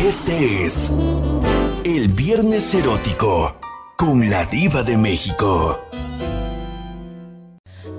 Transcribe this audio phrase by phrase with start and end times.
[0.00, 0.94] Este es
[1.84, 3.56] el Viernes Erótico
[3.96, 5.80] con la Diva de México.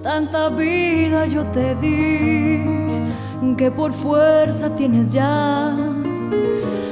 [0.03, 5.75] Tanta vida yo te di que por fuerza tienes ya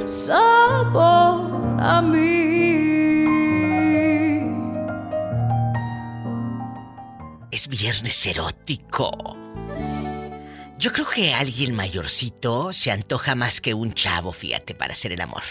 [0.06, 2.56] sabor a mí.
[7.52, 9.45] Es viernes erótico.
[10.78, 15.20] Yo creo que alguien mayorcito se antoja más que un chavo, fíjate, para hacer el
[15.20, 15.42] amor.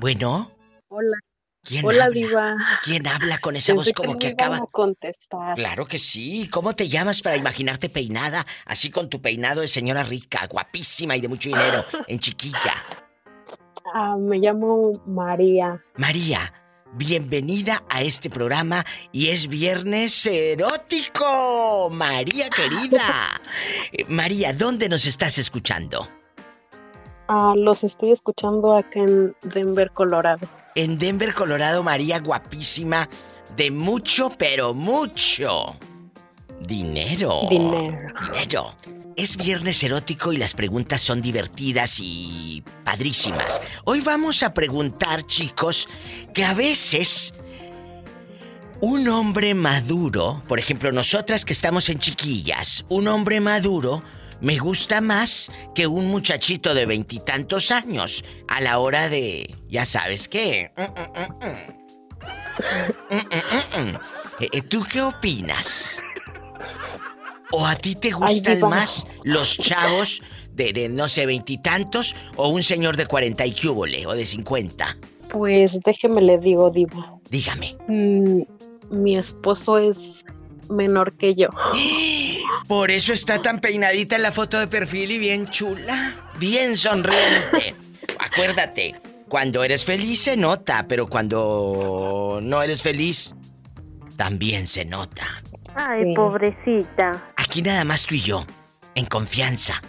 [0.00, 0.52] Bueno.
[0.88, 1.16] Hola.
[1.64, 2.14] ¿Quién Hola, habla?
[2.14, 2.56] Diva.
[2.84, 4.56] ¿Quién habla con esa voz como que iban acaba?
[4.56, 5.54] a contestar.
[5.54, 6.48] Claro que sí.
[6.50, 8.44] ¿Cómo te llamas para imaginarte peinada?
[8.66, 12.74] Así con tu peinado de señora rica, guapísima y de mucho dinero, en chiquilla.
[13.94, 15.82] Ah, me llamo María.
[15.96, 16.52] María,
[16.92, 21.88] bienvenida a este programa y es viernes erótico.
[21.90, 23.40] María querida.
[23.92, 26.08] Eh, María, ¿dónde nos estás escuchando?
[27.28, 30.48] Ah, los estoy escuchando acá en Denver, Colorado.
[30.74, 33.08] En Denver, Colorado, María guapísima,
[33.56, 35.76] de mucho, pero mucho
[36.66, 37.40] dinero.
[37.50, 38.08] Dinero.
[38.32, 38.74] Dinero.
[39.16, 43.60] Es viernes erótico y las preguntas son divertidas y padrísimas.
[43.84, 45.88] Hoy vamos a preguntar, chicos,
[46.32, 47.34] que a veces
[48.80, 54.02] un hombre maduro, por ejemplo, nosotras que estamos en chiquillas, un hombre maduro
[54.40, 60.28] me gusta más que un muchachito de veintitantos años a la hora de, ya sabes
[60.28, 60.72] qué.
[64.40, 66.02] Eh, eh, ¿Tú qué opinas?
[67.52, 70.22] ¿O a ti te gustan más los chavos
[70.52, 74.96] de, de, no sé, veintitantos o un señor de cuarenta y cúbole o de cincuenta?
[75.28, 77.18] Pues déjeme le digo, Diva.
[77.30, 77.76] Dígame.
[77.88, 78.42] Mm,
[78.90, 80.24] mi esposo es
[80.68, 81.48] menor que yo.
[82.68, 87.74] Por eso está tan peinadita en la foto de perfil y bien chula, bien sonriente.
[88.18, 88.94] Acuérdate,
[89.28, 93.34] cuando eres feliz se nota, pero cuando no eres feliz,
[94.16, 95.41] también se nota.
[95.74, 96.14] Ay, Sí.
[96.14, 97.22] pobrecita.
[97.36, 98.44] Aquí nada más tú y yo,
[98.94, 99.80] en confianza.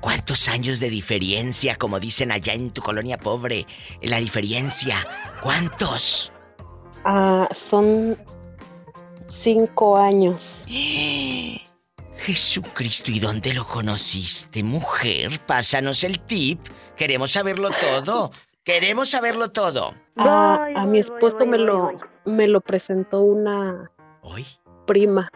[0.00, 3.66] ¿Cuántos años de diferencia, como dicen allá en tu colonia pobre?
[4.02, 5.06] La diferencia.
[5.42, 6.32] ¿Cuántos?
[7.04, 8.16] Ah, son
[9.28, 10.62] cinco años.
[12.18, 15.38] Jesucristo, ¿y dónde lo conociste, mujer?
[15.46, 16.60] Pásanos el tip.
[16.96, 18.32] Queremos saberlo todo.
[18.64, 19.94] Queremos saberlo todo.
[20.16, 21.92] Ah, a mi esposo me lo
[22.24, 23.90] me lo presentó una
[24.22, 24.44] ¿Hoy?
[24.86, 25.30] Prima.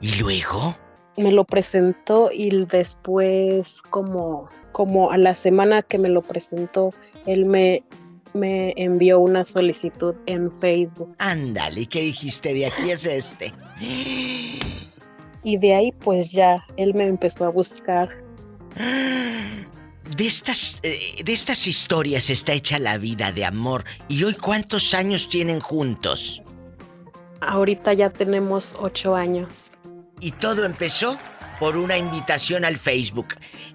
[0.00, 0.76] ¿Y luego?
[1.16, 6.90] Me lo presentó y después como como a la semana que me lo presentó,
[7.26, 7.84] él me
[8.32, 12.52] me envió una solicitud en Facebook Ándale, ¿y ¿qué dijiste?
[12.52, 13.52] De aquí es este.
[15.44, 18.08] y de ahí pues ya él me empezó a buscar.
[20.16, 23.84] De estas, eh, de estas historias está hecha la vida de amor.
[24.08, 26.43] ¿Y hoy cuántos años tienen juntos?
[27.46, 29.48] Ahorita ya tenemos ocho años.
[30.20, 31.18] Y todo empezó
[31.60, 33.28] por una invitación al Facebook.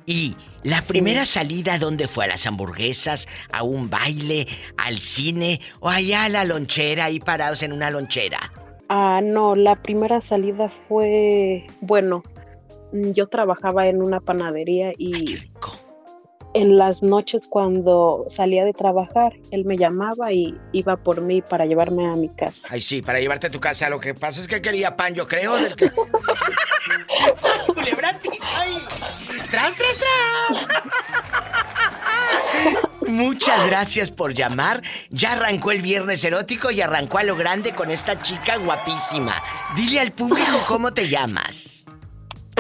[0.05, 2.25] Y la primera salida, ¿dónde fue?
[2.25, 3.27] ¿A las hamburguesas?
[3.51, 4.47] ¿A un baile?
[4.77, 5.61] ¿Al cine?
[5.79, 8.51] ¿O allá a la lonchera, ahí parados en una lonchera?
[8.89, 12.23] Ah, no, la primera salida fue, bueno,
[12.91, 15.88] yo trabajaba en una panadería Ay, qué y rico.
[16.53, 21.65] En las noches cuando salía de trabajar, él me llamaba y iba por mí para
[21.65, 22.67] llevarme a mi casa.
[22.69, 23.89] Ay, sí, para llevarte a tu casa.
[23.89, 25.55] Lo que pasa es que quería pan, yo creo.
[25.57, 25.91] Del que...
[27.35, 28.39] ¡Sas, culebrantis!
[28.55, 28.77] ¡Ay!
[29.51, 30.67] ¡Tras, tras, tras!
[33.07, 34.81] Muchas gracias por llamar.
[35.09, 39.35] Ya arrancó el viernes erótico y arrancó a lo grande con esta chica guapísima.
[39.75, 41.79] Dile al público cómo te llamas.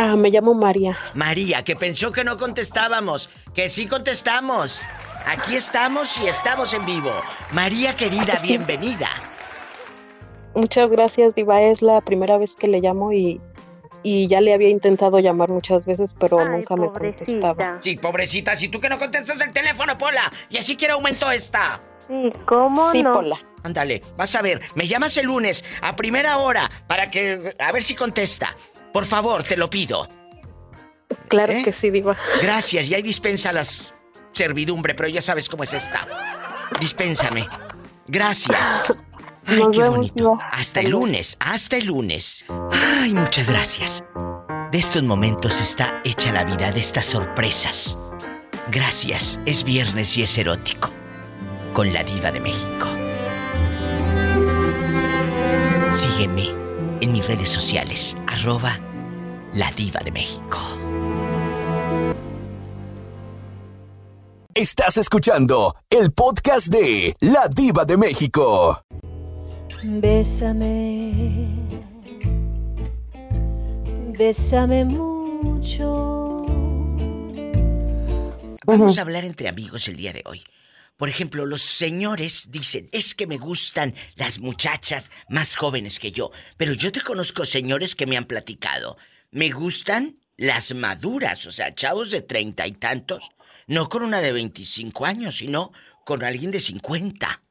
[0.01, 0.97] Ah, me llamo María.
[1.13, 3.29] María, que pensó que no contestábamos.
[3.53, 4.81] Que sí contestamos.
[5.25, 7.11] Aquí estamos y estamos en vivo.
[7.51, 9.07] María querida, bienvenida.
[10.55, 11.61] Muchas gracias, Diva.
[11.61, 13.39] Es la primera vez que le llamo y,
[14.01, 17.79] y ya le había intentado llamar muchas veces, pero Ay, nunca me contestaba.
[17.81, 20.31] Sí, pobrecita, si tú que no contestas el teléfono, Pola.
[20.49, 21.81] Y así quiere aumento esta.
[22.07, 23.13] Sí, ¿cómo Sí, no?
[23.13, 23.37] Pola.
[23.63, 24.61] Ándale, vas a ver.
[24.75, 27.55] Me llamas el lunes a primera hora para que.
[27.59, 28.55] A ver si contesta.
[28.93, 30.07] Por favor, te lo pido.
[31.27, 31.63] Claro ¿Eh?
[31.63, 32.15] que sí, Diva.
[32.41, 33.93] Gracias, y ahí dispensa las
[34.33, 36.07] servidumbre, pero ya sabes cómo es esta.
[36.79, 37.47] Dispénsame.
[38.07, 38.93] Gracias.
[39.45, 40.13] Ay, Nos qué vemos, bonito.
[40.15, 40.49] Diva.
[40.51, 42.45] Hasta el lunes, hasta el lunes.
[42.71, 44.03] Ay, muchas gracias.
[44.71, 47.97] De estos momentos está hecha la vida de estas sorpresas.
[48.71, 50.91] Gracias, es viernes y es erótico.
[51.73, 52.87] Con la diva de México.
[55.91, 56.49] Sígueme
[57.01, 58.79] en mis redes sociales, arroba
[59.53, 60.57] la diva de México.
[64.53, 68.83] Estás escuchando el podcast de La Diva de México.
[69.83, 71.47] Bésame,
[74.17, 76.45] bésame mucho.
[78.65, 80.43] Vamos a hablar entre amigos el día de hoy.
[80.97, 86.31] Por ejemplo, los señores dicen, es que me gustan las muchachas más jóvenes que yo.
[86.57, 88.97] Pero yo te conozco señores que me han platicado.
[89.31, 93.29] Me gustan las maduras, o sea, chavos de treinta y tantos.
[93.67, 95.71] No con una de 25 años, sino
[96.03, 97.43] con alguien de 50.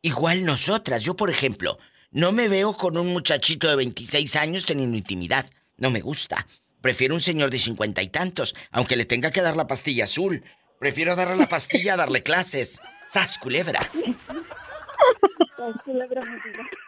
[0.00, 1.78] Igual nosotras, yo por ejemplo,
[2.10, 5.50] no me veo con un muchachito de 26 años teniendo intimidad.
[5.76, 6.46] No me gusta.
[6.80, 10.42] Prefiero un señor de cincuenta y tantos, aunque le tenga que dar la pastilla azul.
[10.78, 12.80] Prefiero darle la pastilla a darle clases.
[13.10, 13.80] ¡Sas, culebra!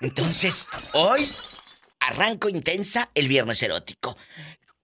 [0.00, 1.28] Entonces, hoy
[2.00, 4.16] arranco intensa el viernes erótico.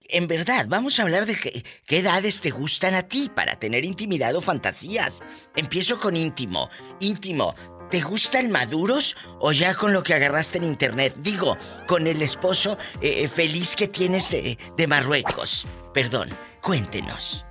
[0.09, 1.63] En verdad, vamos a hablar de qué,
[1.97, 5.21] edades te gustan a ti para tener intimidad o fantasías.
[5.55, 6.69] Empiezo con íntimo.
[7.01, 7.53] Íntimo,
[7.91, 11.13] ¿te gustan maduros o ya con lo que agarraste en internet?
[11.17, 15.67] Digo, con el esposo eh, feliz que tienes eh, de Marruecos.
[15.93, 16.29] Perdón,
[16.61, 17.45] cuéntenos.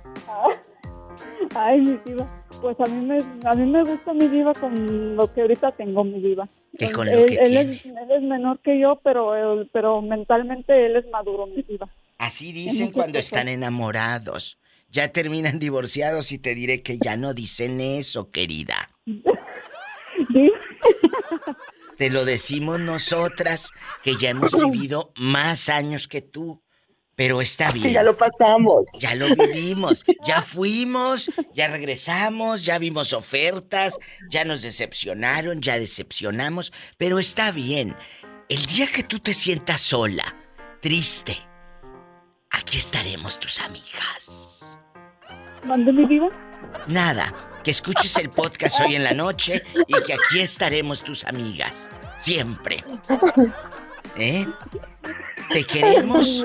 [1.55, 2.27] Ay, mi diva.
[2.61, 3.17] Pues a mí me,
[3.47, 6.49] a mí me gusta mi diva con lo que ahorita tengo, mi diva.
[6.77, 7.73] Que con lo él, que él tiene.
[7.73, 9.33] es, él es menor que yo, pero,
[9.71, 11.89] pero mentalmente él es maduro, mi diva.
[12.17, 14.59] Así dicen cuando están enamorados.
[14.89, 18.89] Ya terminan divorciados y te diré que ya no dicen eso, querida.
[20.33, 20.51] Sí.
[21.97, 23.71] Te lo decimos nosotras,
[24.03, 26.61] que ya hemos vivido más años que tú.
[27.17, 27.91] Pero está bien.
[27.91, 28.87] Ya lo pasamos.
[28.99, 33.97] Ya lo vivimos, ya fuimos, ya regresamos, ya vimos ofertas,
[34.29, 37.97] ya nos decepcionaron, ya decepcionamos, pero está bien.
[38.47, 40.23] El día que tú te sientas sola,
[40.79, 41.35] triste,
[42.51, 44.63] aquí estaremos tus amigas.
[45.65, 46.05] ¿Mande mi?
[46.87, 47.33] Nada,
[47.63, 52.83] que escuches el podcast hoy en la noche y que aquí estaremos tus amigas, siempre.
[54.17, 54.45] ¿Eh?
[55.51, 56.43] Te queremos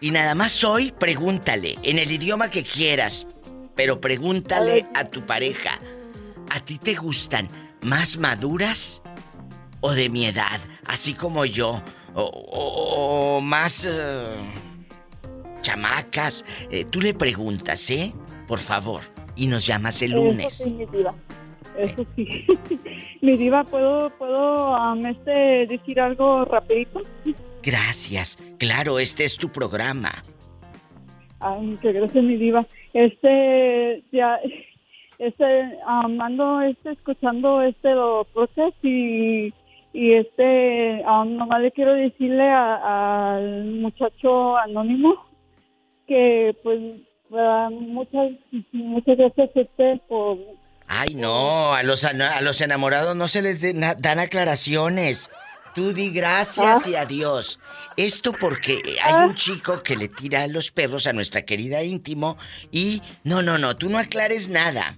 [0.00, 3.26] y nada más hoy pregúntale en el idioma que quieras,
[3.74, 5.78] pero pregúntale a tu pareja,
[6.50, 7.48] ¿a ti te gustan
[7.82, 9.02] más maduras
[9.80, 11.82] o de mi edad, así como yo,
[12.14, 14.26] o, o- o más eh,
[15.62, 16.44] chamacas?
[16.70, 18.12] Eh, tú le preguntas, ¿eh?
[18.46, 19.02] Por favor,
[19.34, 20.62] y nos llamas el lunes.
[21.78, 22.46] Eso sí.
[23.22, 27.00] mi diva, ¿puedo, puedo am, este, decir algo rapidito?
[27.62, 30.10] Gracias, claro, este es tu programa.
[31.40, 32.66] Ay, gracias, mi diva.
[32.94, 34.38] Este, ya,
[35.18, 35.44] este,
[35.86, 39.52] am, ando, este, escuchando, este, los podcasts y,
[39.92, 45.26] y este, am, nomás le quiero decirle a- al muchacho anónimo
[46.06, 46.80] que, pues,
[47.32, 48.32] ah, muchas,
[48.72, 50.38] muchas gracias, este, por,
[50.88, 55.30] Ay, no, a los, a los enamorados no se les de- na- dan aclaraciones.
[55.74, 57.58] Tú di gracias y adiós.
[57.98, 62.38] Esto porque hay un chico que le tira los perros a nuestra querida íntimo
[62.70, 64.96] y no, no, no, tú no aclares nada.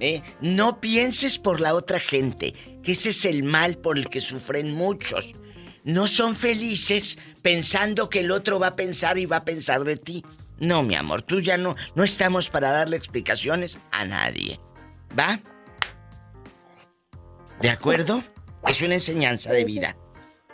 [0.00, 0.22] ¿eh?
[0.40, 4.72] No pienses por la otra gente, que ese es el mal por el que sufren
[4.74, 5.34] muchos.
[5.84, 9.96] No son felices pensando que el otro va a pensar y va a pensar de
[9.98, 10.24] ti.
[10.58, 14.58] No, mi amor, tú ya no, no estamos para darle explicaciones a nadie.
[15.18, 15.40] ¿Va?
[17.60, 18.22] ¿De acuerdo?
[18.66, 19.96] Es una enseñanza de vida.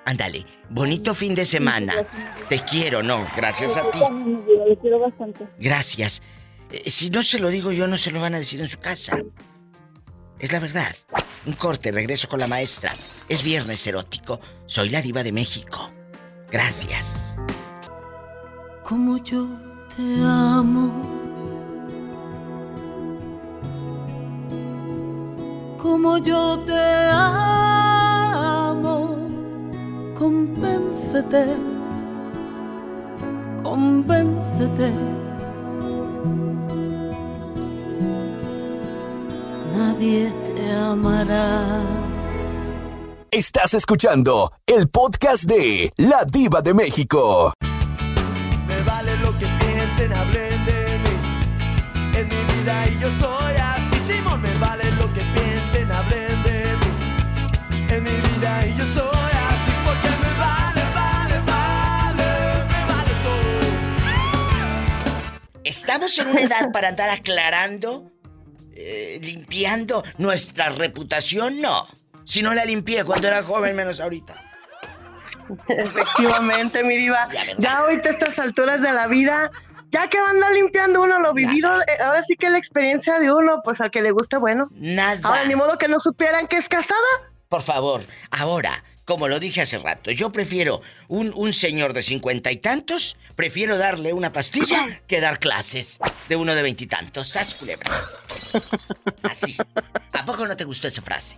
[0.04, 1.94] Ándale, bonito fin de semana.
[2.48, 4.00] Te quiero, no, gracias a ti.
[5.58, 6.22] Gracias.
[6.70, 8.78] Eh, si no se lo digo yo, no se lo van a decir en su
[8.78, 9.18] casa.
[10.38, 10.94] Es la verdad.
[11.46, 12.92] Un corte, regreso con la maestra.
[13.28, 14.40] Es viernes erótico.
[14.66, 15.90] Soy la diva de México.
[16.50, 17.36] Gracias.
[18.82, 19.46] Como yo
[19.96, 21.19] te amo.
[25.82, 27.70] Como yo te amo.
[30.18, 31.56] Convéncete.
[33.62, 34.92] Convéncete.
[39.74, 41.82] Nadie te amará.
[43.30, 47.54] Estás escuchando el podcast de La Diva de México.
[48.68, 52.18] Me vale lo que piensen, hablen de mí.
[52.18, 53.39] Es mi vida y yo soy
[65.90, 68.12] Estamos en una edad para andar aclarando,
[68.72, 71.88] eh, limpiando nuestra reputación, no.
[72.24, 74.36] Si no la limpié cuando era joven, menos ahorita.
[75.66, 77.28] Efectivamente, mi diva.
[77.58, 79.50] Ya ahorita a estas alturas de la vida,
[79.90, 83.32] ya que van a limpiando uno lo vivido, eh, ahora sí que la experiencia de
[83.32, 84.68] uno, pues al que le gusta, bueno.
[84.70, 85.18] Nada.
[85.24, 87.00] Ahora, ni modo que no supieran que es casada.
[87.48, 92.52] Por favor, ahora, como lo dije hace rato, yo prefiero un, un señor de cincuenta
[92.52, 95.98] y tantos, prefiero darle una pastilla que dar clases
[96.28, 97.26] de uno de veintitantos.
[97.30, 97.90] ¡Sas, culebra!
[99.24, 99.56] Así.
[100.12, 101.36] ¿A poco no te gustó esa frase?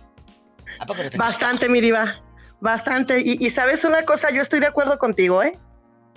[0.79, 2.21] ¿A poco no te Bastante, mi diva.
[2.59, 3.21] Bastante.
[3.25, 5.57] Y, y sabes una cosa, yo estoy de acuerdo contigo, ¿eh?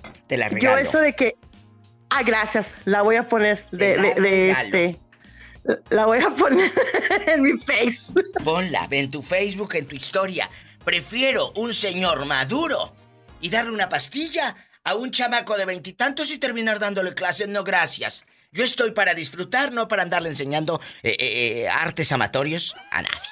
[0.03, 0.21] gustó?
[0.27, 0.77] Te la Yo regalo.
[0.79, 1.37] eso de que...
[2.11, 2.67] Ah, gracias.
[2.85, 5.01] La voy a poner de, de- de este...
[5.89, 6.71] La voy a poner
[7.27, 8.13] en mi face.
[8.45, 10.49] Ponla en tu Facebook, en tu historia.
[10.87, 12.95] Prefiero un señor maduro
[13.41, 17.49] y darle una pastilla a un chamaco de veintitantos y, terminar dándole clases.
[17.49, 18.25] No, gracias.
[18.53, 23.31] Yo estoy para disfrutar, no para andarle enseñando eh, eh, eh, artes amatorios a nadie.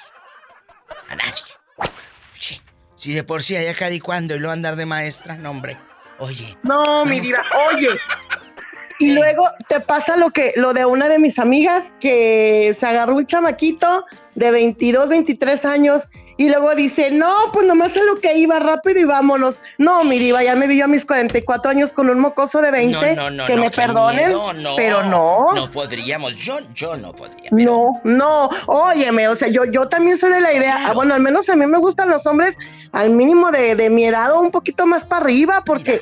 [1.07, 1.43] A nadie.
[1.77, 2.61] Oye,
[2.97, 5.77] si de por sí hay acá y cuando y lo andar de maestra, no, hombre.
[6.19, 7.41] Oye, No, mi diva.
[7.69, 7.87] Oye.
[8.99, 13.15] Y luego te pasa lo que lo de una de mis amigas que se agarró
[13.15, 18.37] un chamaquito de 22, 23 años y luego dice, "No, pues nomás es lo que
[18.37, 21.91] iba rápido y vámonos." No, mi diva, ya me vi yo a mis 44 años
[21.93, 24.75] con un mocoso de 20, no, no, no, que no, me perdonen, miedo, no.
[24.75, 25.53] pero no.
[25.53, 27.49] No podríamos, yo, yo no podría.
[27.51, 30.91] No, no, óyeme, o sea, yo, yo también soy de la idea, Claro.
[30.91, 32.57] ah, bueno, al menos a mí me gustan los hombres
[32.91, 36.01] al mínimo de, de mi edad o un poquito más para arriba, porque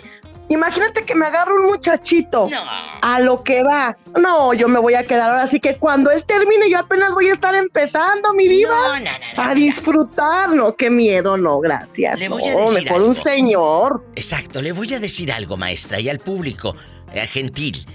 [0.49, 2.61] imagínate que me agarra un muchachito No.
[3.01, 3.97] a lo que va.
[4.19, 7.29] No, yo me voy a quedar ahora, así que cuando él termine yo apenas voy
[7.29, 8.71] a estar empezando, mi diva.
[8.75, 9.43] No, no, no, no.
[9.43, 12.19] A disfrutar, no, qué miedo, no, gracias.
[12.19, 14.05] Le voy a no, decir mejor un señor.
[14.15, 16.75] Exacto, le voy a decir algo, maestra, y al público,
[17.13, 17.85] eh, gentil.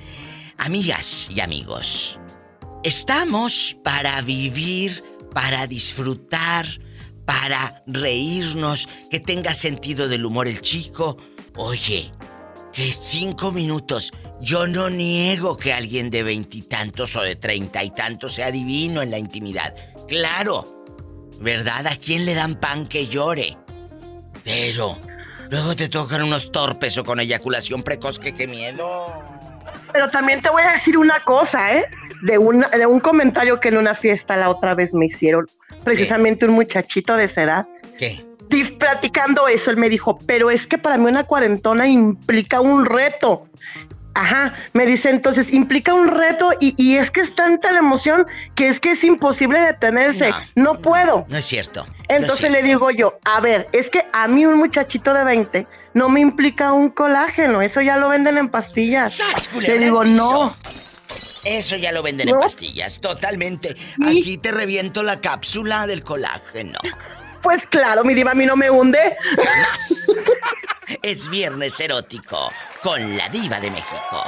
[0.59, 2.19] Amigas y amigos,
[2.83, 6.67] estamos para vivir, para disfrutar,
[7.25, 11.17] para reírnos, que tenga sentido del humor el chico.
[11.57, 12.11] Oye,
[12.73, 14.13] que cinco minutos.
[14.41, 19.11] Yo no niego que alguien de veintitantos o de treinta y tantos sea divino en
[19.11, 19.75] la intimidad.
[20.07, 20.85] Claro,
[21.41, 21.87] ¿verdad?
[21.87, 23.57] ¿A quién le dan pan que llore?
[24.45, 24.97] Pero
[25.51, 29.13] luego te tocan unos torpes o con eyaculación precoz que qué miedo.
[29.93, 31.87] Pero también te voy a decir una cosa, ¿eh?
[32.23, 35.47] De, una, de un comentario que en una fiesta la otra vez me hicieron,
[35.85, 37.69] precisamente un muchachito de esa edad.
[37.99, 38.25] ¿Qué?
[38.79, 43.49] Platicando eso, él me dijo, pero es que para mí una cuarentona implica un reto.
[44.15, 48.27] Ajá, me dice entonces, implica un reto y, y es que es tanta la emoción
[48.57, 50.31] que es que es imposible detenerse.
[50.57, 50.73] No.
[50.75, 51.25] No, puedo.
[51.29, 51.87] No es cierto.
[51.87, 55.23] no es Entonces le digo yo, a ver, es que a mí un muchachito de
[55.23, 59.15] 20 no me implica un colágeno, eso ya lo venden en pastillas.
[59.15, 60.53] ¡Sas, culebra Le digo, no.
[61.45, 63.77] Eso ya lo venden en pastillas, totalmente.
[64.05, 66.79] Aquí te reviento la cápsula del colágeno.
[67.43, 69.17] Pues claro, mi diva a mí no me hunde.
[71.03, 72.51] Es viernes erótico
[72.83, 74.25] con la diva de México.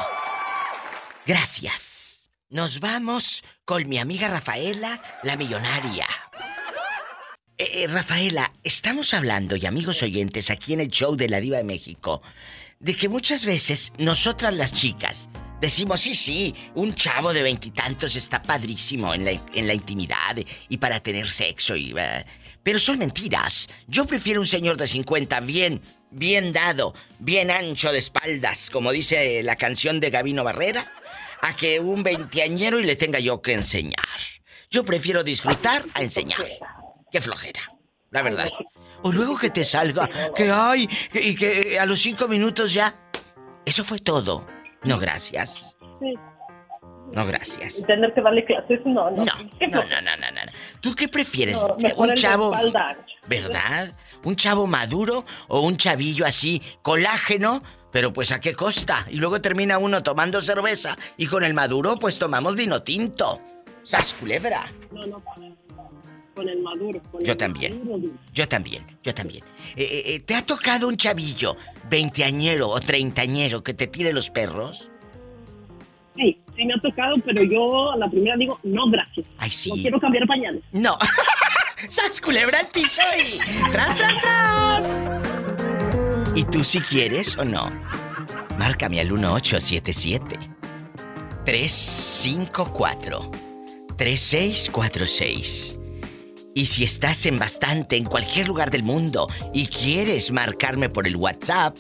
[1.27, 2.31] Gracias.
[2.49, 6.07] Nos vamos con mi amiga Rafaela, la millonaria.
[7.57, 11.59] Eh, eh, Rafaela, estamos hablando, y amigos oyentes, aquí en el show de la Diva
[11.59, 12.23] de México,
[12.79, 15.29] de que muchas veces nosotras las chicas
[15.61, 20.37] decimos, sí, sí, un chavo de veintitantos está padrísimo en la, en la intimidad
[20.69, 21.95] y para tener sexo y...
[21.97, 22.25] eh,
[22.63, 23.69] pero son mentiras.
[23.87, 29.43] Yo prefiero un señor de 50 bien, bien dado, bien ancho de espaldas, como dice
[29.43, 30.87] la canción de Gabino Barrera,
[31.43, 33.95] a que un veinteañero y le tenga yo que enseñar.
[34.71, 36.47] Yo prefiero disfrutar a enseñar.
[37.11, 37.63] Qué flojera,
[38.11, 38.49] la verdad.
[39.03, 42.95] O luego que te salga, que ay, y que a los cinco minutos ya.
[43.65, 44.47] Eso fue todo.
[44.85, 45.75] No, gracias.
[46.01, 46.15] Sí.
[47.13, 47.83] No, gracias.
[47.87, 49.25] Tener que darle clases, no, no.
[49.25, 50.53] No, no, no, no, no, no.
[50.81, 51.59] ¿Tú qué prefieres?
[51.97, 52.53] ¿Un chavo,
[53.27, 53.95] verdad?
[54.25, 57.63] ¿Un chavo maduro o un chavillo así, colágeno?
[57.91, 59.07] Pero pues a qué costa?
[59.11, 63.41] Y luego termina uno tomando cerveza y con el maduro pues tomamos vino tinto.
[63.83, 64.71] ¡Sas culebra!
[64.93, 67.03] No, no, con el, maduro.
[67.11, 67.79] Con Yo el también.
[67.81, 68.15] maduro, duro.
[68.33, 69.45] Yo también, yo también.
[69.75, 71.57] Eh, eh, eh, ¿Te ha tocado un chavillo,
[71.89, 74.91] veinteañero o treintañero, que te tire los perros?
[76.15, 79.27] Sí, sí me ha tocado, pero yo a la primera digo, no, gracias.
[79.39, 79.71] Ay, sí.
[79.71, 80.63] No quiero cambiar pañales.
[80.73, 80.99] No.
[81.89, 83.39] ¡Sas culebra al piso y...
[83.71, 84.87] ¡Tras, tras, tras!
[86.35, 87.71] ¿Y tú si quieres o no?
[88.59, 90.39] Márcame al 1877
[91.47, 93.31] 354
[93.97, 95.79] 3646.
[96.55, 101.17] Y si estás en bastante en cualquier lugar del mundo y quieres marcarme por el
[101.17, 101.79] WhatsApp,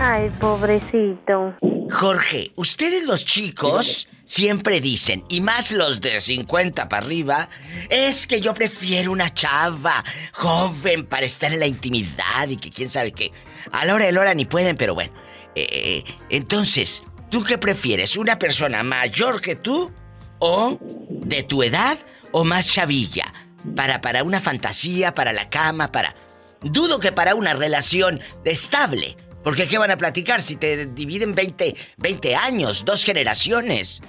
[0.00, 1.54] Ay, pobrecito.
[1.90, 7.48] Jorge, ustedes los chicos siempre dicen, y más los de 50 para arriba,
[7.88, 12.90] es que yo prefiero una chava joven para estar en la intimidad y que quién
[12.90, 13.32] sabe qué.
[13.72, 15.12] A la hora de la hora ni pueden, pero bueno.
[15.54, 18.16] Eh, entonces, ¿tú qué prefieres?
[18.16, 19.90] ¿Una persona mayor que tú?
[20.38, 20.78] ¿O
[21.08, 21.98] de tu edad?
[22.32, 23.32] ¿O más chavilla?
[23.74, 26.14] Para, para una fantasía, para la cama, para...
[26.60, 29.16] Dudo que para una relación estable.
[29.44, 34.02] Porque ¿qué van a platicar si te dividen 20, 20 años, dos generaciones?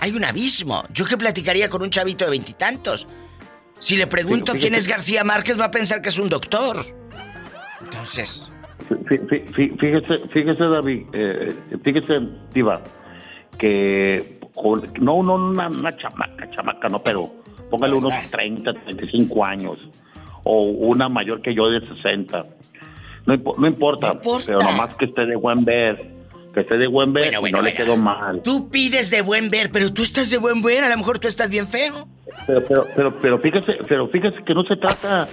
[0.00, 0.84] Hay un abismo.
[0.92, 3.06] ¿Yo qué platicaría con un chavito de veintitantos?
[3.78, 6.84] Si le pregunto quién es García Márquez, va a pensar que es un doctor.
[7.80, 8.46] Entonces...
[9.08, 12.18] Fíjese, fíjese David, eh, fíjese,
[12.52, 12.82] Diva,
[13.58, 14.38] que
[15.00, 17.30] no, no una, una chamaca, chamaca, no, pero
[17.70, 19.78] póngale unos 30, 35 años,
[20.44, 22.44] o una mayor que yo de 60.
[23.24, 26.10] No, no, importa, pero nomás que esté de buen ver.
[26.52, 28.42] Que esté de buen ver no le quedó mal.
[28.42, 31.28] Tú pides de buen ver, pero tú estás de buen ver, a lo mejor tú
[31.28, 32.06] estás bien feo.
[32.46, 35.28] Pero, pero, pero, pero fíjese, pero fíjese que no se trata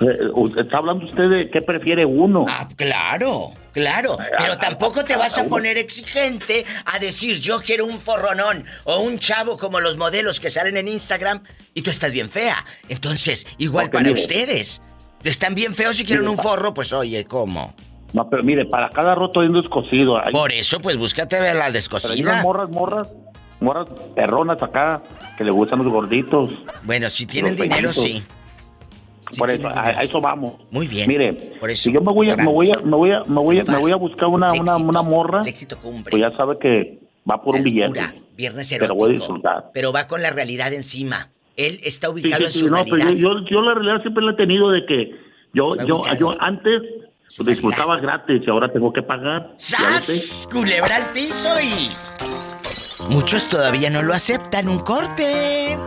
[0.00, 2.44] Está hablando usted de qué prefiere uno.
[2.48, 4.18] Ah, claro, claro.
[4.38, 9.18] Pero tampoco te vas a poner exigente a decir yo quiero un forronón o un
[9.18, 11.42] chavo como los modelos que salen en Instagram
[11.74, 12.64] y tú estás bien fea.
[12.88, 14.82] Entonces, igual para ustedes.
[15.22, 17.74] Están bien feos y quieren un forro, pues oye, ¿cómo?
[18.12, 20.20] No, pero mire, para cada roto hay un descosido.
[20.32, 22.42] Por eso, pues búscate a la descosida.
[22.42, 23.08] morras, morras,
[23.60, 25.02] morras perronas acá,
[25.38, 26.50] que le gustan los gorditos.
[26.82, 28.22] Bueno, si tienen dinero, sí
[29.38, 30.54] por eso, a, eso vamos.
[30.70, 31.08] Muy bien.
[31.08, 33.40] Mire, por eso, si yo me voy a, me voy a, me voy a, me
[33.40, 36.98] voy a, me voy a buscar una, una, una morra, pues ya sabe que
[37.30, 38.00] va por un billete.
[38.36, 39.70] Viernes erótico, pero voy a disfrutar.
[39.72, 41.30] Pero va con la realidad encima.
[41.56, 43.06] Él está ubicado en su no, realidad.
[43.06, 45.10] Pero yo, yo, la realidad siempre la he tenido de que
[45.52, 46.82] yo, yo, yo antes
[47.36, 49.52] pues, disfrutaba gratis y ahora tengo que pagar.
[49.56, 50.48] ¡Sas!
[50.50, 53.12] Culebra al piso y...
[53.12, 54.68] Muchos todavía no lo aceptan.
[54.68, 55.78] Un corte.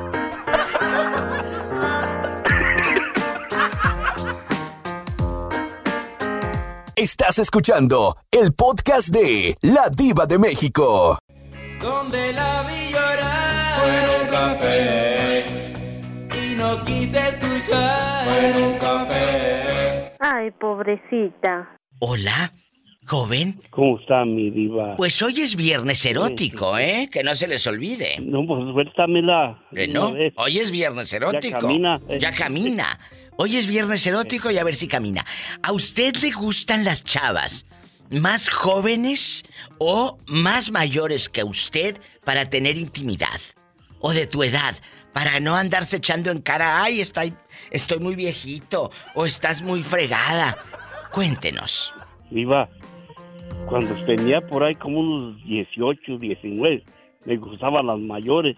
[6.99, 11.19] Estás escuchando el podcast de La Diva de México.
[11.79, 14.09] Donde la vi llorar.
[14.19, 15.43] un café.
[16.35, 18.55] Y no quise escuchar.
[18.63, 20.11] un café.
[20.19, 21.69] Ay, pobrecita.
[21.99, 22.51] Hola.
[23.05, 23.61] Joven.
[23.69, 24.95] ¿Cómo está mi diva?
[24.97, 27.07] Pues hoy es viernes erótico, ¿eh?
[27.09, 28.17] Que no se les olvide.
[28.21, 29.63] No, pues suéltamela.
[29.71, 31.47] ¿Eh, no, hoy es viernes erótico.
[31.47, 32.01] Ya camina.
[32.19, 32.99] Ya camina.
[33.39, 35.23] Hoy es viernes erótico y a ver si camina.
[35.61, 37.67] ¿A usted le gustan las chavas
[38.09, 39.43] más jóvenes
[39.77, 43.39] o más mayores que usted para tener intimidad?
[43.99, 44.75] ¿O de tu edad?
[45.13, 47.31] Para no andarse echando en cara, ay, estoy,
[47.69, 50.57] estoy muy viejito o estás muy fregada.
[51.11, 51.93] Cuéntenos.
[52.31, 52.67] Viva,
[53.67, 56.83] cuando tenía por ahí como unos 18, 19,
[57.25, 58.57] me gustaban las mayores.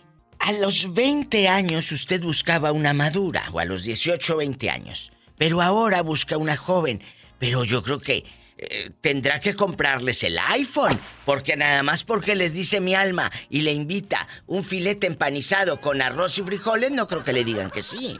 [0.49, 5.11] A los 20 años usted buscaba una madura, o a los 18 o 20 años.
[5.37, 7.03] Pero ahora busca una joven.
[7.37, 8.25] Pero yo creo que
[8.57, 10.97] eh, tendrá que comprarles el iPhone.
[11.23, 16.01] Porque nada más porque les dice mi alma y le invita un filete empanizado con
[16.01, 18.17] arroz y frijoles, no creo que le digan que sí.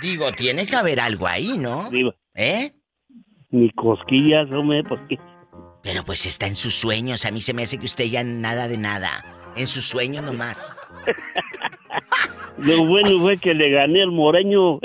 [0.00, 1.90] Digo, tiene que haber algo ahí, ¿no?
[2.36, 2.74] ¿Eh?
[3.50, 5.18] Ni cosquillas, hombre, porque...
[5.82, 7.24] Pero pues está en sus sueños.
[7.24, 9.43] A mí se me hace que usted ya nada de nada.
[9.56, 10.80] En sus sueños nomás.
[12.58, 14.80] Lo bueno fue que le gané al moreño.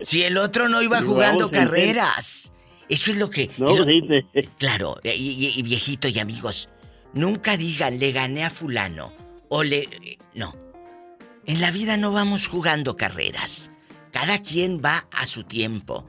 [0.00, 2.52] Si el otro no iba jugando carreras.
[2.88, 3.50] Eso es lo que.
[3.58, 3.74] No,
[4.58, 6.68] Claro, y, viejito y amigos,
[7.12, 9.12] nunca digan le gané a fulano.
[9.48, 10.18] O le.
[10.34, 10.54] No.
[11.46, 13.70] En la vida no vamos jugando carreras.
[14.12, 16.06] Cada quien va a su tiempo.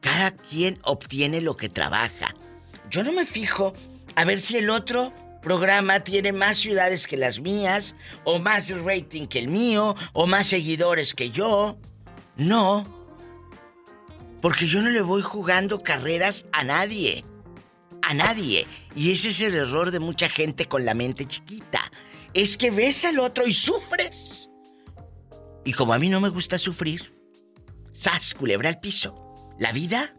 [0.00, 2.34] Cada quien obtiene lo que trabaja.
[2.90, 3.72] Yo no me fijo
[4.16, 9.26] a ver si el otro programa tiene más ciudades que las mías, o más rating
[9.26, 11.78] que el mío, o más seguidores que yo.
[12.36, 12.86] No.
[14.40, 17.24] Porque yo no le voy jugando carreras a nadie.
[18.02, 18.66] A nadie.
[18.94, 21.90] Y ese es el error de mucha gente con la mente chiquita.
[22.32, 24.48] Es que ves al otro y sufres.
[25.64, 27.14] Y como a mí no me gusta sufrir,
[27.94, 28.34] ¡zas!
[28.34, 29.14] culebra al piso.
[29.58, 30.14] La vida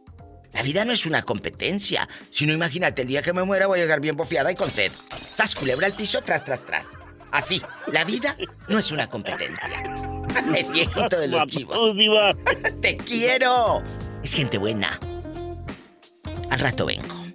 [0.53, 2.07] la vida no es una competencia.
[2.29, 4.69] Si no, imagínate, el día que me muera voy a llegar bien bofiada y con
[4.69, 4.91] sed.
[4.91, 6.87] ¡Sas, culebra al piso, tras, tras, tras!
[7.31, 8.35] Así, la vida
[8.67, 9.83] no es una competencia.
[10.53, 11.95] El viejito de los chivos.
[12.81, 13.81] Te quiero.
[14.21, 14.99] Es gente buena.
[16.49, 17.25] Al rato vengo.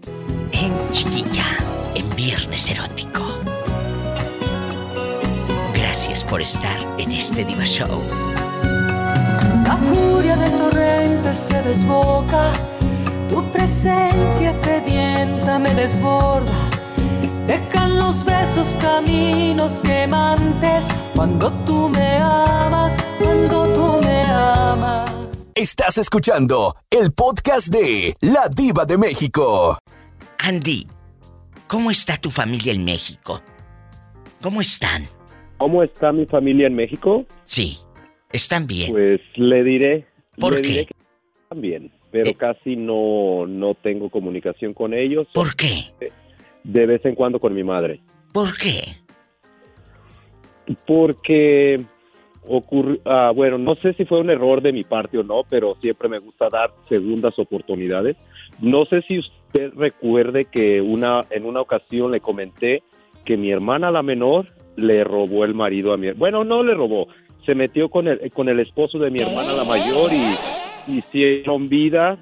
[0.53, 1.57] En chiquilla,
[1.95, 3.41] en viernes erótico.
[5.73, 8.03] Gracias por estar en este Diva Show.
[9.65, 12.53] La furia del torrente se desboca,
[13.29, 16.71] tu presencia sedienta me desborda.
[17.47, 25.11] Dejan los besos caminos quemantes cuando tú me amas, cuando tú me amas.
[25.55, 29.79] Estás escuchando el podcast de La Diva de México.
[30.39, 30.87] Andy,
[31.67, 33.41] ¿cómo está tu familia en México?
[34.43, 35.09] ¿Cómo están?
[35.59, 37.25] ¿Cómo está mi familia en México?
[37.45, 37.79] Sí,
[38.31, 38.93] están bien.
[38.93, 40.07] Pues le diré.
[40.39, 40.69] ¿Por le qué?
[40.69, 40.95] diré que
[41.43, 45.27] están bien, pero casi no, no tengo comunicación con ellos.
[45.35, 45.93] ¿Por qué?
[46.65, 48.01] De vez en cuando con mi madre.
[48.33, 48.97] ¿Por qué?
[50.87, 51.85] Porque
[52.49, 55.77] ocurrió, ah, bueno, no sé si fue un error de mi parte o no, pero
[55.83, 58.17] siempre me gusta dar segundas oportunidades.
[58.61, 62.83] No sé si usted recuerde que una en una ocasión le comenté
[63.27, 67.09] que mi hermana la menor le robó el marido a mi bueno no le robó
[67.47, 70.37] se metió con el con el esposo de mi hermana la mayor y
[70.89, 72.19] hicieron vida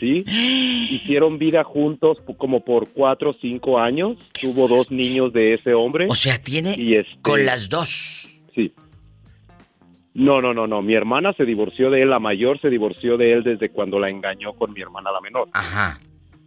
[0.00, 5.74] sí hicieron vida juntos como por cuatro o cinco años tuvo dos niños de ese
[5.74, 8.28] hombre O sea, tiene y este, con las dos.
[8.54, 8.72] sí
[10.14, 13.32] no no no no mi hermana se divorció de él la mayor se divorció de
[13.32, 15.98] él desde cuando la engañó con mi hermana la menor Ajá.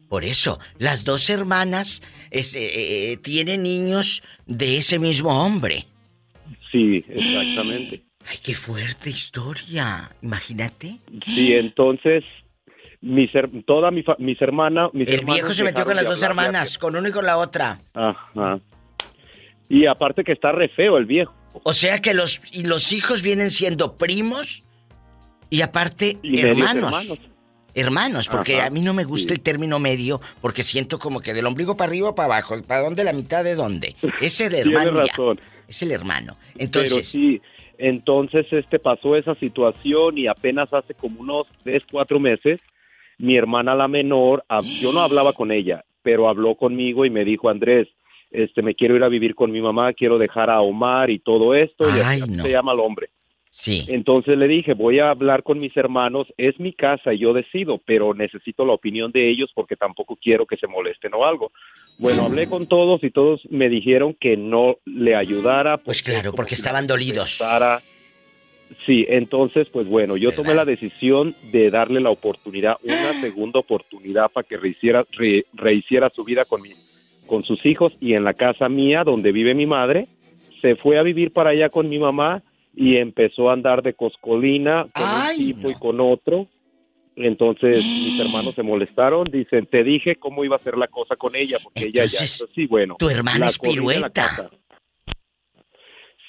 [0.09, 2.01] Por eso, las dos hermanas
[2.31, 5.85] es, eh, eh, tienen niños de ese mismo hombre.
[6.71, 10.11] sí exactamente Ay, qué fuerte historia.
[10.21, 10.99] Imagínate.
[11.25, 12.23] Sí, entonces
[13.01, 16.77] mis her- toda mi mis hermanas mis El viejo se metió con las dos hermanas,
[16.77, 17.79] con una y con la otra.
[17.93, 18.59] Ajá.
[19.67, 21.33] Y aparte que está re feo el viejo.
[21.63, 24.63] O sea que los, y los hijos vienen siendo primos
[25.49, 26.93] y aparte Y hermanos.
[26.93, 27.19] hermanos.
[27.75, 29.35] Hermanos, porque Ajá, a mí no me gusta sí.
[29.35, 32.61] el término medio, porque siento como que del ombligo para arriba o para abajo.
[32.63, 33.95] ¿Para dónde la mitad de dónde?
[34.21, 34.93] Es el Tiene hermano.
[35.05, 35.11] ya.
[35.11, 35.39] razón.
[35.67, 36.37] Es el hermano.
[36.53, 37.39] Pero Entonces, sí,
[37.79, 42.59] entonces este pasó esa situación y apenas hace como unos tres, cuatro meses,
[43.17, 44.43] mi hermana la menor,
[44.81, 47.87] yo no hablaba con ella, pero habló conmigo y me dijo, Andrés,
[48.31, 51.55] este, me quiero ir a vivir con mi mamá, quiero dejar a Omar y todo
[51.55, 52.43] esto, y así no.
[52.43, 53.09] se llama el hombre.
[53.59, 53.85] Sí.
[53.89, 57.77] Entonces le dije, voy a hablar con mis hermanos, es mi casa y yo decido,
[57.85, 61.51] pero necesito la opinión de ellos porque tampoco quiero que se molesten o algo.
[61.97, 65.77] Bueno, hablé con todos y todos me dijeron que no le ayudara.
[65.77, 67.37] Pues claro, porque si estaban dolidos.
[67.39, 67.79] pensara.
[68.85, 74.29] Sí, entonces, pues bueno, yo tomé la decisión de darle la oportunidad, una segunda oportunidad
[74.31, 76.69] para que rehiciera, re- rehiciera su vida con, mi,
[77.25, 80.07] con sus hijos y en la casa mía donde vive mi madre.
[80.61, 82.43] Se fue a vivir para allá con mi mamá
[82.75, 86.47] y empezó a andar de coscolina con un tipo y con otro.
[87.15, 91.35] Entonces mis hermanos se molestaron, dicen, te dije cómo iba a ser la cosa con
[91.35, 92.95] ella, porque ella ya Entonces, sí, bueno.
[92.97, 94.49] tu hermana es pirueta.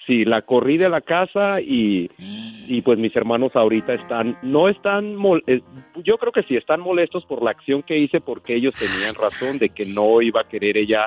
[0.06, 2.10] Sí, la corrí de la casa y,
[2.66, 5.60] y pues mis hermanos ahorita están, no están, mol- eh,
[6.02, 9.58] yo creo que sí están molestos por la acción que hice porque ellos tenían razón
[9.58, 11.06] de que no iba a querer ella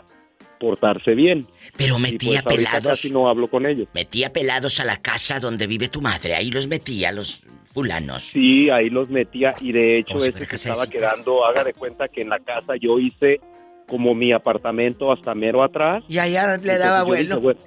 [0.63, 1.45] portarse bien.
[1.75, 2.83] Pero Y, metía pues, pelados.
[2.83, 3.89] Casi no hablo con ellos.
[3.93, 6.35] Metía pelados a la casa donde vive tu madre.
[6.35, 8.23] Ahí los metía, los fulanos.
[8.23, 12.21] Sí, ahí los metía y de hecho que de estaba quedando, haga de cuenta que
[12.21, 13.41] en la casa yo hice
[13.87, 16.03] como mi apartamento hasta mero atrás.
[16.07, 17.41] Y allá le daba dije, vuelo.
[17.41, 17.59] bueno,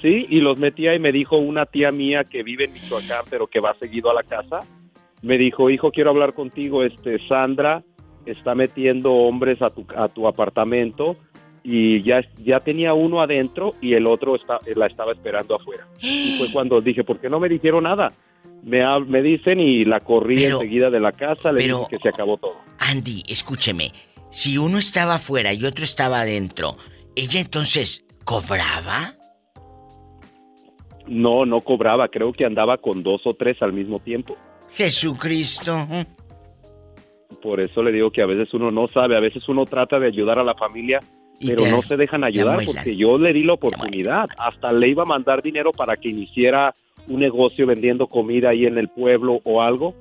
[0.00, 3.46] Sí, y los metía y me dijo una tía mía que vive en Michoacán, pero
[3.46, 4.60] que va seguido a la casa,
[5.20, 7.84] me dijo, hijo, quiero hablar contigo, este, Sandra
[8.26, 11.16] está metiendo hombres a tu, a tu apartamento
[11.64, 15.86] y ya, ya tenía uno adentro y el otro está, la estaba esperando afuera.
[16.00, 18.12] Y fue cuando dije, ¿por qué no me dijeron nada?
[18.64, 21.98] Me, me dicen y la corrí Pero- enseguida de la casa, le pero- dije que
[22.02, 22.56] se acabó todo.
[22.78, 23.92] Andy, escúcheme.
[24.30, 26.76] Si uno estaba afuera y otro estaba adentro,
[27.16, 29.14] ¿ella entonces cobraba?
[31.06, 34.36] No, no cobraba, creo que andaba con dos o tres al mismo tiempo.
[34.70, 35.86] Jesucristo.
[37.42, 40.06] Por eso le digo que a veces uno no sabe, a veces uno trata de
[40.06, 41.00] ayudar a la familia,
[41.40, 44.28] pero no se dejan ayudar porque yo le di la oportunidad.
[44.38, 46.72] Hasta le iba a mandar dinero para que iniciara
[47.08, 49.94] un negocio vendiendo comida ahí en el pueblo o algo,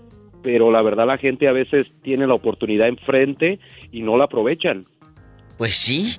[0.44, 3.60] pero la verdad la gente a veces tiene la oportunidad enfrente
[3.92, 4.84] y no la aprovechan.
[5.58, 6.18] Pues sí.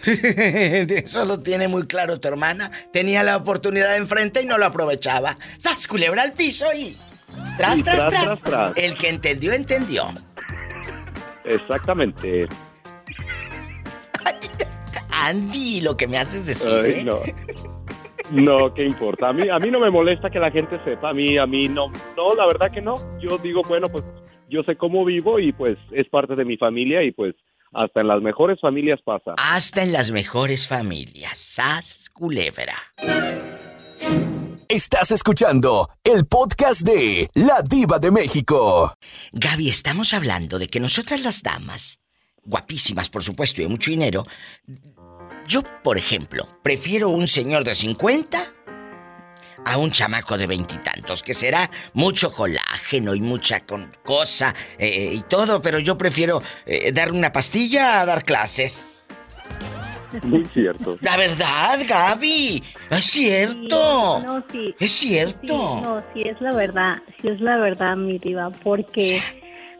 [0.04, 2.70] Eso lo tiene muy claro tu hermana.
[2.92, 5.36] Tenía la oportunidad enfrente y no lo aprovechaba.
[5.58, 6.94] ¡Sas, culebra al piso y...
[7.56, 8.72] Tras, tras, tras, tras.
[8.76, 10.08] El que entendió, entendió.
[11.44, 12.48] Exactamente.
[15.20, 17.04] Andy, lo que me haces decir, Ay, ¿eh?
[17.04, 17.20] no.
[18.32, 19.28] No, ¿qué importa?
[19.28, 21.10] A mí, a mí no me molesta que la gente sepa.
[21.10, 22.94] A mí, a mí no, no, la verdad que no.
[23.20, 24.04] Yo digo, bueno, pues
[24.48, 27.34] yo sé cómo vivo y pues es parte de mi familia y pues
[27.72, 29.34] hasta en las mejores familias pasa.
[29.36, 31.38] Hasta en las mejores familias.
[31.38, 32.76] Sas culebra.
[34.68, 38.94] Estás escuchando el podcast de La Diva de México.
[39.32, 42.00] Gaby, estamos hablando de que nosotras las damas,
[42.44, 44.24] guapísimas por supuesto y de mucho dinero,
[45.50, 48.44] yo, por ejemplo, prefiero un señor de 50
[49.66, 55.22] a un chamaco de veintitantos, que será mucho colágeno y mucha con- cosa eh, y
[55.22, 59.04] todo, pero yo prefiero eh, dar una pastilla a dar clases.
[60.22, 60.96] Muy cierto.
[61.02, 64.20] La verdad, Gaby, es cierto.
[64.24, 64.74] No, sí.
[64.80, 65.40] Es cierto.
[65.40, 69.20] Sí, no, sí es la verdad, sí es la verdad, mi diva, porque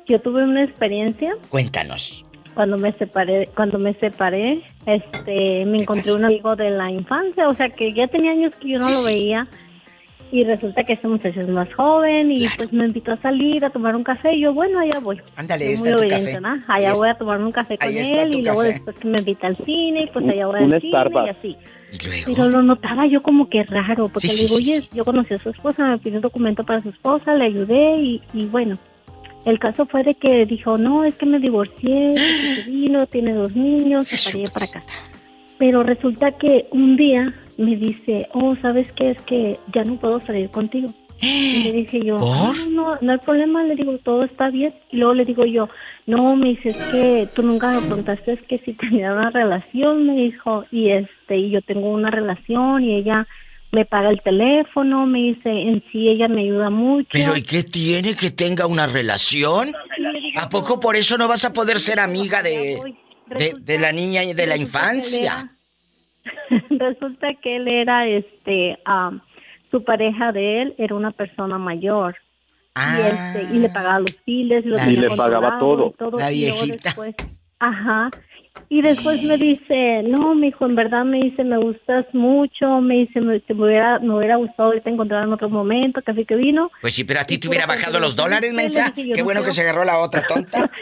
[0.06, 2.24] yo tuve una experiencia Cuéntanos.
[2.54, 7.54] Cuando me separé, cuando me separé, este, me encontré un amigo de la infancia, o
[7.54, 9.46] sea que ya tenía años que yo no lo veía
[10.32, 13.70] y resulta que este muchacho es más joven y pues me invitó a salir a
[13.70, 15.20] tomar un café y yo bueno allá voy.
[15.36, 16.40] Ándale, está muy tu obediente, café.
[16.40, 16.56] ¿no?
[16.68, 18.72] Allá voy a tomarme un café con él y luego café.
[18.72, 21.26] después que me invita al cine y pues allá voy Un al cine Starbucks.
[21.26, 21.56] y así.
[21.92, 22.24] Y luego.
[22.36, 25.34] Pero lo notaba yo como que raro, porque Sí, le digo, sí, oye, yo conocí
[25.34, 28.76] a su esposa, me pidió un documento para su esposa, le ayudé y, y bueno,
[29.44, 33.34] el caso fue de que dijo, no, es que me divorcié, que se vino, tiene
[33.34, 34.82] dos niños, allá y para acá.
[35.58, 39.10] Pero resulta que un día me dice, oh, ¿sabes qué?
[39.10, 40.88] Es que ya no puedo salir contigo.
[41.22, 44.72] Y le dije yo, "Ah, no, no hay problema, le digo, todo está bien.
[44.90, 45.68] Y luego le digo yo,
[46.06, 50.06] no, me dice, es que tú nunca me preguntaste es que si tenía una relación,
[50.06, 53.26] me dijo, y este, y yo tengo una relación y ella
[53.72, 57.08] me paga el teléfono, me dice, en sí ella me ayuda mucho.
[57.12, 59.72] Pero ¿y qué tiene que tenga una relación?
[60.36, 62.80] ¿A poco por eso no vas a poder ser amiga de,
[63.28, 65.52] de, de la niña y de la infancia?
[66.70, 69.20] Resulta que él era, este, am,
[69.70, 72.16] su pareja de él era una persona mayor.
[72.76, 75.94] Y, este, y le pagaba los biles, lo La- tenía Y le pagaba todo.
[76.16, 76.76] y La viejita.
[76.90, 77.14] después-
[77.58, 78.10] ajá.
[78.68, 82.98] Y después me dice, no, mi hijo, en verdad me dice, me gustas mucho, me
[82.98, 86.36] dice, me, te me hubiera, me hubiera gustado ahorita encontrar en otro momento, casi que
[86.36, 86.70] vino.
[86.80, 88.92] Pues sí, pero a ti te hubiera bajado los dólares, mensa.
[88.94, 90.70] Qué no bueno que se agarró la otra tonta.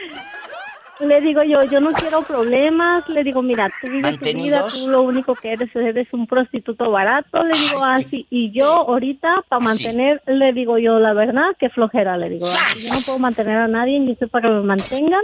[1.00, 4.88] Le digo yo, yo no quiero problemas, le digo, mira, tú vives tu vida, tú
[4.88, 9.60] lo único que eres, eres un prostituto barato, le digo así, y yo ahorita para
[9.60, 13.58] mantener, le digo yo, la verdad, que flojera, le digo, así, yo no puedo mantener
[13.58, 15.22] a nadie, ni soy para que me mantengan,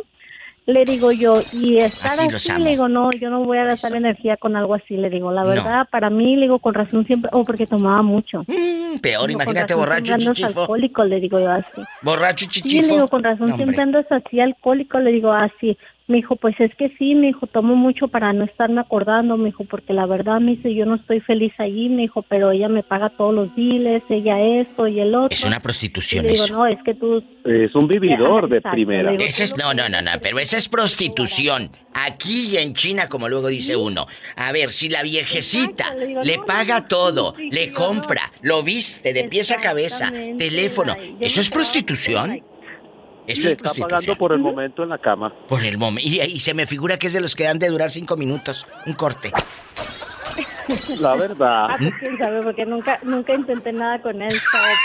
[0.66, 3.94] le digo yo, y estar Así así, le digo, no, yo no voy a gastar
[3.94, 7.30] energía con algo así, le digo, la verdad, para mí, le digo, con razón siempre,
[7.34, 8.44] oh, porque tomaba mucho.
[8.46, 10.60] Mm, Peor, Digo, imagínate borracho, chichifo.
[10.62, 11.82] alcohólico, le digo yo así.
[12.02, 12.94] Borracho, Sí, le chichifo.
[12.94, 15.76] digo, con razón, No, siempre andas así alcohólico, le digo así.
[16.06, 19.46] Me dijo, pues es que sí, me dijo, tomo mucho para no estarme acordando, me
[19.46, 22.68] dijo, porque la verdad me dice, yo no estoy feliz allí, me dijo, pero ella
[22.68, 25.28] me paga todos los biles, ella esto y el otro.
[25.30, 26.54] Es una Y prostitución le digo, eso.
[26.54, 27.24] no, es que tú...
[27.46, 29.12] Es un vividor de primera.
[29.12, 31.70] le digo, Ese es, no, no, no, no, pero esa es prostitución.
[31.94, 34.06] Aquí y en China, como luego dice uno.
[34.36, 37.72] A ver, si la viejecita Exacto, le digo, le no, paga no, todo, sí, le
[37.72, 42.42] compra, lo viste de pies a cabeza, teléfono, ¿eso es prostitución?
[43.26, 45.32] Eso es está pagando por el momento en la cama.
[45.48, 46.08] Por el momento.
[46.08, 48.66] Y, y se me figura que es de los que han de durar cinco minutos.
[48.86, 49.32] Un corte.
[51.00, 51.66] La verdad.
[51.70, 54.34] Ah, pues quién sabe, porque nunca, nunca intenté nada con él,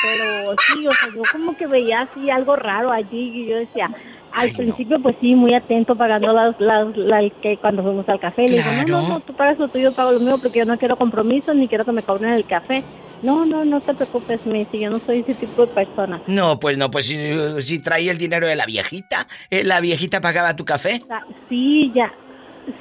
[0.03, 3.89] pero sí, o sea, yo como que veía así algo raro allí y yo decía,
[4.33, 8.43] al principio pues sí, muy atento pagando las, las, la- que cuando fuimos al café,
[8.43, 10.77] le digo, no, no, no, tú pagas lo tuyo, pago lo mío, porque yo no
[10.77, 12.83] quiero compromisos ni quiero que me cobren el café.
[13.21, 16.21] No, no, no te preocupes, me dice, yo no soy ese tipo de persona.
[16.27, 17.17] No, pues no, pues si,
[17.61, 21.01] si traía el dinero de la viejita, eh, la viejita pagaba tu café.
[21.49, 22.11] Sí, ya,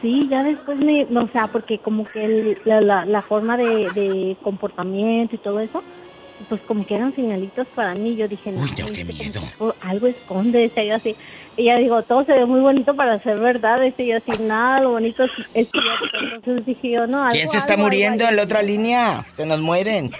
[0.00, 3.90] sí, ya después me, o sea, porque como que el- la, la, la forma de,
[3.94, 5.82] de comportamiento y todo eso,
[6.48, 9.40] pues como que eran señalitos para mí, yo dije, no, Uy, no, qué este, miedo.
[9.80, 11.16] algo- esconde, decía yo así,
[11.56, 14.78] y ella digo, todo se ve muy bonito para ser verdad, decía yo así, nada,
[14.82, 16.34] lo bonito es, es cierto.
[16.36, 19.24] entonces dije yo, no, algo, ¿Quién se está algo, muriendo en la otra línea?
[19.34, 20.12] Se nos mueren.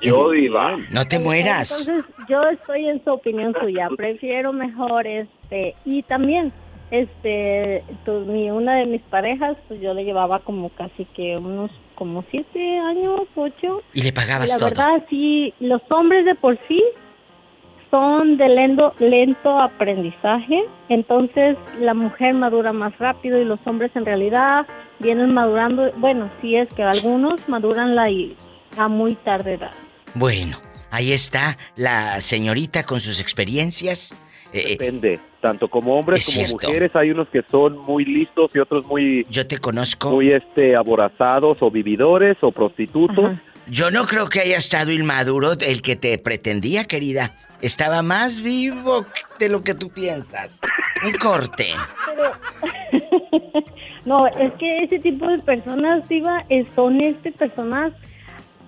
[0.00, 0.76] Yo, Diva.
[0.90, 1.86] No te mueras.
[1.86, 3.88] Entonces, yo estoy en su opinión suya.
[3.96, 6.52] Prefiero mejor, este, y también,
[6.90, 11.70] este, tu- mi, una de mis parejas, pues yo le llevaba como casi que unos,
[11.94, 13.82] como siete años, ocho.
[13.94, 14.68] Y le Y pagabas la todo.
[14.70, 16.82] verdad, sí, los hombres de por sí
[17.90, 24.06] son de lento, lento aprendizaje, entonces la mujer madura más rápido y los hombres en
[24.06, 24.66] realidad
[24.98, 28.34] vienen madurando, bueno, sí es que algunos maduran la y
[28.76, 29.72] a muy tarde edad.
[30.14, 30.58] Bueno,
[30.90, 34.14] ahí está la señorita con sus experiencias
[34.54, 36.66] Eh, Depende, tanto como hombres es como cierto.
[36.66, 39.26] mujeres, hay unos que son muy listos y otros muy...
[39.30, 40.10] Yo te conozco.
[40.10, 43.32] Muy este, aborazados o vividores o prostitutos.
[43.66, 47.34] Yo no creo que haya estado inmaduro el que te pretendía, querida.
[47.62, 49.06] Estaba más vivo
[49.38, 50.60] de lo que tú piensas.
[51.02, 51.68] Un corte.
[54.04, 57.92] No, es que ese tipo de personas, Diva, eh, son este personas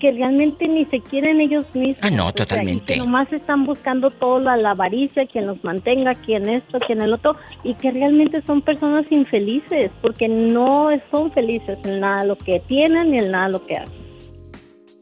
[0.05, 1.97] que realmente ni se quieren ellos mismos.
[2.03, 2.93] Ah, no, O sea, y totalmente.
[2.93, 7.15] que nomás están buscando toda la, la avaricia, quien los mantenga, quien esto, quien el
[7.15, 12.61] otro, y que realmente son personas infelices, porque no son felices en nada lo que
[12.69, 13.95] tienen ni en nada lo que hacen.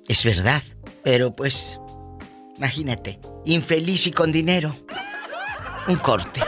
[0.06, 0.62] Es verdad.
[1.02, 1.80] Pero pues,
[2.58, 4.76] imagínate, infeliz y con dinero.
[5.88, 6.40] Un corte.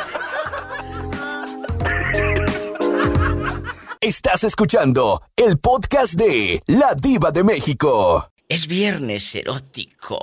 [4.00, 8.30] Estás escuchando el podcast de La Diva de México.
[8.46, 10.18] Es viernes erótico.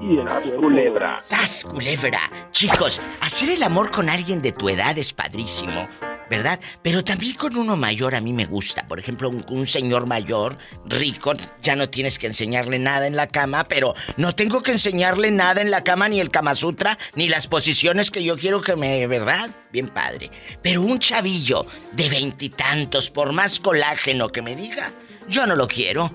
[0.00, 1.20] Y el culebra.
[1.20, 2.20] ¡Sas, culebra!
[2.50, 5.88] Chicos, hacer el amor con alguien de tu edad es padrísimo,
[6.28, 6.58] ¿verdad?
[6.82, 8.88] Pero también con uno mayor a mí me gusta.
[8.88, 13.28] Por ejemplo, un, un señor mayor, rico, ya no tienes que enseñarle nada en la
[13.28, 17.28] cama, pero no tengo que enseñarle nada en la cama, ni el Kama Sutra, ni
[17.28, 19.06] las posiciones que yo quiero que me...
[19.06, 19.50] ¿verdad?
[19.70, 20.30] Bien padre.
[20.60, 24.90] Pero un chavillo de veintitantos, por más colágeno que me diga,
[25.28, 26.10] yo no lo quiero.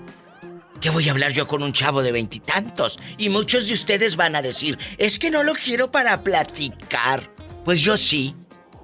[0.80, 2.98] ¿Qué voy a hablar yo con un chavo de veintitantos?
[3.18, 7.30] Y, muchos de ustedes van a decir, es que no lo quiero para platicar.
[7.64, 8.34] Pues yo sí,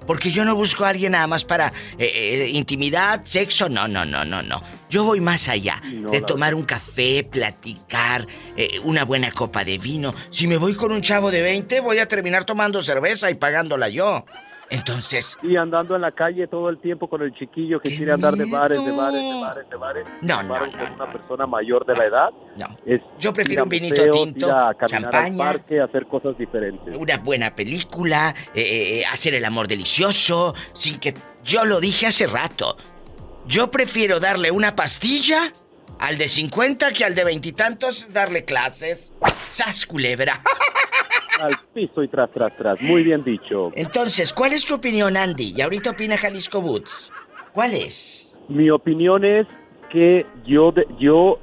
[0.05, 4.05] porque yo no busco a alguien nada más para eh, eh, intimidad, sexo, no, no,
[4.05, 4.63] no, no, no.
[4.89, 8.27] Yo voy más allá No, de tomar un café, platicar,
[8.57, 10.13] eh, una buena copa de vino.
[10.29, 13.89] Si me voy con un chavo de 20, voy a terminar tomando cerveza y pagándola
[13.89, 14.25] yo.
[14.69, 18.35] Entonces, Y andando en la calle todo el tiempo con el chiquillo que quiere andar
[18.35, 20.05] de bares, de bares, de bares, de bares.
[20.21, 22.29] No, Sin embargo, con una persona mayor de la edad.
[22.57, 22.77] No.
[22.85, 25.25] Es Yo prefiero un vinito museos, tinto, a champaña.
[25.25, 26.95] al parque, hacer cosas diferentes.
[26.97, 31.13] una buena película, eh, eh, hacer el amor delicioso, sin que...
[31.43, 32.77] Yo lo dije hace rato.
[33.45, 35.51] Yo prefiero darle una pastilla
[36.03, 39.13] al de 50 que al de veintitantos darle clases.
[39.51, 40.39] ¡Sas, culebra!
[41.39, 42.79] Al piso y tras, tras, tras.
[42.81, 43.71] Muy bien dicho.
[43.73, 45.53] Entonces, ¿cuál es tu opinión, Andy?
[45.57, 47.11] Y ahorita opina Jalisco Boots.
[47.53, 48.31] ¿Cuál es?
[48.49, 49.47] Mi opinión es
[49.91, 51.39] que yo, de- yo,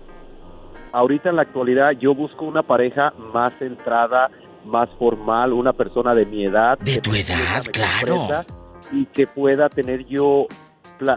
[0.92, 4.31] ahorita en la actualidad, yo busco una pareja más centrada,
[4.64, 6.79] más formal, una persona de mi edad.
[6.79, 8.29] De tu edad, claro.
[8.92, 10.46] Y que pueda tener yo,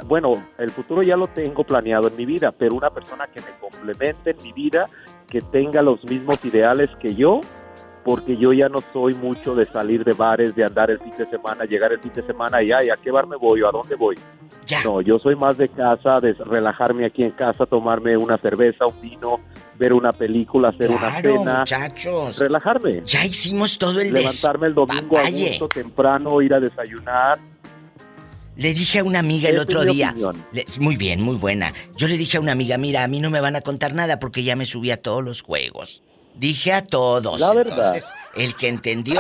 [0.05, 3.47] bueno, el futuro ya lo tengo planeado en mi vida, pero una persona que me
[3.59, 4.87] complemente en mi vida,
[5.29, 7.41] que tenga los mismos ideales que yo,
[8.03, 11.25] porque yo ya no soy mucho de salir de bares, de andar el fin de
[11.29, 13.71] semana, llegar el fin de semana y ay, ¿a qué bar me voy o a
[13.71, 14.17] dónde voy?
[14.83, 18.99] No, yo soy más de casa, de relajarme aquí en casa, tomarme una cerveza, un
[19.01, 19.39] vino,
[19.77, 22.39] ver una película, hacer una Claro, cena, muchachos.
[22.39, 23.03] relajarme.
[23.05, 27.39] Ya hicimos todo el Levantarme el domingo a gusto, temprano, ir a desayunar.
[28.55, 30.15] Le dije a una amiga el otro día.
[30.51, 31.73] le- muy bien, muy buena.
[31.97, 34.19] Yo le dije a una amiga, mira, a mí no me van a contar nada
[34.19, 36.03] porque ya me subí a todos los juegos.
[36.35, 37.39] Dije a todos.
[37.39, 37.77] La verdad.
[37.95, 39.19] Entonces, el que entendió,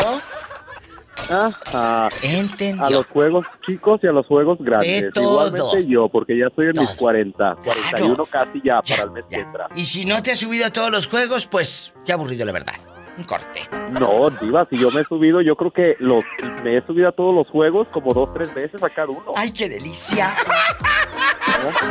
[1.31, 2.09] Ajá.
[2.23, 2.85] entendió.
[2.85, 5.01] A los juegos chicos y a los juegos grandes.
[5.03, 5.47] De todo.
[5.47, 9.25] Igualmente yo, porque ya estoy en mis 40, 41 casi ya, Ya, para el mes
[9.29, 9.67] que entra.
[9.75, 12.73] Y si no te has subido a todos los juegos, pues qué aburrido la verdad.
[13.17, 13.69] Un corte.
[13.91, 16.23] No, Diva, si yo me he subido, yo creo que los,
[16.63, 19.33] me he subido a todos los juegos como dos, tres veces a cada uno.
[19.35, 20.33] ¡Ay, qué delicia!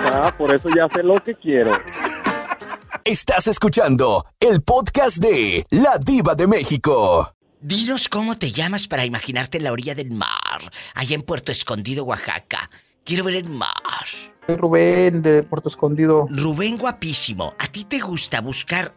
[0.05, 1.73] Ah, por eso ya sé lo que quiero.
[3.05, 7.33] Estás escuchando el podcast de La Diva de México.
[7.61, 12.05] Dinos cómo te llamas para imaginarte en la orilla del mar, allá en Puerto Escondido,
[12.05, 12.69] Oaxaca.
[13.05, 14.07] Quiero ver el mar.
[14.47, 16.27] Soy Rubén de Puerto Escondido.
[16.31, 18.95] Rubén guapísimo, ¿a ti te gusta buscar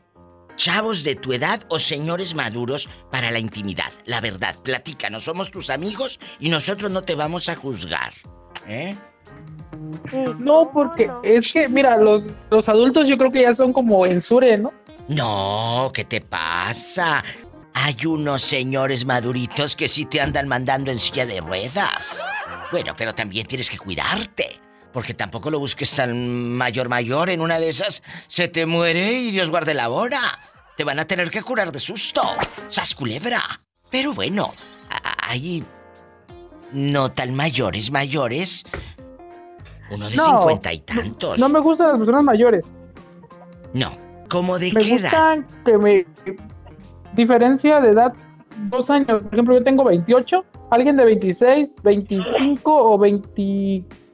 [0.56, 3.92] chavos de tu edad o señores maduros para la intimidad?
[4.06, 8.14] La verdad, platícanos, somos tus amigos y nosotros no te vamos a juzgar.
[8.68, 8.96] ¿Eh?
[10.40, 14.22] No, porque es que, mira, los, los adultos yo creo que ya son como en
[14.22, 14.74] Sure, ¿no?
[15.08, 17.24] No, ¿qué te pasa?
[17.74, 22.26] Hay unos señores maduritos que sí te andan mandando en silla de ruedas.
[22.72, 24.65] Bueno, pero también tienes que cuidarte.
[24.96, 27.30] Porque tampoco lo busques tan mayor mayor.
[27.30, 30.22] En una de esas se te muere y Dios guarde la hora.
[30.78, 32.22] Te van a tener que curar de susto.
[32.70, 33.42] ¡Sas culebra!
[33.92, 34.54] Pero bueno,
[35.28, 35.66] hay
[36.72, 38.64] no tan mayores mayores.
[39.92, 41.40] Uno de No, cincuenta y tantos.
[41.40, 42.74] No me gustan las personas mayores.
[43.74, 43.98] No.
[44.30, 45.02] ¿Cómo de Me qué edad?
[45.12, 46.06] gustan que me...
[47.16, 48.14] Diferencia de edad,
[48.70, 49.24] dos años.
[49.24, 54.05] Por ejemplo, yo tengo 28, alguien de 26, 25 o 24.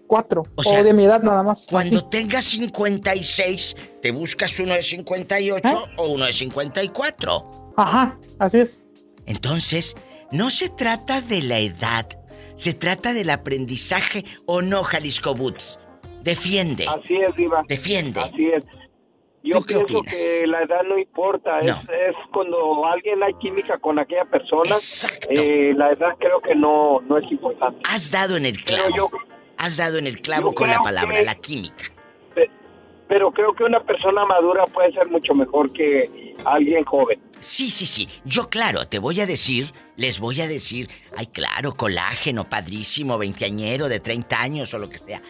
[0.56, 1.68] O, sea, de mi edad nada más.
[1.70, 7.74] Cuando tengas 56, ¿te buscas uno de 58 o uno de 54?
[7.78, 8.84] Ajá, así es.
[9.26, 9.96] Entonces,
[10.32, 12.08] no se trata de la edad,
[12.56, 15.80] se trata del aprendizaje o no, Jalisco Boots.
[16.24, 16.88] Defiende.
[16.88, 17.64] Así es, Diva.
[17.70, 18.20] Defiende.
[18.20, 18.66] Así es.
[19.44, 20.20] Yo ¿Tú qué pienso opinas?
[20.20, 24.76] que la edad no importa, es, es cuando alguien hay química con aquella persona,
[25.30, 27.80] eh, la edad creo que no, no es importante.
[27.90, 28.96] Has dado en el Pero clavo.
[28.96, 29.10] yo,
[29.62, 31.86] Has dado en el clavo yo con la palabra, que- la química.
[33.08, 37.20] pero creo que una persona madura puede ser mucho mejor que alguien joven.
[37.42, 38.08] Sí, sí, sí.
[38.24, 43.90] Yo, claro, te voy a decir, les voy a decir, ay, claro, colágeno, padrísimo, veinteañero
[43.90, 45.22] de 30 años o lo que sea.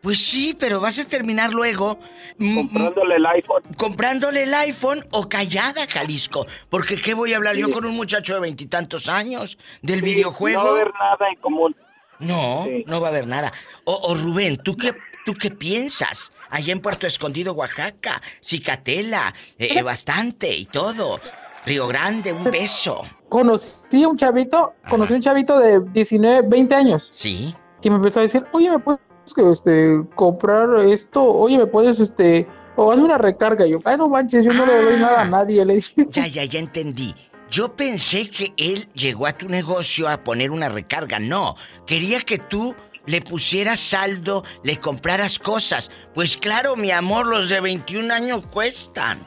[0.00, 1.98] Pues sí, pero vas a terminar luego.
[2.38, 3.62] Comprándole el iPhone.
[3.76, 6.46] Comprándole el iPhone o callada, Jalisco.
[6.70, 9.58] Porque ¿qué voy a hablar yo con un muchacho de veintitantos años?
[9.82, 10.60] ¿Del Sí, videojuego?
[10.62, 11.76] No va a haber nada en común.
[12.18, 13.52] No, no va a haber nada.
[13.84, 14.94] O, o Rubén, ¿tú qué,
[15.24, 16.32] ¿tú qué piensas?
[16.50, 21.20] Allá en Puerto Escondido, Oaxaca, Cicatela, eh, eh, bastante y todo.
[21.64, 23.02] Río Grande, un beso.
[23.28, 27.08] Conocí a un chavito, conocí a un chavito de 19, 20 años.
[27.12, 27.54] Sí.
[27.82, 29.00] Y me empezó a decir, oye, ¿me puedes
[29.36, 31.24] este, comprar esto?
[31.24, 32.46] Oye, ¿me puedes, este,
[32.76, 33.66] o hazme una recarga?
[33.66, 35.64] Y yo, ay, no manches, yo no le doy nada a nadie.
[35.64, 37.14] Le dije, Ya, ya, ya entendí.
[37.50, 41.18] Yo pensé que él llegó a tu negocio a poner una recarga.
[41.18, 42.74] No, quería que tú
[43.06, 45.90] le pusieras saldo, le compraras cosas.
[46.14, 49.26] Pues claro, mi amor, los de 21 años cuestan.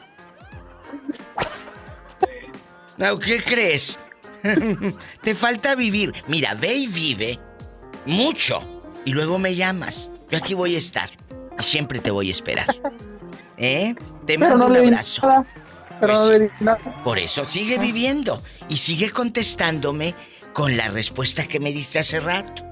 [2.98, 3.98] No, ¿Qué crees?
[5.22, 6.12] Te falta vivir.
[6.26, 7.38] Mira, ve y vive
[8.04, 8.82] mucho.
[9.06, 10.10] Y luego me llamas.
[10.28, 11.10] Yo aquí voy a estar.
[11.58, 12.76] Y siempre te voy a esperar.
[13.56, 13.94] ¿Eh?
[14.26, 15.26] Te mando no un abrazo.
[15.26, 15.46] nada.
[16.00, 16.50] Pues.
[17.04, 20.14] Por eso sigue viviendo y sigue contestándome
[20.52, 22.64] con la respuesta que me diste hace rato.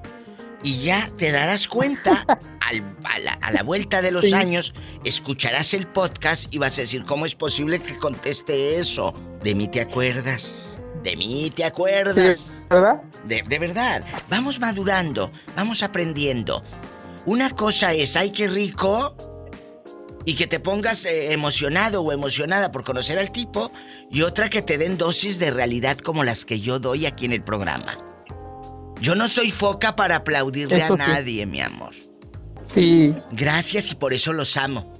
[0.62, 2.24] Y ya te darás cuenta,
[2.60, 4.32] al- a, la, a la vuelta de los Sí.
[4.32, 4.74] años,
[5.04, 9.12] escucharás el podcast y vas a decir, ¿cómo es posible que conteste eso?
[9.42, 10.74] De mí te acuerdas.
[11.04, 12.38] De mí te acuerdas.
[12.38, 13.02] Sí, ¿verdad?
[13.24, 16.64] De, de verdad, vamos madurando, vamos aprendiendo.
[17.24, 19.14] Una cosa es, ay, qué rico,
[20.24, 23.72] y que te pongas eh, emocionado o emocionada por conocer al tipo,
[24.10, 27.32] y otra que te den dosis de realidad como las que yo doy aquí en
[27.32, 27.96] el programa.
[29.00, 31.02] Yo no soy foca para aplaudirle Eso a sí.
[31.06, 31.94] nadie, mi amor.
[32.64, 33.14] Sí.
[33.32, 34.98] Gracias y por eso los amo.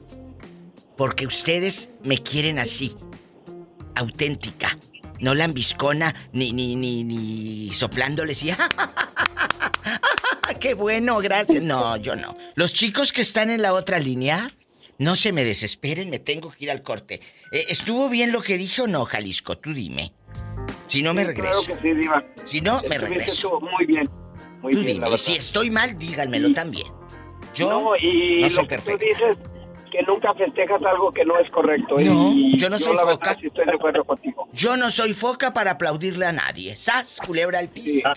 [0.97, 2.97] Porque ustedes me quieren así,
[3.95, 4.79] auténtica.
[5.21, 8.53] No lambiscona ni ni ni ni soplándoles y
[10.61, 11.63] qué bueno, gracias.
[11.63, 12.37] No, yo no.
[12.55, 14.51] Los chicos que están en la otra línea,
[14.99, 17.21] no se me desesperen, me tengo que ir al corte.
[17.53, 19.57] Eh, ¿Estuvo bien lo que dije o no, Jalisco?
[19.59, 20.13] Tú dime.
[20.87, 21.63] Si no me Sí, regreso.
[21.65, 22.25] Claro que sí, Diva.
[22.45, 23.61] Si no, me Estuviste regreso.
[23.61, 24.09] Muy bien.
[24.63, 25.01] Muy Tú bien, dime.
[25.01, 25.17] la verdad.
[25.19, 26.87] si estoy mal, díganmelo también.
[27.55, 28.99] Yo no, y no lo soy que perfecto.
[29.01, 29.39] tú dices
[29.91, 31.97] que nunca festejas algo que no es correcto.
[31.99, 33.37] No, y yo no soy verdad foca.
[33.41, 34.49] sí estoy de acuerdo contigo.
[34.53, 36.77] Yo no soy foca para aplaudirle a nadie.
[36.77, 37.19] ¡Sas!
[37.25, 38.09] Culebra al piso.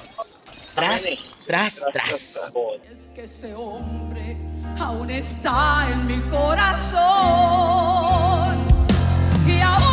[0.75, 2.53] Tras, tras, tras.
[2.91, 4.37] Es que ese hombre
[4.79, 7.01] aún está en mi corazón.
[9.45, 9.90] Y aún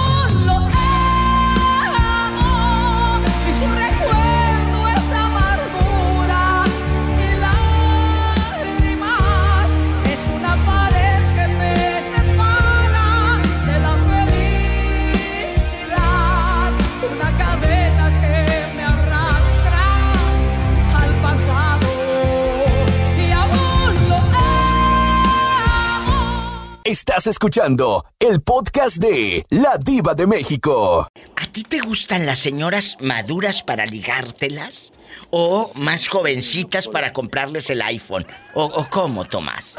[26.89, 31.07] Estás escuchando el podcast de La Diva de México.
[31.37, 34.95] ¿A ti te gustan las señoras maduras para ligártelas?
[35.29, 38.27] ¿O más jovencitas para comprarles el iPhone?
[38.55, 39.79] ¿O, o cómo, Tomás?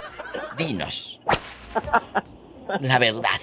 [0.55, 1.19] Dinos.
[2.79, 3.41] La verdad.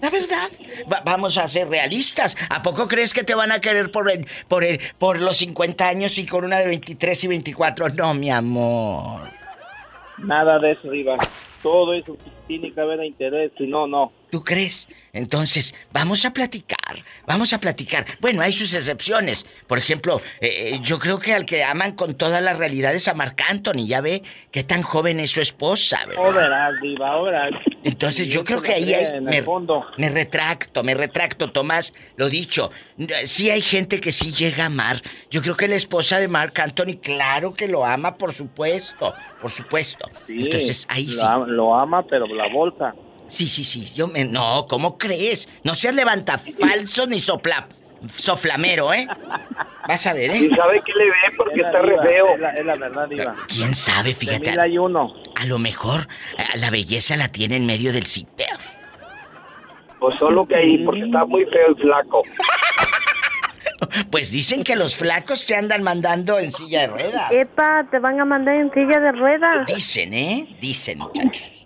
[0.00, 0.50] La verdad.
[0.90, 2.34] Va- vamos a ser realistas.
[2.48, 5.86] ¿A poco crees que te van a querer por el, por el, por los 50
[5.86, 7.90] años y con una de 23 y 24?
[7.90, 9.28] No, mi amor.
[10.16, 11.16] Nada de eso, Diva.
[11.62, 14.12] Todo eso tiene que haber interés, si no, no.
[14.32, 14.88] ¿Tú crees?
[15.12, 18.06] Entonces, vamos a platicar, vamos a platicar.
[18.18, 19.44] Bueno, hay sus excepciones.
[19.66, 23.14] Por ejemplo, eh, eh, yo creo que al que aman con todas las realidades a
[23.14, 26.32] Marc Anthony, ya ve qué tan joven es su esposa, ¿verdad?
[26.32, 27.50] verás, Diva, verás.
[27.84, 29.20] Entonces yo creo que ahí hay...
[29.20, 29.44] Me,
[29.98, 32.70] me retracto, me retracto, Tomás, lo dicho.
[33.26, 35.02] Sí hay gente que sí llega a amar.
[35.30, 39.12] Yo creo que la esposa de Marc Anthony, claro que lo ama, por supuesto,
[39.42, 40.10] por supuesto.
[40.26, 41.26] Sí, Entonces ahí lo sí.
[41.48, 42.94] Lo ama, pero la bolsa.
[43.32, 43.94] Sí, sí, sí.
[43.94, 44.26] Yo me.
[44.26, 45.48] No, ¿cómo crees?
[45.64, 47.66] No seas levanta falso ni sopla.
[48.14, 49.06] Soflamero, ¿eh?
[49.88, 50.36] Vas a ver, ¿eh?
[50.38, 51.14] ¿Y sabe qué le ve?
[51.38, 52.34] Porque Es está re feo.
[52.34, 53.34] Es la, es la verdad, Diva.
[53.48, 54.10] ¿Quién sabe?
[54.10, 54.50] De Fíjate.
[54.50, 55.14] mil hay uno.
[55.36, 58.58] A lo mejor eh, la belleza la tiene en medio del ciper.
[59.98, 62.22] Pues solo que ahí, porque está muy feo y flaco.
[64.10, 67.32] Pues dicen que los flacos se andan mandando en silla de ruedas.
[67.32, 69.66] Epa, te van a mandar en silla de ruedas.
[69.66, 70.56] Dicen, ¿eh?
[70.60, 71.61] Dicen, muchachos.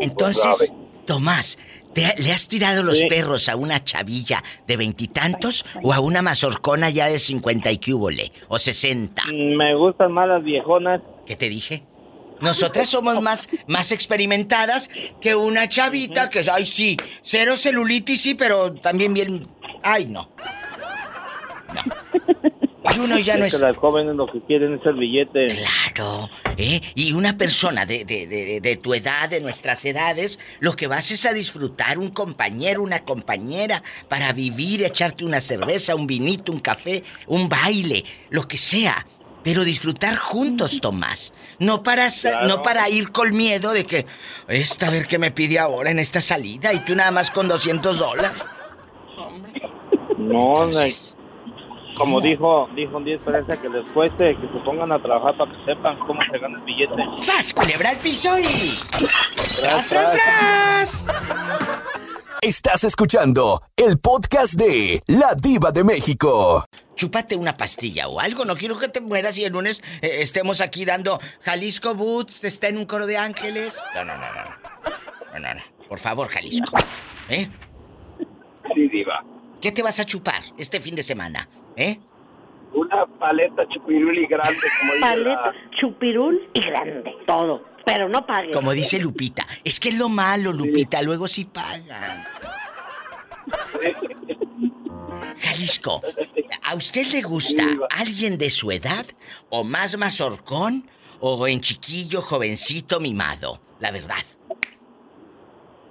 [0.00, 0.72] Entonces,
[1.06, 1.58] Tomás,
[1.94, 3.06] ¿te- ¿le has tirado los Sí.
[3.08, 8.30] perros a una chavilla de veintitantos o a una mazorcona ya de cincuenta y cúbole?
[8.48, 9.24] ¿O sesenta?
[9.32, 11.00] Me gustan más las viejonas.
[11.26, 11.82] ¿Qué te dije?
[12.40, 14.88] Nosotras somos más, más experimentadas
[15.20, 19.42] que una chavita que, ay, sí, cero celulitis, sí, pero también bien.
[19.82, 20.30] Ay, no.
[21.74, 21.82] No.
[22.96, 23.60] Y uno ya no Es es.
[23.60, 25.48] que las jóvenes lo que quieren es el billete.
[25.94, 26.80] Claro, ¿eh?
[26.94, 31.10] Y una persona de, de, de, de tu edad, de nuestras edades, lo que vas
[31.10, 36.60] es a disfrutar un compañero, una compañera, para vivir, echarte una cerveza, un vinito, un
[36.60, 39.06] café, un baile, lo que sea.
[39.42, 41.32] Pero disfrutar juntos, Tomás.
[41.58, 42.46] No para, Claro.
[42.48, 44.06] no para ir con miedo de que,
[44.48, 47.48] esta a ver qué me pide ahora en esta salida y tú nada más con
[47.48, 48.32] 200 dólares.
[50.18, 51.16] No, Entonces.
[51.96, 55.50] Como dijo, dijo un día Esperanza que les cueste, que se pongan a trabajar para
[55.50, 56.94] que sepan cómo se gana el billete.
[57.18, 58.42] ¡Sas, culebra al piso y...
[58.42, 61.06] Tras, tras, tras!
[62.42, 66.64] Estás escuchando el podcast de La Diva de México.
[66.96, 70.60] Chúpate una pastilla o algo, no quiero que te mueras y el lunes eh, estemos
[70.60, 73.82] aquí dando Jalisco Boots, está en un coro de ángeles.
[73.94, 74.42] No, no, no, no.
[75.34, 75.86] No, no, no.
[75.88, 76.76] Por favor, Jalisco.
[77.28, 77.48] ¿Eh?
[78.74, 79.24] Sí, diva.
[79.60, 81.48] ¿Qué te vas a chupar este fin de semana?
[81.80, 81.98] ¿Eh?
[82.74, 85.54] Una paleta chupiruli grande, como dice Paleta, la...
[85.80, 87.14] chupirul y grande.
[87.26, 87.64] Todo.
[87.86, 88.54] Pero no pagues.
[88.54, 89.46] Como dice Lupita.
[89.64, 92.22] Es que es lo malo, Lupita, luego sí pagan.
[95.40, 96.02] Jalisco,
[96.62, 97.64] ¿a usted le gusta
[97.98, 99.06] alguien de su edad
[99.48, 103.62] o más mazorcón o en chiquillo, jovencito, mimado?
[103.78, 104.22] La verdad.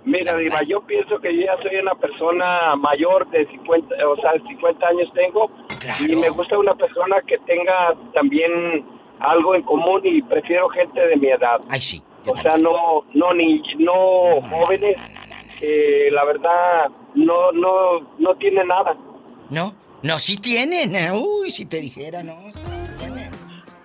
[0.10, 4.32] Mira, Diva, yo pienso que yo ya soy una persona mayor de 50, o sea,
[4.48, 5.52] 50 años tengo.
[6.08, 8.86] Y me gusta una persona que tenga también
[9.20, 11.60] algo en común y prefiero gente de mi edad.
[11.70, 12.02] Ay, sí.
[12.28, 14.98] O sea, no, no, ni, no jóvenes
[15.60, 18.96] que la verdad no, no, no tienen nada.
[19.50, 19.74] ¿No?
[20.04, 20.96] No, sí tienen.
[20.96, 22.38] eh, Uy, si te dijera, no.
[22.54, 22.64] Sí
[23.00, 23.32] tienen.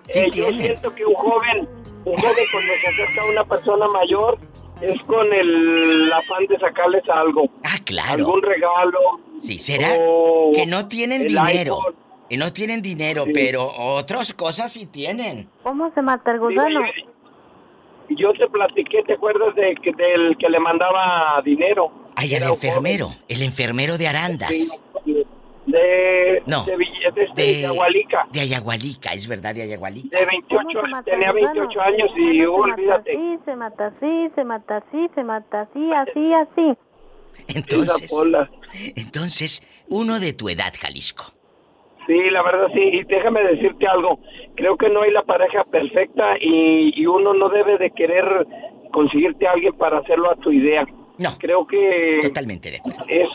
[0.07, 1.67] Sí Eh, yo siento que un joven,
[2.05, 4.37] un joven cuando se acerca a una persona mayor
[4.81, 7.49] es con el afán de sacarles algo.
[7.63, 8.25] Ah, claro.
[8.25, 8.99] Algún regalo.
[9.41, 11.77] Sí, será o que no tienen dinero.
[11.79, 11.95] iPhone.
[12.29, 15.47] Que no tienen dinero, pero otras cosas sí tienen.
[15.61, 16.81] ¿Cómo se mata el gusano?
[18.09, 21.91] Yo te platiqué, ¿te acuerdas de que, del que le mandaba dinero?
[22.15, 23.13] Ay, un enfermero.
[23.27, 24.79] El enfermero de Arandas.
[25.75, 26.63] De, No.
[26.63, 27.43] de, de, este,
[28.31, 30.17] De- Ayagualica, es verdad, de Ayagualica.
[30.19, 33.17] De 28, tenía 28 años y Se olvídate.
[33.17, 36.77] mata así, se mata así, se mata así, se mata así, así, así.
[37.49, 38.11] Entonces,
[38.95, 41.25] entonces, uno de tu edad, Jalisco.
[42.07, 42.79] Sí, la verdad sí.
[42.81, 44.19] Y déjame decirte algo.
[44.55, 48.47] Creo que no hay la pareja perfecta y, y uno no debe de querer
[48.93, 50.85] conseguirte a alguien para hacerlo a tu idea.
[51.17, 51.31] No.
[51.39, 52.19] Creo que...
[52.23, 53.03] Totalmente de acuerdo.
[53.09, 53.27] Es,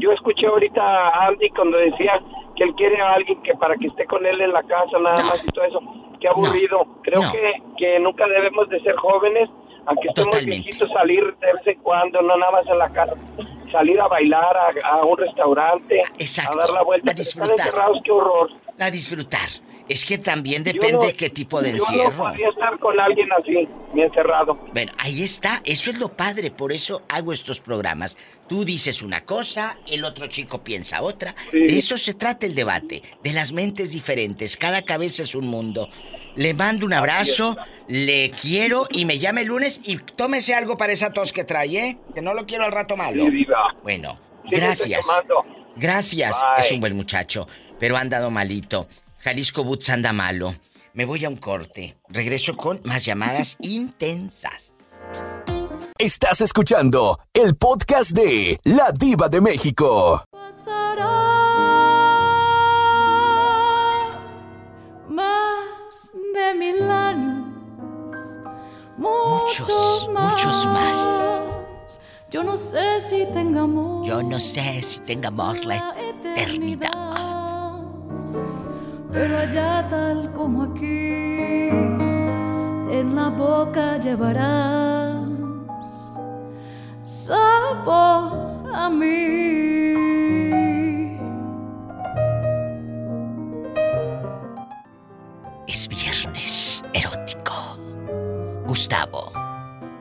[0.00, 2.20] yo escuché ahorita a Andy cuando decía
[2.56, 5.22] que él quiere a alguien que para que esté con él en la casa nada
[5.22, 5.80] más y todo eso.
[6.20, 6.86] Qué aburrido.
[7.02, 9.48] Creo que, que nunca debemos de ser jóvenes,
[9.86, 13.14] aunque estemos viejitos, salir de vez en cuando, no nada más en la casa.
[13.72, 17.12] Salir a bailar a, a un restaurante, a dar la vuelta.
[17.12, 18.50] Están encerrados, qué horror.
[18.78, 19.48] A disfrutar.
[19.90, 22.16] Es que también depende no- qué tipo de Yo no encierro.
[22.16, 24.54] podría estar con alguien así, bien encerrado.
[24.72, 28.16] Bueno, ahí está, eso es lo padre, por eso hago estos programas.
[28.48, 31.34] Tú dices una cosa, el otro chico piensa otra.
[31.52, 35.88] De eso se trata el debate, de las mentes diferentes, cada cabeza es un mundo.
[36.36, 37.56] Le mando un abrazo,
[37.88, 41.76] le quiero y me llame el lunes y tómese algo para esa tos que trae,
[41.76, 41.98] ¿eh?
[42.14, 43.24] Que no lo quiero al rato malo.
[43.24, 43.74] Sí, diva.
[43.82, 45.04] Bueno, gracias.
[45.76, 46.40] Gracias.
[46.40, 46.64] Bye.
[46.66, 47.48] Es un buen muchacho,
[47.80, 48.86] pero ha andado malito.
[49.22, 50.54] Jalisco Boots anda malo.
[50.94, 51.96] Me voy a un corte.
[52.08, 54.72] Regreso con más llamadas intensas.
[55.98, 60.24] Estás escuchando el podcast de La Diva de México.
[65.08, 67.46] Más de mil años.
[68.96, 70.30] Muchos, Muchos, más.
[70.32, 72.00] muchos más.
[72.30, 77.29] Yo no sé si tengamos Yo no sé si tenga amor la eternidad.
[79.12, 81.68] Pero allá tal como aquí,
[82.98, 85.26] en la boca llevarás
[87.04, 89.10] sabor a mí.
[95.66, 97.78] Es viernes erótico.
[98.66, 99.32] Gustavo,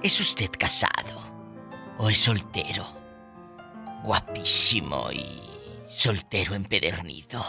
[0.04, 1.18] ¿es usted casado
[1.98, 2.86] o es soltero?
[4.04, 5.42] Guapísimo y
[5.88, 7.44] soltero empedernido.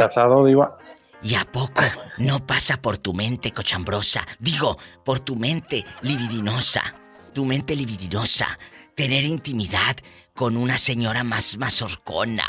[0.00, 0.78] Casado, Diva.
[1.22, 1.82] ¿Y a poco
[2.18, 4.26] no pasa por tu mente cochambrosa?
[4.38, 6.94] Digo, por tu mente libidinosa.
[7.34, 8.58] Tu mente libidinosa.
[8.94, 9.96] Tener intimidad
[10.34, 12.48] con una señora más mazorcona.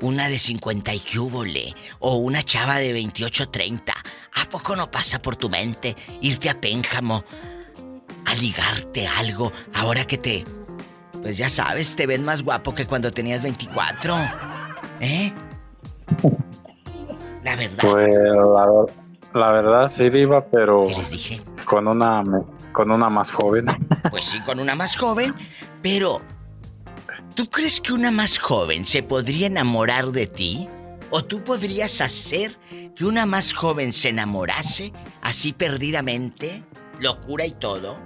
[0.00, 1.74] Una de 50 y cúbole.
[1.98, 3.92] O una chava de 28, 30.
[4.34, 7.24] ¿A poco no pasa por tu mente irte a Pénjamo?
[8.24, 10.44] A ligarte algo ahora que te...
[11.20, 14.14] Pues ya sabes, te ven más guapo que cuando tenías 24.
[15.00, 15.32] ¿Eh?
[17.44, 17.78] La verdad.
[17.80, 18.86] Pues la,
[19.34, 20.86] la verdad sí, Diva, pero.
[20.86, 21.40] ¿Qué les dije?
[21.66, 22.22] Con una,
[22.72, 23.66] con una más joven.
[24.10, 25.34] Pues sí, con una más joven,
[25.82, 26.20] pero.
[27.34, 30.68] ¿Tú crees que una más joven se podría enamorar de ti?
[31.10, 32.56] ¿O tú podrías hacer
[32.94, 36.62] que una más joven se enamorase así perdidamente?
[37.00, 37.96] Locura y todo.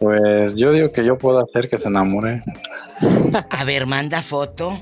[0.00, 2.42] Pues yo digo que yo puedo hacer que se enamore.
[3.50, 4.80] A ver, manda foto.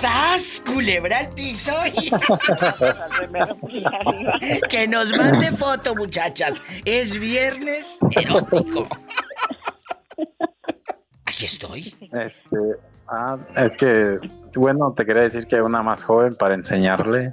[0.00, 0.62] ¡Sas!
[0.64, 1.74] Culebra al piso.
[4.70, 6.62] que nos mande foto, muchachas.
[6.86, 8.88] Es viernes erótico.
[11.26, 11.94] Aquí estoy.
[12.12, 12.56] Este,
[13.08, 14.18] ah, es que,
[14.54, 17.28] bueno, te quería decir que una más joven para enseñarle.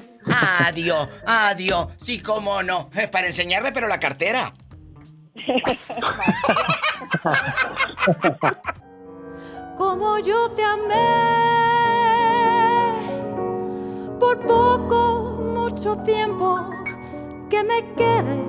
[0.65, 1.87] Adiós, adiós.
[2.01, 2.89] Sí, cómo no.
[2.95, 4.53] Eh, para enseñarle, pero la cartera.
[9.77, 11.86] Como yo te amé
[14.19, 16.59] por poco, mucho tiempo
[17.49, 18.43] que me quede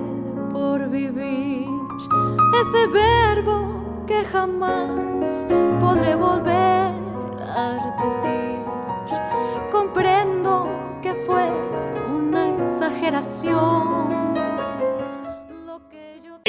[0.51, 1.67] por vivir.
[2.61, 5.45] Ese verbo que jamás
[5.79, 6.93] podré volver
[7.55, 8.59] a repetir.
[9.71, 10.67] Comprendo
[11.01, 11.49] que fue
[12.09, 14.28] una exageración.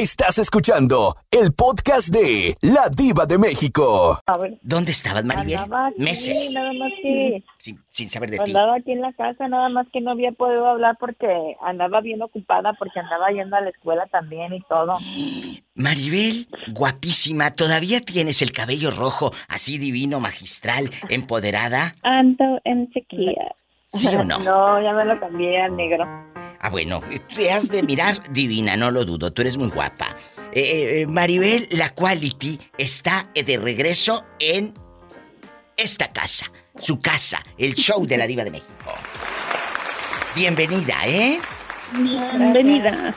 [0.01, 4.19] Estás escuchando el podcast de La Diva de México.
[4.63, 5.59] ¿Dónde estabas, Maribel?
[5.59, 6.51] Andaba aquí, Meses.
[6.53, 8.45] nada más que Sin, sin saber de ti.
[8.51, 12.23] andaba aquí en la casa, nada más que no había podido hablar porque andaba bien
[12.23, 14.97] ocupada, porque andaba yendo a la escuela también y todo.
[15.75, 21.95] Maribel, guapísima, ¿todavía tienes el cabello rojo, así divino, magistral, empoderada?
[22.03, 23.55] Ando en sequía.
[23.93, 24.39] ¿Sí o no?
[24.39, 26.05] No, ya me lo cambié al negro.
[26.63, 27.01] Ah, bueno,
[27.35, 30.09] te has de mirar divina, no lo dudo, tú eres muy guapa.
[30.53, 34.75] Eh, eh, Maribel, la quality está de regreso en
[35.77, 38.71] esta casa, su casa, el show de la diva de México.
[40.35, 41.41] Bienvenida, ¿eh?
[41.93, 43.15] Bienvenida.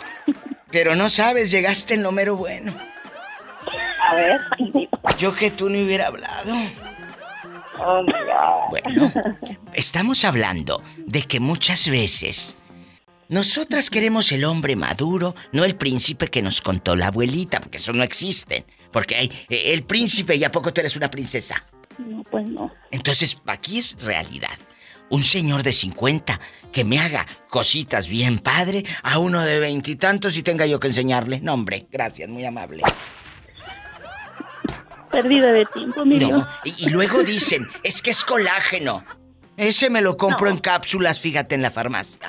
[0.72, 2.74] Pero no sabes, llegaste en lo mero bueno.
[4.10, 4.42] A ver.
[5.18, 6.56] Yo que tú no hubiera hablado.
[7.80, 8.68] Oh.
[8.70, 9.12] Bueno,
[9.74, 12.58] estamos hablando de que muchas veces
[13.30, 17.94] nosotras queremos el hombre maduro, no el príncipe que nos contó la abuelita, porque eso
[17.94, 18.66] no existe.
[18.92, 21.66] Porque hay eh, el príncipe y a poco tú eres una princesa.
[21.98, 22.72] No, pues no.
[22.92, 24.58] Entonces, aquí es realidad.
[25.10, 26.40] Un señor de 50
[26.72, 31.40] que me haga cositas bien padre a uno de veintitantos y tenga yo que enseñarle.
[31.40, 32.84] No, hombre, gracias, muy amable.
[35.14, 39.06] Perdida de tiempo, mi No, y, y luego dicen, es que es colágeno.
[39.56, 42.20] Ese me lo compro en cápsulas, fíjate, en la farmacia.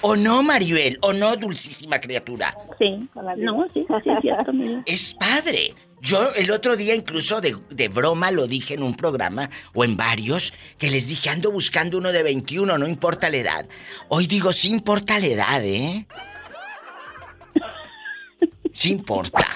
[0.00, 0.98] ¿O no, Maribel?
[1.02, 2.56] ¿O no, dulcísima criatura?
[2.78, 4.52] Sí, no, sí, sí, es cierto.
[4.86, 5.74] Es padre.
[6.00, 9.96] Yo el otro día incluso de, de broma lo dije en un programa o en
[9.96, 13.66] varios que les dije ando buscando uno de 21, no importa la edad.
[14.08, 16.06] Hoy digo sí importa la edad, ¿eh?
[18.72, 19.46] Sí importa.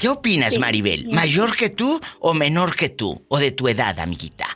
[0.00, 0.60] ¿Qué opinas, Sí.
[0.60, 1.08] Maribel?
[1.10, 3.22] ¿Mayor que tú o menor que tú?
[3.28, 4.46] ¿O de tu edad, amiguita?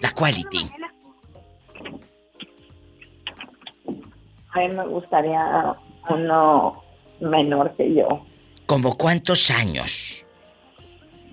[0.00, 0.70] La quality.
[4.52, 5.74] A mí me gustaría
[6.08, 6.82] uno
[7.20, 8.24] menor que yo.
[8.66, 10.24] ¿Como cuántos años?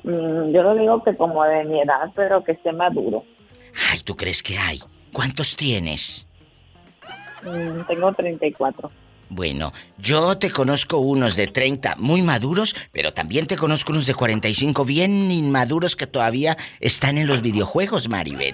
[0.03, 3.23] Mm, Yo lo digo que como de mi edad, pero que esté maduro.
[3.91, 4.81] Ay, ¿tú crees que hay?
[5.13, 6.27] ¿Cuántos tienes?
[7.43, 8.91] Mm, Tengo 34.
[9.35, 14.13] Bueno, yo te conozco unos de 30 muy maduros, pero también te conozco unos de
[14.13, 18.53] 45 bien inmaduros que todavía están en los videojuegos, Maribel.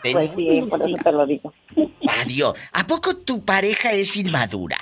[0.00, 1.52] Pues sí, por eso te lo digo.
[2.22, 2.54] Adiós.
[2.72, 4.78] ¿A poco tu pareja es inmadura?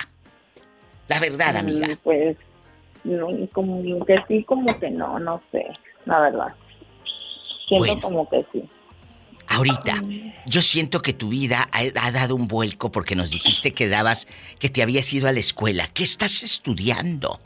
[1.09, 1.87] La verdad, amiga.
[1.89, 2.37] Mm, Pues,
[3.03, 5.65] no, como que sí, como que no, no sé,
[6.05, 6.53] la verdad.
[7.67, 8.01] Siento Bueno.
[8.01, 8.63] como que sí.
[9.59, 10.01] Ahorita,
[10.45, 14.25] yo siento que tu vida ha, ha dado un vuelco porque nos dijiste que dabas,
[14.57, 15.89] que te habías ido a la escuela.
[15.93, 17.39] ¿Qué estás estudiando?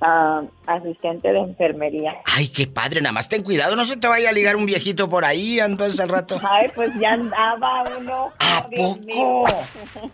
[0.00, 2.14] Ah, asistente de enfermería.
[2.24, 5.08] Ay, qué padre, nada más ten cuidado, no se te vaya a ligar un viejito
[5.08, 6.40] por ahí entonces al rato.
[6.48, 8.28] Ay, pues ya andaba uno.
[8.38, 9.46] ¿A poco?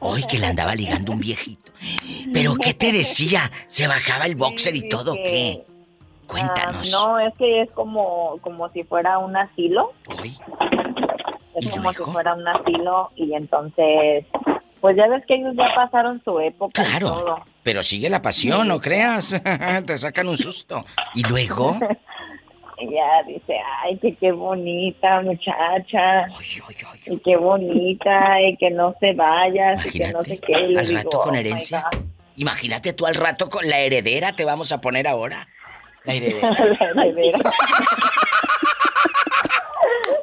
[0.00, 1.72] Ay, que le andaba ligando un viejito.
[2.32, 3.50] ¿Pero qué te decía?
[3.68, 5.62] ¿Se bajaba el boxer y todo qué?
[6.26, 6.92] Cuéntanos.
[6.92, 9.92] Ah, no, es que es como, como si fuera un asilo.
[11.56, 14.24] Es como si fuera un asilo y entonces,
[14.80, 16.82] pues ya ves que ellos ya pasaron su época.
[16.82, 17.24] y todo.
[17.24, 17.44] Claro.
[17.62, 19.34] Pero sigue la pasión, no creas.
[19.86, 20.84] Te sacan un susto.
[21.14, 21.78] Y luego,
[22.78, 26.26] ya dice, ay, que qué bonita muchacha.
[27.06, 30.52] Y qué bonita, y que no se vaya, y que no sé qué.
[30.52, 31.84] Y al digo, rato con "Oh, herencia.
[31.92, 32.00] God".
[32.36, 35.48] Imagínate tú al rato con la heredera, te vamos a poner ahora.
[36.04, 36.50] La heredera.
[36.94, 37.38] La heredera.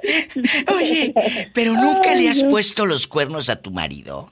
[0.75, 1.13] Oye,
[1.53, 4.31] pero nunca le has puesto los cuernos a tu marido.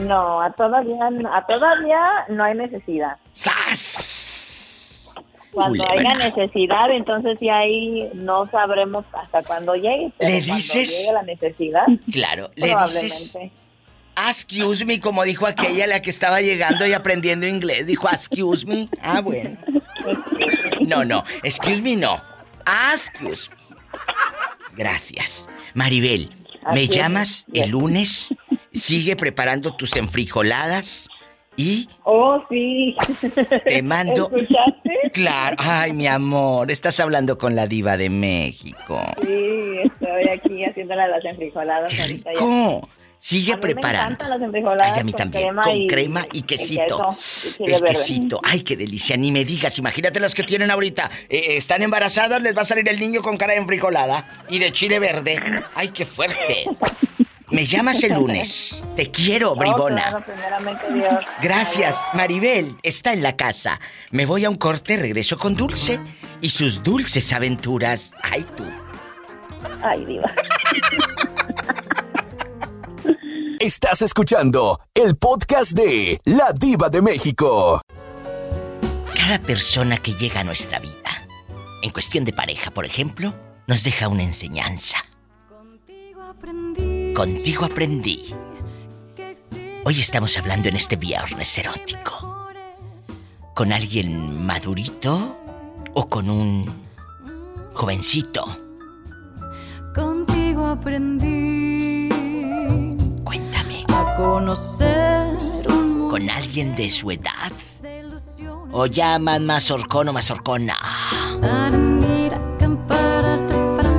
[0.00, 3.16] No, a todavía, a todavía no hay necesidad.
[3.32, 5.14] ¡Sas!
[5.52, 10.12] Cuando haya necesidad, entonces ya ahí no sabremos hasta cuándo llegue.
[10.18, 11.00] pero ¿Le cuando dices?
[11.00, 13.38] llegue la necesidad, Claro, le dices.
[14.28, 17.86] Excuse me, como dijo aquella la que estaba llegando y aprendiendo inglés.
[17.86, 18.88] Dijo, excuse me.
[19.02, 19.56] Ah, bueno.
[20.86, 22.20] No, no, excuse me no.
[22.92, 23.55] Excuse me.
[24.76, 25.48] Gracias.
[25.74, 26.30] Maribel,
[26.72, 26.88] me es.
[26.90, 28.34] llamas el lunes,
[28.72, 31.08] sigue preparando tus enfrijoladas
[31.56, 32.94] y Oh, sí.
[33.66, 34.24] te mando...
[34.24, 34.90] ¿Escuchaste?
[35.14, 39.00] Claro, ay, mi amor, estás hablando con la diva de México.
[39.22, 42.38] Sí, estoy aquí haciéndole las enfrijoladas ahorita ya.
[43.18, 44.24] Sigue A mí preparando.
[44.24, 47.08] Me las enfrijoladas Ay, a mí con también, crema con y, crema y y quesito.
[47.16, 48.40] queso, y El quesito.
[48.42, 49.16] Ay, qué delicia.
[49.16, 51.10] Ni me digas, imagínate las que tienen ahorita.
[51.28, 54.70] Eh, están embarazadas, les va a salir el niño con cara de enfrijolada y de
[54.72, 55.40] chile verde.
[55.74, 56.64] Ay, qué fuerte.
[57.48, 58.82] Me llamas el lunes.
[58.96, 60.24] Te quiero, bribona.
[61.42, 62.74] Gracias, Maribel.
[62.82, 63.80] Está en la casa.
[64.10, 66.00] Me voy a un corte, regreso con Dulce
[66.40, 68.14] y sus dulces aventuras.
[68.22, 68.64] Ay, tú.
[69.82, 70.32] Ay, diva.
[73.60, 77.80] Estás escuchando el podcast de La Diva de México.
[79.14, 81.26] Cada persona que llega a nuestra vida,
[81.82, 83.34] en cuestión de pareja, por ejemplo,
[83.66, 84.98] nos deja una enseñanza.
[87.14, 88.34] Contigo aprendí.
[89.86, 92.50] Hoy estamos hablando en este viernes erótico.
[93.54, 95.34] ¿Con alguien madurito
[95.94, 96.70] o con un
[97.72, 98.44] jovencito?
[99.94, 101.35] Contigo aprendí.
[104.16, 105.36] Conocer
[106.10, 107.52] ¿Con alguien de su edad?
[108.72, 110.76] ¿O llaman mazorcón o mazorcona?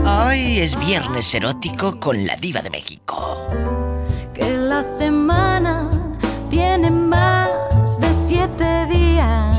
[0.05, 3.47] Hoy es viernes erótico con la diva de México.
[4.33, 5.89] que la semana
[6.49, 7.49] tiene más
[7.99, 9.57] de siete días.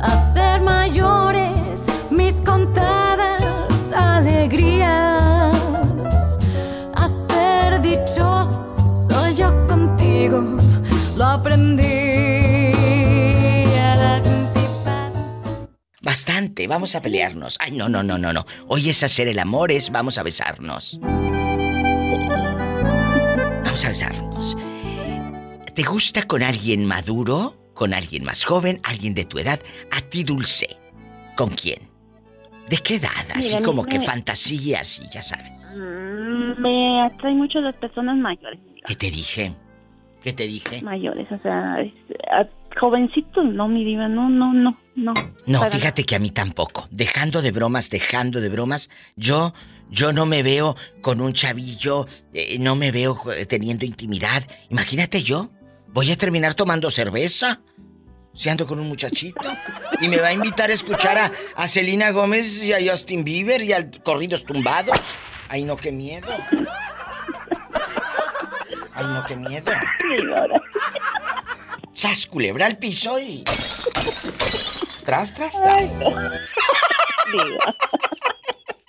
[0.00, 3.42] A ser mayores mis contadas
[3.94, 5.15] alegrías.
[10.30, 10.66] Contigo
[11.16, 11.82] lo aprendí.
[16.02, 17.56] Bastante, vamos a pelearnos.
[17.58, 18.46] Ay, no, no, no, no, no.
[18.68, 20.98] Hoy es hacer el amor, es vamos a besarnos.
[23.64, 24.56] Vamos a besarnos.
[25.74, 27.56] ¿Te gusta con alguien maduro?
[27.74, 28.80] ¿Con alguien más joven?
[28.84, 29.60] ¿Alguien de tu edad?
[29.90, 30.68] ¿A ti, Dulce?
[31.34, 31.80] ¿Con quién?
[32.70, 33.26] ¿De qué edad?
[33.34, 35.76] Así Mira, como que fantasías y ya sabes.
[35.76, 38.60] Mm, Me atraen mucho las personas mayores.
[38.86, 39.54] ¿Qué te dije?
[40.26, 40.82] ¿Qué te dije?
[40.82, 41.92] Mayores, o sea, es-
[42.32, 42.48] a-
[42.80, 45.14] jovencitos, no, mi diva, no, no, no, no.
[45.46, 46.88] No, Para- fíjate que a mí tampoco.
[46.90, 49.54] Dejando de bromas, dejando de bromas, yo,
[49.88, 53.16] yo no me veo con un chavillo, eh, no me veo
[53.48, 54.42] teniendo intimidad.
[54.68, 55.50] Imagínate yo,
[55.92, 57.60] voy a terminar tomando cerveza,
[58.34, 59.48] si ando con un muchachito,
[60.00, 63.62] y me va a invitar a escuchar a, a Selena Gómez y a Justin Bieber
[63.62, 64.98] y a corridos tumbados.
[65.48, 66.26] Ay, no, qué miedo.
[68.96, 69.70] Ay, no, qué miedo.
[71.92, 73.44] ¡Sas, culebra al piso y...
[75.04, 75.98] Tras, tras, tras.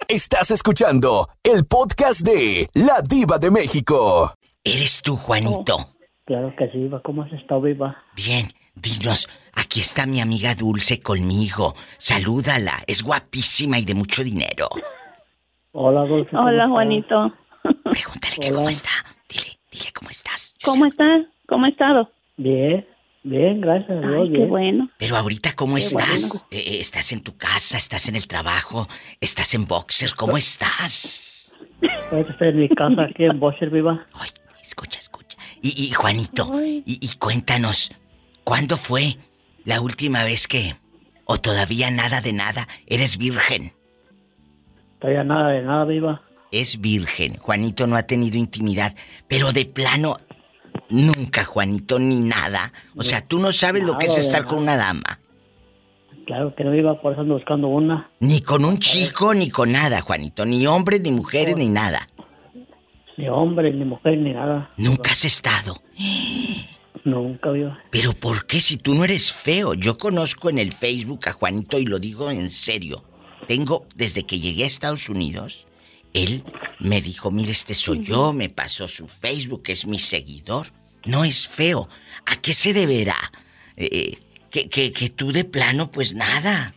[0.08, 4.34] Estás escuchando el podcast de La Diva de México.
[4.64, 5.78] ¿Eres tú, Juanito?
[6.26, 7.02] Claro que sí, Viva.
[7.04, 7.98] ¿Cómo has estado, Viva?
[8.16, 11.76] Bien, dinos, aquí está mi amiga Dulce conmigo.
[11.98, 14.70] Salúdala, es guapísima y de mucho dinero.
[15.74, 16.32] Hola, Dulce.
[16.32, 16.68] ¿cómo Hola?
[16.70, 17.34] Juanito.
[17.84, 18.90] Pregúntale que cómo está.
[19.30, 20.56] Dile, dile cómo estás.
[20.64, 21.26] ¿Cómo estás?
[21.48, 22.12] ¿Cómo has estado?
[22.38, 22.86] Bien,
[23.24, 24.50] bien, gracias a Dios, Ay, qué bien.
[24.50, 24.90] bueno.
[24.98, 26.30] Pero ahorita, ¿cómo Qué estás?
[26.30, 26.46] bueno.
[26.52, 27.78] Eh, eh, ¿Estás en tu casa?
[27.78, 28.88] ¿Estás en el trabajo?
[29.22, 30.14] ¿Estás en boxer?
[30.16, 31.54] ¿Cómo estás?
[32.12, 34.06] Estoy en mi casa aquí en Bocher, Viva.
[34.62, 35.38] Escucha, escucha.
[35.62, 37.92] Y, y Juanito, y, y cuéntanos,
[38.44, 39.18] ¿cuándo fue
[39.66, 40.76] la última vez que,
[41.26, 43.74] o todavía nada de nada, eres virgen?
[45.00, 46.22] Todavía nada de nada, Viva.
[46.52, 47.38] Es virgen.
[47.38, 48.96] Juanito no ha tenido intimidad,
[49.28, 50.18] pero de plano,
[50.90, 52.72] nunca, Juanito, ni nada.
[52.96, 55.20] O sea, tú no sabes lo que es estar con una dama.
[56.26, 58.12] Claro que no iba, por eso ando buscando una.
[58.20, 60.46] Ni con un chico, ni con nada, Juanito.
[60.46, 62.08] Ni hombres, ni mujeres, ni nada.
[63.18, 64.70] Ni hombre, ni mujer, ni nada.
[64.78, 65.76] Nunca has estado.
[67.04, 67.80] Nunca, viva.
[67.90, 69.74] Pero ¿por qué si tú no eres feo?
[69.74, 73.04] Yo conozco en el Facebook a Juanito y lo digo en serio.
[73.48, 75.67] Tengo, desde que llegué a Estados Unidos,
[76.24, 76.44] él
[76.80, 80.68] me dijo, mire, este soy yo, me pasó su Facebook, es mi seguidor.
[81.06, 81.88] No es feo.
[82.26, 83.16] ¿A qué se deberá?
[83.76, 84.18] Eh,
[84.52, 86.74] que, que, que tú de plano, pues nada.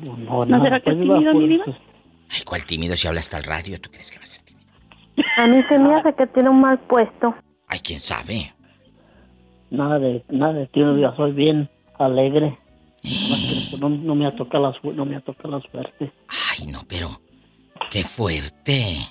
[0.00, 1.64] No, ¿No será que es tímido, mi diva?
[2.30, 3.80] Ay, ¿cuál tímido si habla hasta el radio?
[3.80, 4.66] ¿Tú crees que va a ser tímido?
[5.36, 7.34] A mí se me hace que tiene un mal puesto.
[7.66, 8.54] Ay, ¿quién sabe?
[9.70, 11.14] Nada de, nada de tío, viva.
[11.16, 11.68] Soy bien
[11.98, 12.58] alegre.
[13.78, 16.10] No, no me ha tocado la, no me ha tocado la suerte.
[16.50, 17.20] Ay, no, pero...
[17.90, 19.08] ¡Qué fuerte!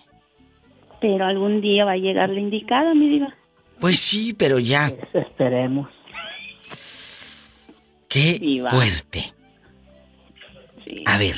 [1.02, 3.34] Pero algún día va a llegar la indicada, mi diva.
[3.80, 4.92] Pues sí, pero ya...
[5.14, 5.90] Esperemos.
[8.10, 9.34] ¡Qué fuerte!
[11.06, 11.36] A ver,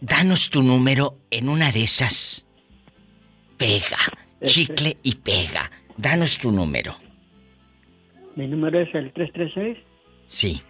[0.00, 2.46] danos tu número en una de esas.
[3.58, 3.98] Pega,
[4.44, 5.70] chicle y pega.
[5.96, 6.94] Danos tu número.
[8.34, 9.78] Mi número es el 336
[10.26, 10.62] Sí.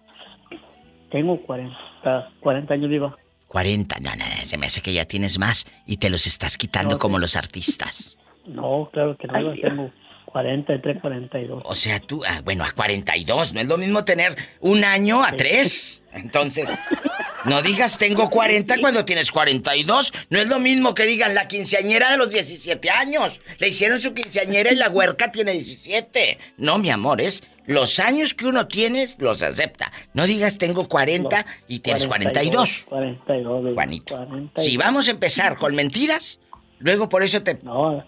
[1.12, 3.18] Tengo 40, 40 años, viva.
[3.48, 4.00] 40.
[4.02, 6.92] No, no, no, se me hace que ya tienes más y te los estás quitando
[6.92, 7.22] No, como sí.
[7.22, 8.20] los artistas.
[8.46, 9.68] No, claro que no, viva.
[9.68, 9.92] Tengo
[10.26, 11.64] 40, entre 42.
[11.66, 15.32] O sea, tú, ah, bueno, a 42, no es lo mismo tener un año a
[15.32, 16.04] tres.
[16.14, 16.80] Entonces,
[17.46, 20.14] no digas tengo 40 cuando tienes 42.
[20.30, 23.40] No es lo mismo que digan la quinceañera de los 17 años.
[23.60, 26.38] Le hicieron su quinceañera y la huerca tiene 17.
[26.58, 29.92] No, mi amor, es los años que uno tiene, los acepta.
[30.14, 32.86] No digas tengo 40 y tienes 42.
[32.90, 33.74] 42, viva.
[33.76, 34.16] Juanito.
[34.16, 34.66] 42.
[34.66, 36.40] Si vamos a empezar con mentiras,
[36.80, 38.04] luego por eso te No,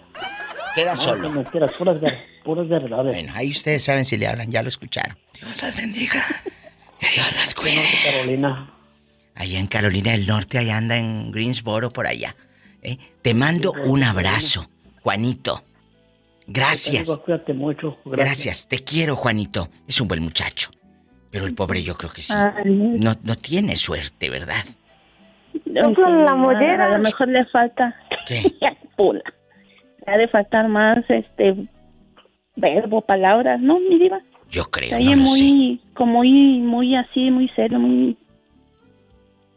[0.76, 1.30] quedas no, solo.
[1.30, 1.98] mentiras, puras,
[2.44, 3.14] puras verdades.
[3.14, 5.18] Bueno, ahí ustedes saben si le hablan, ya lo escucharon.
[5.40, 6.22] Dios las bendiga.
[7.00, 7.82] Que Dios las cuide.
[8.04, 8.74] Carolina.
[9.36, 12.36] Allá en Carolina del Norte, allá anda en Greensboro, por allá.
[12.82, 12.98] ¿eh?
[13.22, 14.70] Te mando un abrazo,
[15.02, 15.64] Juanito.
[16.48, 17.08] Gracias.
[17.08, 17.98] Amigo, Cuídate mucho.
[18.06, 18.68] Gracias.
[18.68, 19.70] Te quiero, Juanito.
[19.88, 20.70] Es un buen muchacho.
[21.30, 22.34] Pero el pobre yo creo que sí.
[22.66, 24.66] No, no tiene suerte, ¿verdad?
[25.66, 26.88] No, la mollera.
[26.88, 27.96] A lo mejor le falta.
[28.28, 28.44] ¿Qué?
[28.98, 29.24] Pula.
[30.06, 31.56] Le ha de faltar más, este,
[32.56, 34.22] verbo, palabras, ¿no, mi diva?
[34.50, 35.44] Yo creo, Está ahí no lo sé.
[35.44, 38.18] muy, como muy, muy así, muy serio, muy...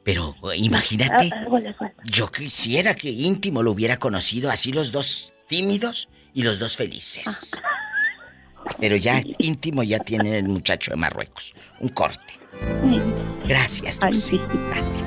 [0.04, 1.46] Pero imagínate, Ah,
[1.78, 2.02] falta.
[2.04, 7.52] yo quisiera que íntimo lo hubiera conocido así los dos tímidos y los dos felices.
[8.78, 11.54] Pero ya íntimo ya tiene el muchacho de Marruecos.
[11.80, 12.38] Un corte.
[13.46, 14.36] Gracias, Dulce.
[14.70, 15.04] Gracias.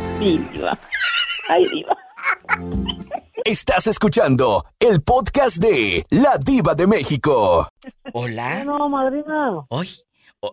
[1.50, 1.98] Ay, diva.
[3.46, 7.68] Estás escuchando el podcast de La Diva de México.
[8.14, 8.64] Hola.
[8.64, 9.66] No, madrina.
[9.70, 9.90] Hoy,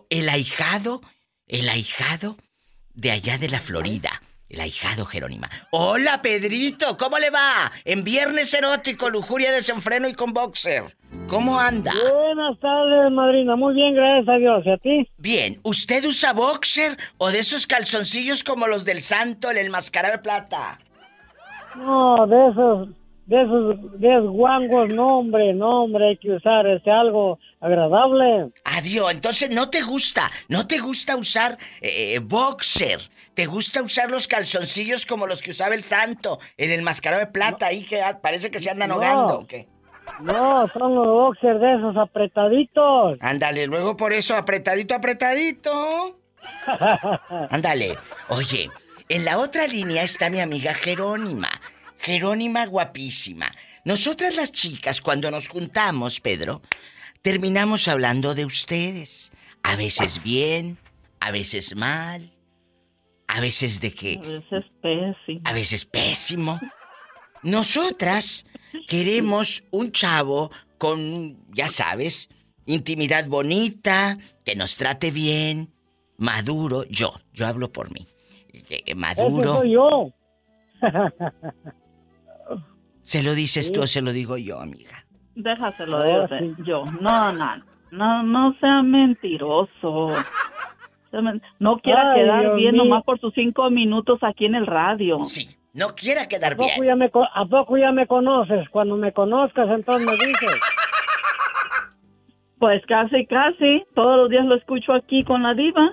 [0.09, 1.01] el ahijado,
[1.47, 2.37] el ahijado
[2.93, 4.21] de allá de la Florida.
[4.55, 5.49] El ahijado Jerónima.
[5.71, 7.73] Hola, Pedrito, ¿cómo le va?
[7.83, 10.85] En viernes erótico, lujuria, desenfreno y con boxer.
[11.27, 11.91] ¿Cómo anda?
[11.91, 13.57] Buenas tardes, madrina.
[13.57, 14.65] Muy bien, gracias a Dios.
[14.65, 15.09] ¿Y a ti?
[15.17, 20.23] Bien, ¿usted usa boxer o de esos calzoncillos como los del santo, el enmascarado de
[20.23, 20.79] plata?
[21.75, 22.89] No, de esos,
[23.25, 28.53] de esos, de esos guangos, no, hombre, no, hombre, hay que usar este algo agradable.
[28.63, 33.01] Adiós, entonces no te gusta, no te gusta usar eh, boxer.
[33.35, 37.67] ¿Te gusta usar los calzoncillos como los que usaba el santo, el enmascarado de plata
[37.67, 38.95] ahí que parece que se andan No.
[38.95, 39.39] ahogando?
[39.39, 39.67] ¿o qué?
[40.21, 43.17] No, son los boxers de esos apretaditos.
[43.19, 46.19] Ándale, luego por eso apretadito, apretadito.
[47.49, 47.97] Ándale.
[48.29, 48.69] Oye,
[49.09, 51.49] en la otra línea está mi amiga Jerónima.
[51.97, 53.51] Jerónima guapísima.
[53.83, 56.61] Nosotras las chicas, cuando nos juntamos, Pedro,
[57.21, 59.31] terminamos hablando de ustedes.
[59.63, 60.77] A veces bien,
[61.19, 62.31] a veces mal,
[63.27, 64.17] a veces de que...
[64.17, 65.41] A veces pésimo.
[65.45, 66.59] A veces pésimo.
[67.43, 68.45] Nosotras
[68.87, 72.29] queremos un chavo con, ya sabes,
[72.65, 75.73] intimidad bonita, que nos trate bien,
[76.17, 76.83] maduro.
[76.89, 78.07] Yo, yo hablo por mí.
[78.53, 79.51] Eh, eh, maduro.
[79.51, 80.11] Ese soy yo.
[83.03, 85.05] ¿Se lo dices tú o se lo digo yo, amiga?
[85.35, 86.55] Déjaselo Oh, de sí.
[86.65, 86.85] yo.
[87.01, 87.57] No, no,
[87.91, 90.09] no, no sea mentiroso.
[91.59, 92.83] No quiera Ay, quedar Dios bien mío.
[92.83, 95.23] nomás por sus cinco minutos aquí en el radio.
[95.25, 98.67] Sí, no quiera quedar ¿A poco, ya me, ¿A poco ya me conoces?
[98.69, 100.59] Cuando me conozcas, entonces me dices.
[102.59, 103.83] Pues casi, casi.
[103.93, 105.91] Todos los días lo escucho aquí con la diva.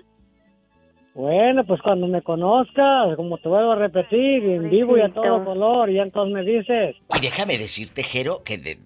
[1.14, 5.44] Bueno, pues cuando me conozcas, como te vuelvo a repetir, en vivo y a todo
[5.44, 6.96] color, y entonces me dices.
[7.14, 8.78] Y déjame decirte, Jero, que de-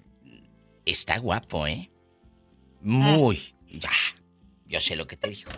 [0.85, 1.89] está guapo, ¿eh?
[2.81, 3.37] Muy.
[3.71, 3.91] Ya.
[4.67, 5.51] Yo sé lo que te digo.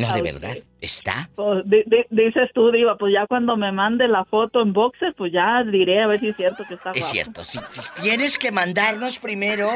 [0.00, 0.56] No, de verdad.
[0.80, 1.28] Está.
[1.34, 5.14] Pues, di- di- dices tú, diva, pues ya cuando me mande la foto en boxer,
[5.14, 7.12] pues ya diré a ver si es cierto que está Es guapo.
[7.12, 7.44] cierto.
[7.44, 9.70] Si, si tienes que mandarnos primero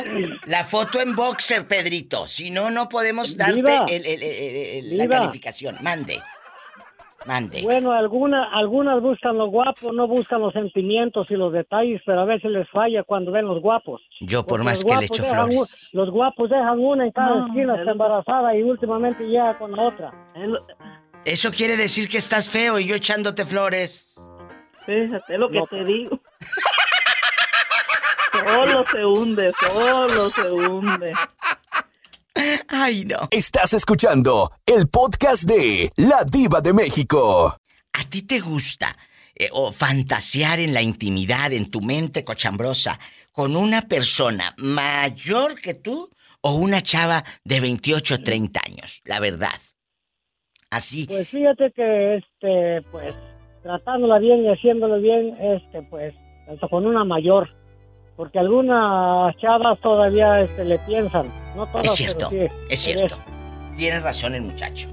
[0.47, 2.27] la foto en boxer, Pedrito.
[2.27, 3.85] Si no, no podemos darte Diva.
[3.89, 5.77] el- el- el- la calificación.
[5.83, 6.21] Mande.
[7.27, 7.63] Mande.
[7.63, 12.25] Bueno, algunas, algunas buscan lo guapo, no buscan los sentimientos y los detalles, pero a
[12.27, 14.03] veces les falla cuando ven los guapos.
[14.21, 15.91] Yo por Porque más que le echo dejan flores.
[15.95, 19.57] un- los guapos dejan una en cada No, esquina, es está embarazada y últimamente llega
[19.59, 20.13] con la otra.
[21.25, 24.21] Eso quiere decir que estás feo y yo echándote flores.
[24.85, 25.67] Fíjate lo que No.
[25.67, 26.21] te digo.
[28.47, 31.13] Solo se hunde, solo se hunde.
[32.69, 33.29] Ay, no.
[33.31, 37.57] Estás escuchando el podcast de La Diva de México.
[37.93, 38.97] ¿A ti te gusta
[39.37, 42.99] eh, o fantasear en la intimidad, en tu mente cochambrosa,
[43.31, 46.11] con una persona mayor que tú
[46.41, 49.01] o una chava de 28 o 30 años?
[49.05, 49.61] La verdad.
[50.71, 51.07] Así.
[51.07, 53.15] Pues fíjate que, este, pues,
[53.63, 56.13] tratándola bien y haciéndolo bien, este, pues,
[56.47, 57.49] tanto con una mayor.
[58.17, 61.27] Porque algunas chavas todavía, este, le piensan.
[61.57, 62.39] No todas, Es cierto, sí.
[62.71, 63.17] es cierto.
[63.77, 64.89] Tienes razón el muchacho.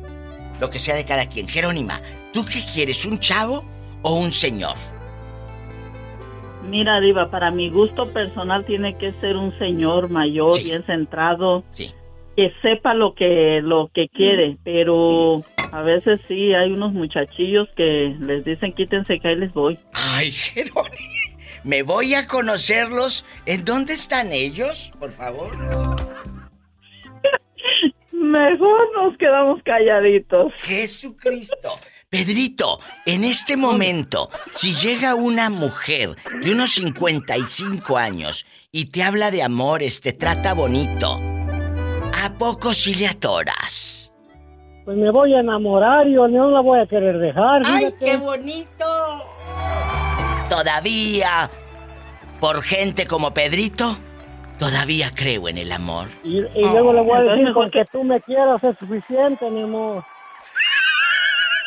[0.60, 1.48] Lo que sea de cada quien.
[1.48, 2.00] Jerónima,
[2.34, 3.64] ¿tú qué quieres, un chavo
[4.02, 4.76] o un señor?
[6.70, 11.92] Mira, Diva, para mi gusto personal tiene que ser un señor mayor, bien centrado, Sí.
[12.38, 15.42] que sepa lo que lo que quiere, pero
[15.72, 19.78] a veces sí hay unos muchachillos que les dicen quítense que ahí les voy.
[19.94, 20.96] Ay, Jerónima.
[21.64, 23.26] Me voy a conocerlos.
[23.46, 25.52] ¿En dónde están ellos, por favor?
[28.12, 30.54] Mejor nos quedamos calladitos.
[30.58, 31.80] Jesucristo.
[32.10, 39.32] Pedrito, en este momento, si llega una mujer de unos 55 años y te habla
[39.32, 41.20] de amores, te trata bonito,
[42.14, 44.14] ¿a poco si le atoras?
[44.84, 47.62] Pues me voy a enamorar y yo no la voy a querer dejar.
[47.66, 48.06] ¡Ay, fíjate.
[48.06, 48.86] qué bonito!
[50.52, 51.50] Todavía,
[52.42, 53.96] por gente como Pedrito,
[54.60, 56.08] todavía creo en el amor.
[56.26, 58.78] Y, y luego le voy a entonces decir, mejor con que tú me quieras es
[58.78, 60.04] suficiente, mi amor.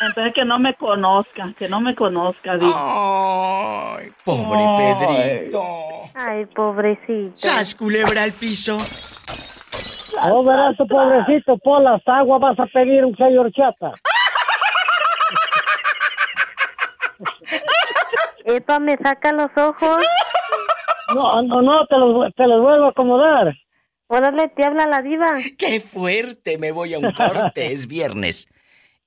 [0.01, 3.95] Entonces que no me conozca, que no me conozca, Diva.
[3.97, 4.77] Ay, pobre Ay.
[4.77, 5.63] Pedrito.
[6.13, 7.33] Ay, pobrecito.
[7.37, 8.77] ¡Sas, culebra al piso!
[10.29, 13.93] Oh, verás, tu pobrecito, por hasta agua vas a pedir un sello horchata.
[18.45, 20.03] Epa, me saca los ojos.
[21.13, 23.53] No, no, no, te los, te los vuelvo a acomodar.
[24.07, 25.27] Órale, te habla la diva.
[25.55, 26.57] ¡Qué fuerte!
[26.57, 28.47] Me voy a un corte, es viernes.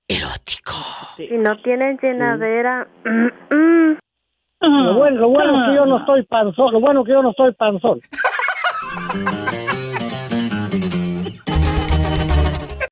[0.07, 0.75] Erótico.
[1.17, 2.87] Si no tienen llenadera.
[3.05, 3.99] mm, mm.
[4.61, 7.23] Lo bueno, lo bueno es que yo no estoy panzón, lo bueno es que yo
[7.23, 8.01] no estoy panzón.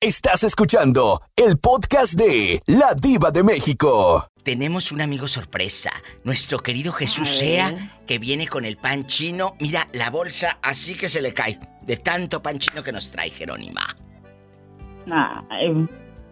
[0.01, 4.27] Estás escuchando el podcast de La Diva de México.
[4.47, 5.91] Tenemos un amigo sorpresa,
[6.23, 9.55] nuestro querido Jesús A Sea, que viene con el pan chino.
[9.59, 13.29] Mira, la bolsa así que se le cae, de tanto pan chino que nos trae
[13.29, 13.97] Jerónima.
[15.11, 15.85] Ay,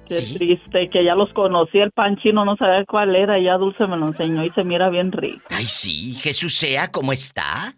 [0.08, 3.58] qué triste, que ya los conocí, el pan chino no sabía cuál era, y ya
[3.58, 5.44] Dulce me lo enseñó y se mira bien rico.
[5.50, 7.76] Ay, sí, Jesús Sea, ¿cómo está?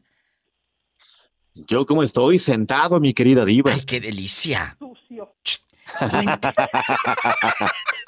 [1.56, 3.72] Yo como estoy sentado, mi querida diva.
[3.74, 4.78] Ay, qué delicia.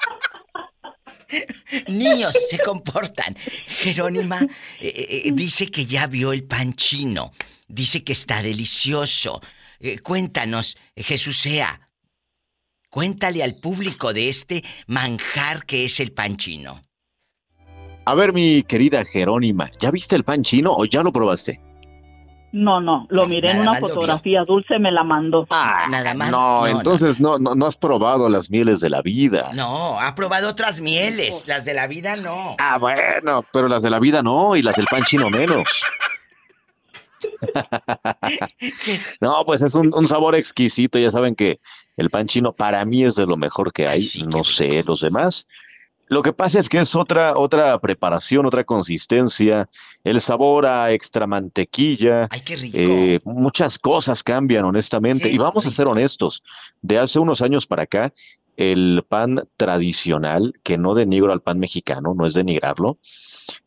[1.88, 3.36] Niños, se comportan.
[3.66, 4.40] Jerónima
[4.80, 7.32] eh, eh, dice que ya vio el pan chino.
[7.68, 9.40] Dice que está delicioso.
[9.80, 11.88] Eh, cuéntanos, eh, Jesús Sea.
[12.90, 16.82] Cuéntale al público de este manjar que es el pan chino.
[18.04, 21.60] A ver, mi querida Jerónima, ¿ya viste el pan chino o ya lo probaste?
[22.52, 24.44] No, no, lo miré en una fotografía.
[24.44, 25.46] Dulce me la mandó.
[25.50, 26.30] Nada más.
[26.30, 29.50] No, entonces no, no, no has probado las mieles de la vida.
[29.54, 31.46] No, ha probado otras mieles.
[31.46, 32.56] Las de la vida no.
[32.58, 35.82] Ah, bueno, pero las de la vida no, y las del pan chino menos.
[39.20, 40.98] No, pues es un, un sabor exquisito.
[40.98, 41.60] Ya saben que
[41.96, 44.06] el pan chino para mí es de lo mejor que hay.
[44.26, 45.46] no sé los demás.
[46.10, 49.68] Lo que pasa es que es otra, otra preparación, otra consistencia,
[50.02, 52.26] el sabor a extra mantequilla.
[52.30, 52.76] Ay, qué rico.
[52.76, 55.30] eh, muchas cosas cambian, honestamente.
[55.30, 56.42] y vamos a ser honestos.
[56.82, 58.12] De hace unos años para acá,
[58.56, 62.98] el pan tradicional, que no denigro al pan mexicano, no es denigrarlo,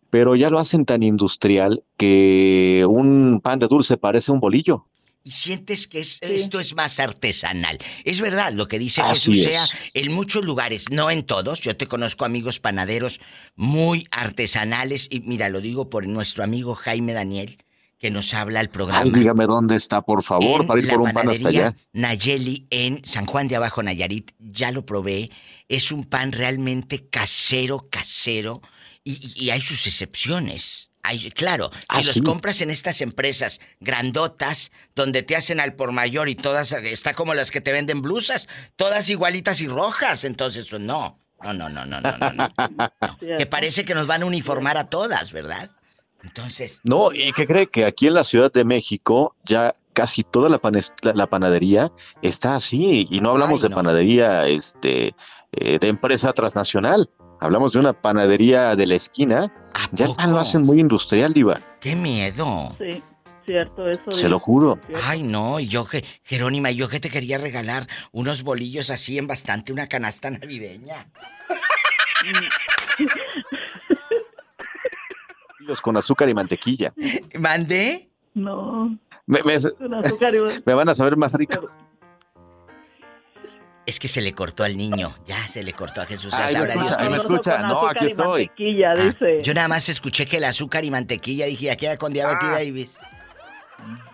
[0.10, 4.86] pero ya lo hacen tan industrial que un pan de dulce parece un bolillo.
[5.26, 7.78] Y sientes que es- esto es más artesanal.
[8.04, 9.44] Es verdad lo que dice Así Jesús es.
[9.52, 11.62] sea en muchos lugares, no en todos.
[11.62, 13.22] Yo te conozco amigos panaderos
[13.56, 17.58] muy artesanales y mira, lo digo por nuestro amigo Jaime Daniel
[18.00, 19.00] que nos habla al programa.
[19.02, 21.78] Ay, dígame dónde está, por favor, en para ir por un pan hasta panadería allá.
[21.94, 24.32] Nayeli en San Juan de Abajo, Nayarit.
[24.40, 25.30] Ya lo probé.
[25.70, 28.62] Es un pan realmente casero, casero.
[29.06, 30.90] Y hay sus excepciones.
[31.04, 35.92] Hay, claro, Ah, si los compras en estas empresas grandotas, donde te hacen al por
[35.92, 38.48] mayor y todas, está como las que te venden blusas,
[38.78, 40.24] todas igualitas y rojas.
[40.24, 41.20] Entonces, pues, no.
[41.44, 42.32] No, no, no, no, no, no.
[42.32, 42.54] no.
[43.02, 43.38] No.
[43.38, 45.72] Que parece que nos van a uniformar a todas, ¿verdad?
[46.24, 46.80] Entonces.
[46.84, 47.68] No, ¿y qué cree?
[47.68, 50.60] Que aquí en la Ciudad de México ya casi toda la,
[51.14, 51.92] la panadería
[52.22, 53.08] está así.
[53.10, 55.16] Y no hablamos de panadería este,
[55.52, 57.10] eh, de empresa transnacional.
[57.44, 59.52] Hablamos de una panadería de la esquina.
[59.92, 61.60] Ya lo hacen muy industrial, Diva.
[61.82, 62.74] ¡Qué miedo!
[62.80, 63.04] Sí,
[63.46, 64.14] cierto, eso.
[64.14, 64.80] Se lo juro.
[65.04, 69.28] Ay, no, y yo que, Jerónima, yo que te quería regalar unos bolillos así en
[69.28, 71.08] bastante, una canasta navideña.
[75.60, 76.94] Los con azúcar y mantequilla.
[77.38, 78.10] ¿Mandé?
[78.34, 78.98] No.
[79.26, 81.60] Me, me- Con azúcar y- me van a saber más rico.
[83.86, 86.32] Es que se le cortó al niño, ya se le cortó a Jesús.
[86.32, 87.58] ya Ay, me sabrá Dios qué me escucha.
[87.64, 88.50] No, aquí estoy.
[88.58, 89.42] Dice.
[89.44, 92.54] Yo nada más escuché que el azúcar y mantequilla, dije, ya queda con diabetes Ah.
[92.54, 93.00] Davis.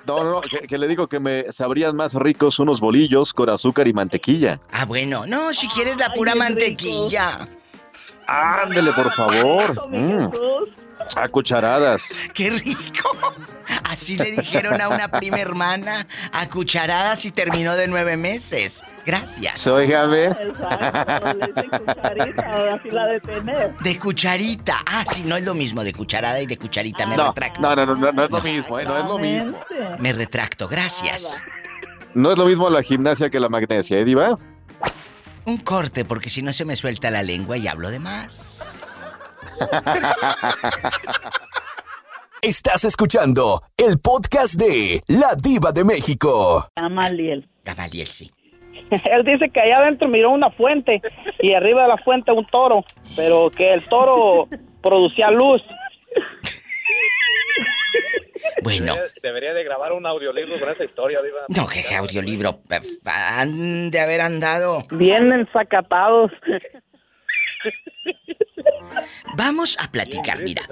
[0.07, 3.87] No, no, que, que le digo que me sabrían más ricos unos bolillos con azúcar
[3.87, 4.59] y mantequilla.
[4.71, 7.47] Ah, bueno, no, si quieres la pura mantequilla.
[8.25, 9.87] Ándele, por favor.
[9.89, 10.31] Mm.
[11.15, 12.09] A cucharadas.
[12.33, 13.09] ¡Qué rico!
[13.83, 18.83] Así le dijeron a una prima hermana a cucharadas y terminó de nueve meses.
[19.05, 19.65] Gracias.
[19.67, 20.27] Óigame.
[20.27, 20.37] así
[22.91, 23.75] la de tener.
[23.79, 24.77] De cucharita.
[24.85, 27.05] Ah, sí, no es lo mismo de cucharada y de cucharita.
[27.07, 27.61] Me No, retracto.
[27.61, 29.57] no, no, no, no, no es lo mismo, eh, no es lo mismo.
[29.99, 31.41] Me retracto, gracias.
[32.13, 34.37] No es lo mismo la gimnasia que la magnesia, ¿eh, Diva?
[35.45, 38.78] Un corte, porque si no se me suelta la lengua y hablo de más.
[42.41, 46.65] Estás escuchando el podcast de La Diva de México.
[46.75, 47.47] Gamaliel.
[47.65, 48.31] Gamaliel, sí.
[48.91, 51.01] Él dice que allá adentro miró una fuente
[51.41, 52.85] y arriba de la fuente un toro,
[53.15, 54.47] pero que el toro
[54.81, 55.61] producía luz.
[58.63, 58.93] Bueno.
[58.95, 61.39] Debería, debería de grabar un audiolibro con esa historia, Diva.
[61.49, 62.61] No, que qué audiolibro.
[62.69, 64.83] eh, Han de haber andado.
[64.91, 66.31] Bien ensacatados.
[69.35, 70.67] Vamos a platicar, mira.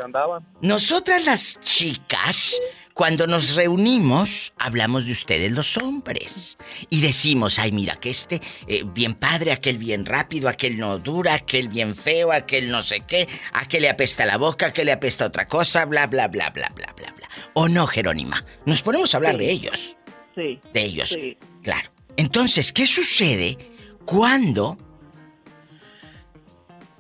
[0.62, 2.60] Nosotras las chicas,
[2.94, 6.58] cuando nos reunimos, hablamos de ustedes los hombres.
[6.90, 11.36] Y decimos, ay, mira, que este eh, bien padre, aquel bien rápido, aquel no dura,
[11.36, 15.26] aquel bien feo, aquel no sé qué, aquel le apesta la boca, aquel le apesta
[15.26, 17.30] otra cosa, bla, bla, bla, bla, bla, bla, bla.
[17.54, 18.44] ¿O no, Jerónima?
[18.66, 19.40] Nos ponemos a hablar Sí.
[19.40, 19.98] de ellos.
[20.36, 20.60] Sí.
[20.74, 21.10] De ellos.
[21.10, 21.38] Sí.
[21.64, 21.92] Claro.
[22.18, 23.58] Entonces, ¿qué sucede
[24.06, 24.78] cuando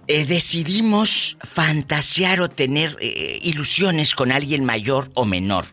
[0.07, 5.65] eh, decidimos fantasear o tener eh, ilusiones con alguien mayor o menor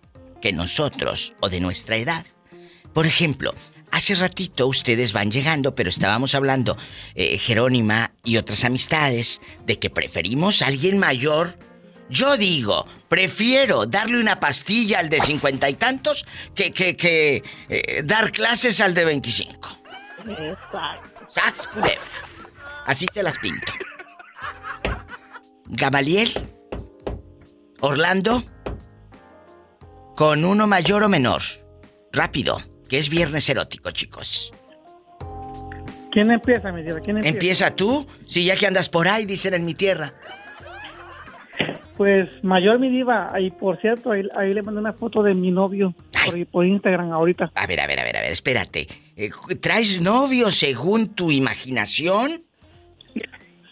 [0.42, 2.26] que nosotros o de nuestra edad?
[2.92, 3.54] Por ejemplo,
[3.90, 6.76] hace ratito ustedes van llegando, pero estábamos hablando,
[7.14, 11.56] eh, Jerónima y otras amistades, de que preferimos a alguien mayor.
[12.10, 17.42] Yo digo, prefiero darle una pastilla al de cincuenta y tantos que, que, que
[18.04, 19.78] dar clases al de veinticinco.
[20.28, 21.26] Exacto.
[21.30, 21.98] ¡Sas, culebra!
[22.86, 23.72] Así se las pinto.
[25.66, 26.30] Gamaliel,
[27.80, 28.42] Orlando,
[30.16, 31.42] con uno mayor o menor.
[32.12, 34.52] Rápido, que es viernes erótico, chicos.
[36.12, 37.00] ¿Quién empieza, mi diva?
[37.00, 37.34] ¿Quién empieza?
[37.34, 40.14] Empieza tú, si ya que andas por ahí, dicen en mi tierra.
[41.96, 43.32] Pues mayor mi diva.
[43.32, 47.12] Ahí, por cierto, ahí, ahí le mandé una foto de mi novio por, por Instagram
[47.12, 47.50] ahorita.
[47.54, 48.86] A ver, a ver, a ver, a ver, espérate.
[49.16, 49.30] Eh,
[49.60, 52.44] ¿Traes novio según tu imaginación?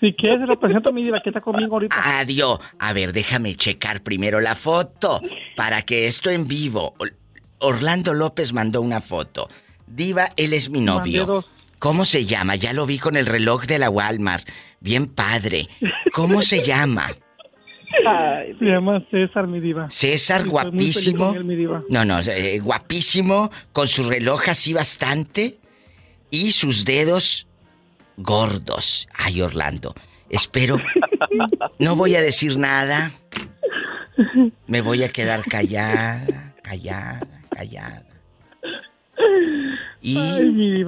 [0.02, 1.94] Si quieres, se lo presento mi diva, que está conmigo ahorita.
[2.18, 2.58] Adiós.
[2.80, 5.20] A ver, déjame checar primero la foto
[5.54, 6.94] para que esto en vivo.
[7.60, 9.48] Orlando López mandó una foto.
[9.86, 11.44] Diva, él es mi novio.
[11.78, 12.56] ¿Cómo se llama?
[12.56, 14.44] Ya lo vi con el reloj de la Walmart.
[14.80, 15.68] Bien padre.
[16.12, 17.06] ¿Cómo se llama?
[18.58, 19.88] se llama César, mi diva.
[19.88, 21.32] César, guapísimo.
[21.90, 25.58] No, no, eh, guapísimo, con su reloj así bastante
[26.28, 27.46] y sus dedos
[28.16, 29.08] gordos.
[29.14, 29.94] Ay, Orlando,
[30.28, 30.78] espero.
[31.78, 33.14] No voy a decir nada.
[34.66, 38.06] Me voy a quedar callada, callada, callada.
[40.00, 40.84] Y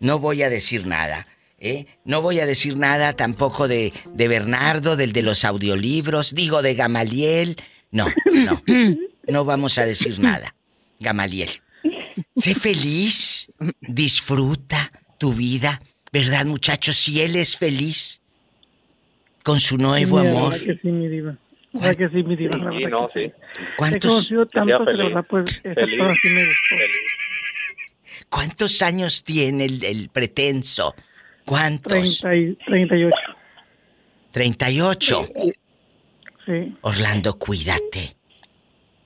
[0.00, 1.26] no voy a decir nada.
[1.58, 1.86] ¿eh?
[2.04, 6.74] No voy a decir nada tampoco de, de Bernardo, del de los audiolibros, digo de
[6.74, 7.56] Gamaliel.
[7.90, 8.62] No, no.
[9.28, 10.54] No vamos a decir nada.
[10.98, 11.50] Gamaliel.
[12.36, 13.50] Sé feliz,
[13.80, 15.80] disfruta tu vida,
[16.12, 16.96] ¿verdad, muchachos?
[16.96, 18.20] Si él es feliz
[19.42, 20.58] con su nuevo amor.
[20.58, 21.36] que sí, mi diva.
[21.72, 22.52] ¿Verdad que sí, mi diva?
[22.58, 23.20] Sí, no, sí.
[23.20, 26.76] He conocido tanto que la verdad, pues, esa cosa sí me gustó.
[28.28, 30.94] ¿Cuántos años tiene el, el pretenso?
[31.44, 32.20] ¿Cuántos?
[32.20, 33.16] 30 y- 38.
[34.32, 35.28] 38.
[36.46, 36.76] Sí.
[36.82, 38.16] Orlando, cuídate.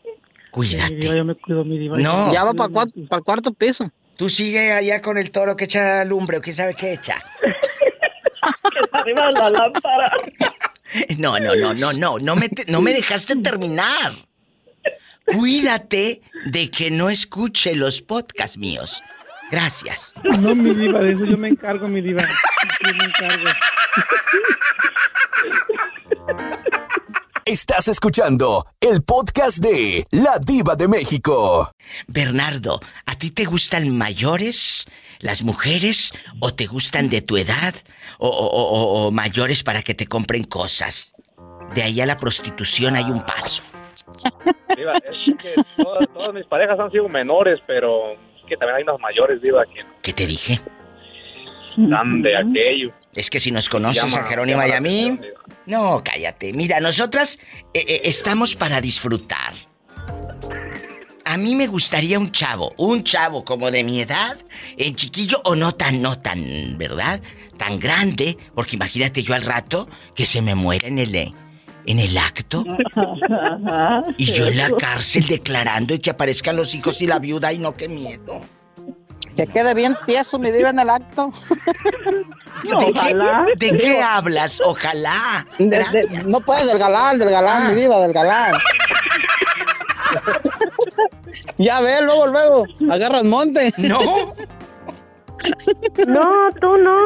[0.04, 0.10] Mi
[0.50, 0.94] Cuídate.
[0.94, 1.98] diva, yo me cuido, mi diva.
[1.98, 2.32] No.
[2.32, 3.90] Ya va para el cuarto, piso.
[4.16, 7.22] Tú sigue allá con el toro que echa lumbre o quién sabe qué echa.
[8.92, 10.12] Arriba de la lámpara.
[11.18, 12.18] No, no, no, no, no.
[12.20, 14.12] No me, te- no me dejaste terminar.
[15.26, 19.02] Cuídate de que no escuche los podcasts míos.
[19.50, 20.14] Gracias.
[20.38, 22.22] No, mi diva, de eso yo me encargo, mi diva.
[22.22, 23.44] Yo me encargo.
[27.54, 31.70] Estás escuchando el podcast de La Diva de México.
[32.08, 34.86] Bernardo, ¿a ti te gustan mayores
[35.20, 36.10] las mujeres
[36.40, 37.72] o te gustan de tu edad
[38.18, 41.14] o, o- o- o mayores para que te compren cosas?
[41.76, 43.62] De ahí a la prostitución hay un paso.
[44.76, 48.18] Diva, es que todas, todas mis parejas han sido menores, pero es
[48.48, 50.60] que también hay unas mayores, Diva, que ¿Qué te dije?
[51.76, 52.92] Dan de aquello.
[53.14, 55.18] Es que si nos conoces Llama- a Jerónimo y a mí...
[55.66, 56.52] No, cállate.
[56.52, 57.38] Mira, nosotras
[57.72, 59.54] eh, eh, estamos para disfrutar.
[61.26, 64.36] A mí me gustaría un chavo, un chavo como de mi edad,
[64.76, 67.20] en chiquillo o no tan, no tan, ¿verdad?
[67.56, 71.32] Tan grande, porque imagínate yo al rato que se me muera en el, eh,
[71.86, 72.64] en el acto
[74.18, 77.58] y yo en la cárcel declarando y que aparezcan los hijos y la viuda y
[77.58, 78.42] no, qué miedo.
[79.36, 81.30] Que quede bien tieso, mi diva, en el acto.
[82.62, 83.14] ¿De qué,
[83.70, 84.60] de qué hablas?
[84.64, 85.46] Ojalá.
[85.58, 88.54] De- de- no puedes, del galán, del galán, mi diva, del galán.
[91.58, 93.72] ya ve, luego, luego, agarras monte.
[93.78, 94.00] No.
[96.06, 96.24] No,
[96.60, 96.96] tú no.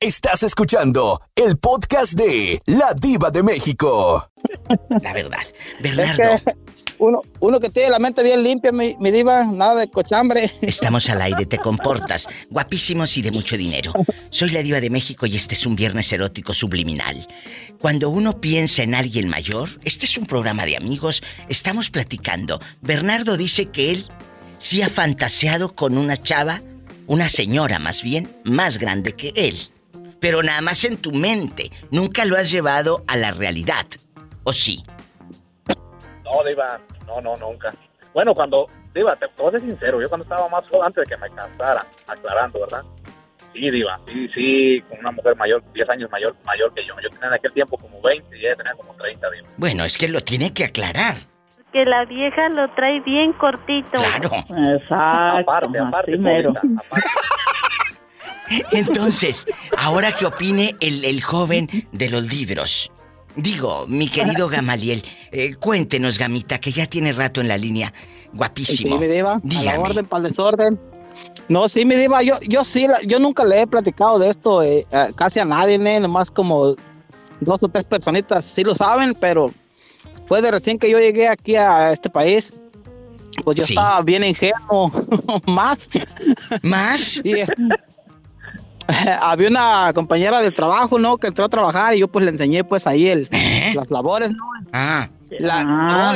[0.00, 4.28] Estás escuchando el podcast de La Diva de México.
[5.02, 5.40] La verdad.
[5.82, 6.36] Es Bernardo.
[6.44, 6.52] que
[6.98, 10.50] uno, uno que tiene la mente bien limpia, mi, mi diva, nada de cochambre.
[10.62, 12.28] Estamos al aire, te comportas.
[12.50, 13.92] Guapísimos y de mucho dinero.
[14.30, 17.26] Soy la diva de México y este es un viernes erótico subliminal.
[17.80, 22.60] Cuando uno piensa en alguien mayor, este es un programa de amigos, estamos platicando.
[22.82, 24.06] Bernardo dice que él
[24.58, 26.62] sí ha fantaseado con una chava,
[27.06, 29.56] una señora más bien, más grande que él.
[30.20, 33.86] Pero nada más en tu mente, nunca lo has llevado a la realidad.
[34.48, 34.82] ¿O sí?
[36.24, 37.70] No, Diva, no, no, nunca.
[38.14, 41.20] Bueno, cuando, Diva, te puedo ser sincero, yo cuando estaba más joven, antes de que
[41.20, 42.82] me casara, aclarando, ¿verdad?
[43.52, 46.94] Sí, Diva, sí, sí, con una mujer mayor, 10 años mayor mayor que yo.
[47.02, 49.48] Yo tenía en aquel tiempo como 20 y ella tenía como 30, Diva.
[49.58, 51.16] Bueno, es que lo tiene que aclarar.
[51.70, 53.90] Que la vieja lo trae bien cortito.
[53.98, 54.30] Claro.
[54.32, 55.40] Exacto.
[55.40, 56.54] Aparte, aparte, así mero.
[56.54, 56.82] Paulita,
[58.72, 59.46] Entonces,
[59.76, 62.90] ahora que opine el, el joven de los libros.
[63.36, 67.92] Digo, mi querido Gamaliel, eh, cuéntenos, Gamita, que ya tiene rato en la línea.
[68.32, 68.94] Guapísimo.
[68.94, 69.78] Sí, mi diva, a la Dígame.
[69.78, 70.80] orden, para el desorden.
[71.48, 74.86] No, sí, mi diva, yo, yo sí, yo nunca le he platicado de esto eh,
[75.16, 76.00] casi a nadie, ¿eh?
[76.00, 76.74] nomás como
[77.40, 79.52] dos o tres personitas sí lo saben, pero
[80.26, 82.54] fue de recién que yo llegué aquí a este país,
[83.44, 83.72] pues yo Sí.
[83.74, 84.92] estaba bien ingenuo,
[85.46, 85.88] más.
[86.62, 87.16] ¿Más?
[87.24, 87.34] Y,
[89.20, 91.16] había una compañera de trabajo, ¿no?
[91.18, 93.28] Que entró a trabajar y yo pues le enseñé pues ahí el,
[93.74, 94.44] las labores, ¿no?
[94.72, 95.08] Ah.
[95.38, 95.60] La-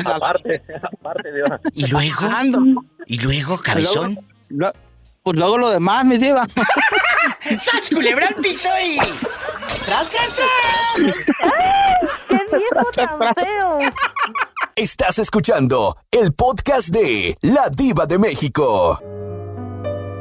[0.07, 1.61] aparte, aparte, Diva.
[1.75, 2.27] ¿Y luego?
[2.35, 2.61] Ando.
[3.07, 4.19] ¿Y luego, cabezón?
[4.49, 4.75] Luego-
[5.23, 6.45] pues luego lo demás, mi diva.
[7.61, 8.99] ¡Sas, culebra al piso y...
[8.99, 11.17] ¡Tras, tras, tras!
[12.29, 13.79] ¡Qué viejo tan feo!
[14.75, 18.99] Estás escuchando el podcast de La Diva de México.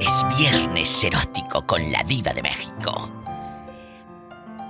[0.02, 3.08] Es viernes erótico con la diva de México.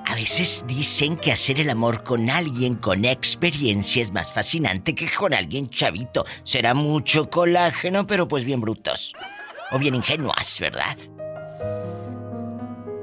[0.05, 5.09] A veces dicen que hacer el amor con alguien con experiencia es más fascinante que
[5.09, 6.25] con alguien chavito.
[6.43, 9.13] Será mucho colágeno, pero pues bien brutos.
[9.71, 10.97] O bien ingenuas, ¿verdad?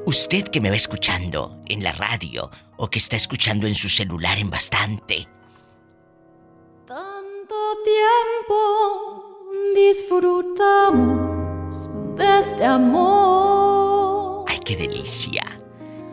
[0.05, 4.39] Usted que me va escuchando en la radio o que está escuchando en su celular
[4.39, 5.27] en bastante.
[6.87, 9.25] Tanto tiempo
[9.75, 11.29] disfrutamos
[12.19, 14.45] de este amor.
[14.49, 15.43] ¡Ay, qué delicia!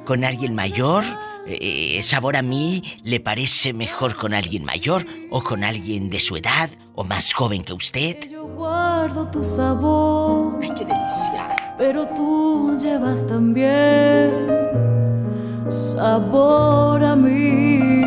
[0.06, 1.04] Con alguien mayor,
[1.48, 6.38] eh, sabor a mí le parece mejor con alguien mayor o con alguien de su
[6.38, 8.30] edad o más joven que usted.
[8.30, 10.60] Yo guardo tu sabor.
[10.62, 11.56] ¡Ay, qué delicia!
[11.78, 14.48] Pero tú llevas también
[15.70, 18.04] sabor a mí.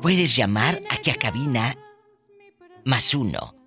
[0.00, 1.74] Puedes llamar aquí a cabina
[2.84, 3.59] más uno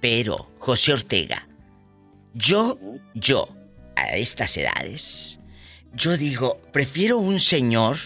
[0.00, 1.48] Pero, José Ortega,
[2.34, 2.78] yo,
[3.14, 3.48] yo,
[3.96, 5.40] a estas edades,
[5.92, 7.96] yo digo, prefiero un señor,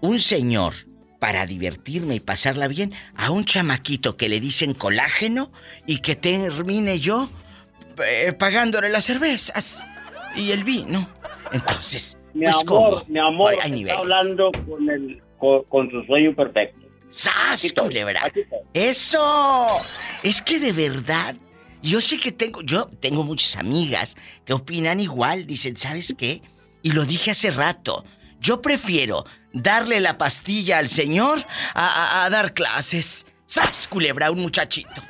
[0.00, 0.74] un señor
[1.18, 5.52] para divertirme y pasarla bien, a un chamaquito que le dicen colágeno
[5.86, 7.30] y que termine yo
[8.02, 9.84] eh, pagándole las cervezas
[10.34, 11.08] y el vino.
[11.52, 13.04] Entonces, Mi pues, amor, ¿cómo?
[13.08, 16.78] mi amor, Hay- está hablando con, el, con, con su sueño perfecto.
[17.10, 18.32] ¡Sas, culebra!
[18.72, 19.66] ¡Eso!
[20.22, 21.34] Es que de verdad,
[21.82, 26.40] yo sé que tengo, yo tengo muchas amigas que opinan igual, dicen, ¿sabes qué?
[26.82, 28.04] Y lo dije hace rato,
[28.40, 31.38] yo prefiero darle la pastilla al señor
[31.74, 31.86] a,
[32.22, 33.26] a- a dar clases.
[33.46, 35.00] ¡Sas, culebra, un muchachito!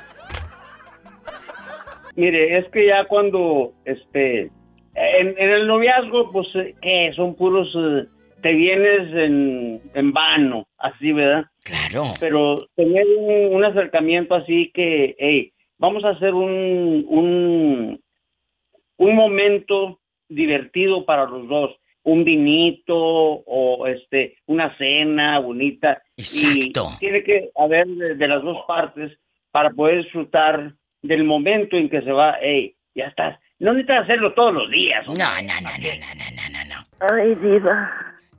[2.15, 4.51] Mire, es que ya cuando, este,
[4.95, 7.13] en, en el noviazgo, pues, eh, ¿qué?
[7.15, 8.05] Son puros, eh,
[8.41, 11.45] te vienes en, en vano, así, ¿verdad?
[11.63, 12.13] Claro.
[12.19, 18.01] Pero tener un, un acercamiento así que, hey, vamos a hacer un, un,
[18.97, 21.71] un momento divertido para los dos.
[22.03, 26.01] Un vinito o este una cena bonita.
[26.17, 26.89] Exacto.
[26.95, 29.11] Y tiene que haber de, de las dos partes
[29.51, 30.73] para poder disfrutar
[31.03, 33.39] del momento en que se va, hey, ya estás.
[33.59, 35.05] No necesitas hacerlo todos los días.
[35.07, 37.15] No, no, no, no, no, no, no, no.
[37.15, 37.91] Ay, diva.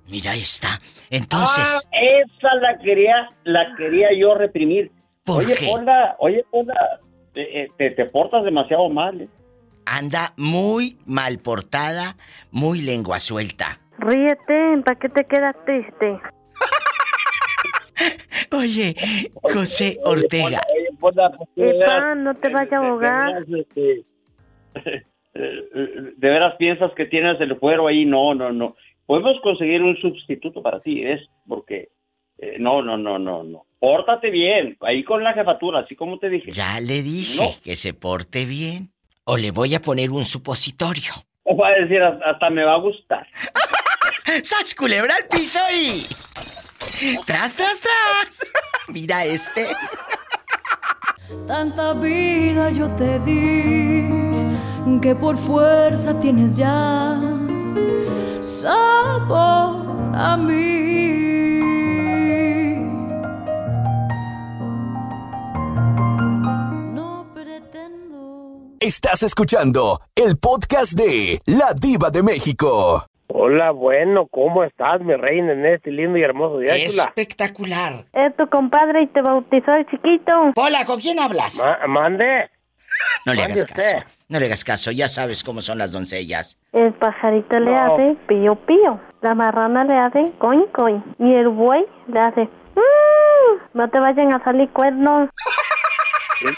[0.08, 0.80] Mira, ahí está.
[1.10, 4.90] Entonces, Ah, esa la quería, la quería yo reprimir.
[5.24, 5.66] ¿Por oye, qué?
[5.66, 7.00] Ponla, oye, Ponla,
[7.32, 9.20] te, eh, te, te portas demasiado mal.
[9.20, 9.28] ¿eh?
[9.86, 12.16] Anda muy mal portada,
[12.50, 13.80] muy lengua suelta.
[13.98, 16.20] Ríete, ¿para qué te quedas triste?
[18.52, 18.94] Oye,
[19.42, 20.60] José Ortega.
[20.98, 21.14] Pues,
[21.56, 23.44] Epa, no te vayas a ahogar.
[23.48, 24.04] este,
[24.74, 25.02] eh,
[25.34, 28.76] de veras piensas que tienes el fuero ahí, no, no, no.
[29.06, 31.88] Podemos conseguir un sustituto para ti, es porque
[32.38, 33.66] eh, no, no, no, no, no.
[33.78, 36.52] Pórtate bien, ahí con la jefatura, así como te dije.
[36.52, 38.90] Ya le dije que se porte bien.
[39.24, 41.12] O le voy a poner un supositorio.
[41.44, 43.26] O va a decir, hasta hasta me va a gustar.
[44.42, 46.04] ¡Sas, culebra al piso y...
[47.26, 48.46] ¡Tras, tras, tras!
[48.88, 49.68] Mira este.
[51.46, 54.22] Tanta vida yo te di
[55.02, 57.20] que por fuerza tienes ya
[58.40, 61.21] sabor a mí.
[68.84, 73.04] Estás escuchando el podcast de La Diva de México.
[73.28, 76.74] Hola, bueno, ¿cómo estás, mi reina, en este lindo y hermoso día?
[76.74, 78.04] Espectacular.
[78.12, 80.32] Es tu compadre y te bautizó el chiquito.
[80.56, 81.56] Hola, ¿con quién hablas?
[81.58, 82.50] Ma- mande.
[83.24, 83.96] No le hagas caso.
[84.28, 86.58] No le hagas caso, ya sabes cómo son las doncellas.
[86.72, 89.00] El pajarito le hace pío pío.
[89.20, 91.04] La marrana le hace coin coin.
[91.20, 92.40] Y el buey le hace
[92.74, 93.78] "Mm".
[93.78, 95.28] No te vayan a salir cuernos.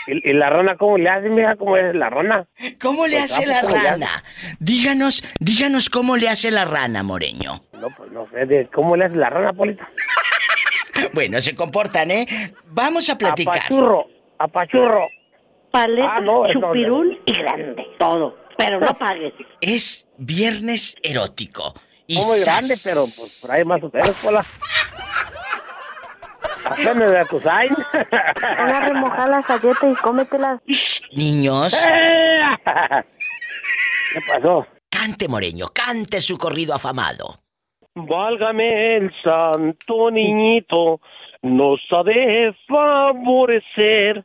[0.06, 2.46] ¿Y, la rana cómo le hace, mira cómo es la rana?
[2.80, 3.78] ¿Cómo le Pues, hace ¿a la hace?
[3.80, 4.24] rana?
[4.58, 7.62] Díganos, díganos cómo le hace la rana, Moreño.
[7.72, 9.88] No, pues no sé, de ¿cómo le hace la rana, Polita?
[11.12, 12.54] Bueno, se comportan, ¿eh?
[12.66, 13.56] Vamos a platicar.
[13.56, 14.06] Apachurro,
[14.38, 15.08] apachurro.
[15.72, 17.84] Paleta, Ah, no, chupirul y grande.
[17.98, 18.36] Todo.
[18.56, 19.34] Pero no pagues.
[19.60, 21.74] Es viernes erótico.
[22.06, 22.44] Y Muy ¡zas!
[22.68, 24.44] grande, pero pues por ahí más ustedes, Pola.
[26.64, 27.74] Apenas de sign.
[28.58, 30.60] Van a remojar las galletas y cómetelas.
[31.12, 31.74] Niños,
[32.64, 34.66] ¿Qué pasó?
[34.90, 37.34] cante, Moreño, cante su corrido afamado.
[37.94, 41.00] Válgame el santo niñito,
[41.42, 44.24] nos ha de favorecer.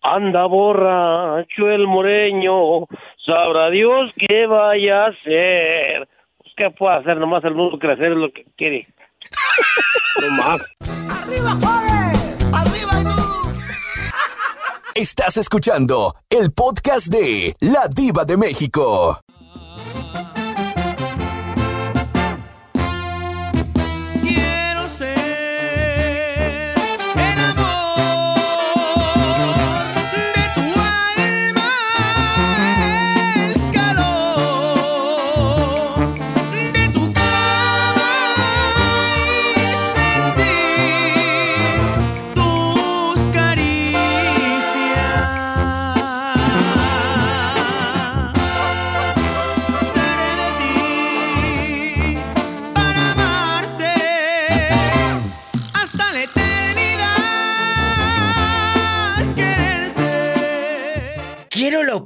[0.00, 2.86] Anda borracho el moreño,
[3.26, 6.08] sabrá Dios qué vaya a hacer.
[6.38, 7.16] Pues, ¿Qué puede hacer?
[7.16, 8.86] Nomás el mundo crecer es lo que quiere.
[10.20, 10.60] No más.
[14.94, 19.20] Estás escuchando el podcast de La Diva de México.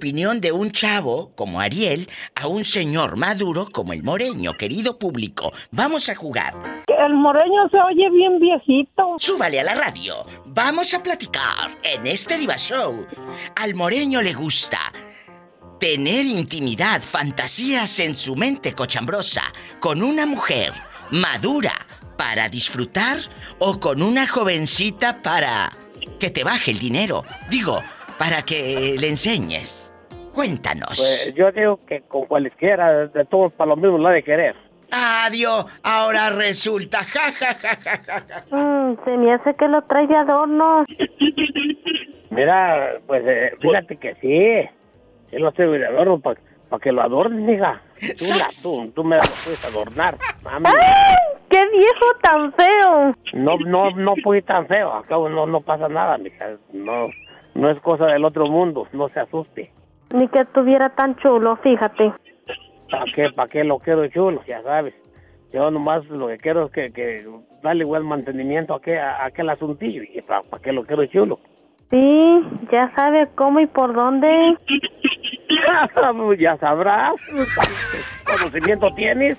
[0.02, 5.52] Opinión de un chavo como Ariel a un señor maduro como el Moreño, querido público.
[5.70, 6.82] Vamos a jugar.
[6.88, 9.14] El moreño se oye bien viejito.
[9.18, 10.26] Súbale a la radio.
[10.46, 13.06] Vamos a platicar en este Diva Show.
[13.54, 14.92] Al Moreño le gusta
[15.78, 20.72] tener intimidad, fantasías en su mente cochambrosa con una mujer
[21.12, 21.74] madura
[22.18, 23.18] para disfrutar
[23.60, 25.70] o con una jovencita para
[26.18, 27.24] que te baje el dinero.
[27.50, 27.80] Digo,
[28.18, 29.91] para que le enseñes.
[30.34, 30.88] Cuéntanos.
[30.88, 34.54] Pues yo digo que con cualquiera, de todos para lo mismo la de querer.
[34.90, 35.66] Adiós.
[35.82, 36.98] Ahora resulta.
[37.04, 38.56] Ja, ja, ja, ja, ja, ja.
[38.56, 40.84] Mm, se me hace que lo trae de adorno.
[42.30, 44.68] Mira, pues eh, fíjate que sí.
[45.30, 46.38] Sí lo estoy de adorno para
[46.80, 47.80] que lo adornes, hija.
[48.00, 50.16] Tú, la- tú, tú me lo puedes adornar.
[50.42, 50.66] Mami.
[50.66, 51.14] ¡Ay!
[51.50, 53.14] ¡Qué viejo tan feo!
[53.34, 54.92] No, no, no fui tan feo.
[54.92, 56.46] Acabo no, no pasa nada, mija.
[56.72, 57.08] No,
[57.54, 58.88] no es cosa del otro mundo.
[58.92, 59.70] No se asuste.
[60.12, 62.12] Ni que estuviera tan chulo, fíjate.
[62.90, 64.42] ¿Para qué, para qué lo quiero chulo?
[64.46, 64.94] Ya sabes.
[65.52, 67.26] Yo nomás lo que quiero es que, que
[67.62, 70.02] darle igual mantenimiento a, aquel, a aquel asuntillo.
[70.02, 71.38] ¿Y para, para qué lo quiero chulo?
[71.90, 72.40] Sí,
[72.70, 74.28] ya sabe cómo y por dónde.
[76.38, 77.14] ya sabrás.
[78.24, 79.38] ¿Conocimiento tienes?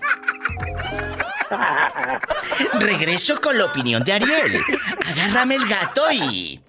[2.80, 4.62] Regreso con la opinión de Ariel.
[5.08, 6.60] Agárrame el gato y.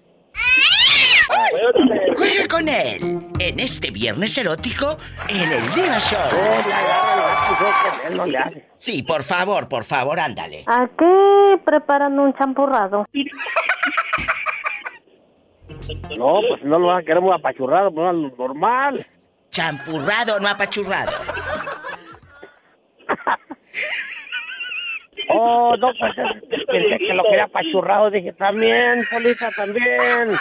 [2.16, 4.96] Juega con él en este viernes erótico
[5.28, 6.18] en el Diva Show.
[8.78, 10.64] Sí, por favor, por favor, ándale.
[10.66, 13.06] ¿A qué preparan un champurrado?
[16.16, 19.06] No, pues no lo van a querer muy apachurrado, pues no, lo normal.
[19.50, 21.12] Champurrado, no apachurrado.
[25.30, 28.10] Oh, no, pues es- pensé que lo quería apachurrado.
[28.10, 30.36] Dije, también, Polita, también.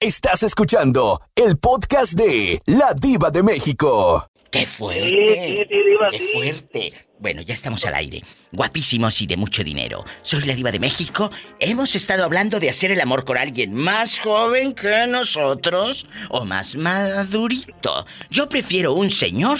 [0.00, 4.28] Estás escuchando el podcast de La Diva de México.
[4.50, 5.08] ¡Qué fuerte!
[5.08, 6.28] Sí, sí, sí, Diva, ¡Qué sí.
[6.32, 6.92] fuerte!
[7.18, 8.22] Bueno, ya estamos al aire.
[8.52, 10.04] Guapísimos y de mucho dinero.
[10.20, 11.30] Soy la diva de México.
[11.58, 16.76] Hemos estado hablando de hacer el amor con alguien más joven que nosotros o más
[16.76, 18.04] madurito.
[18.30, 19.58] Yo prefiero un señor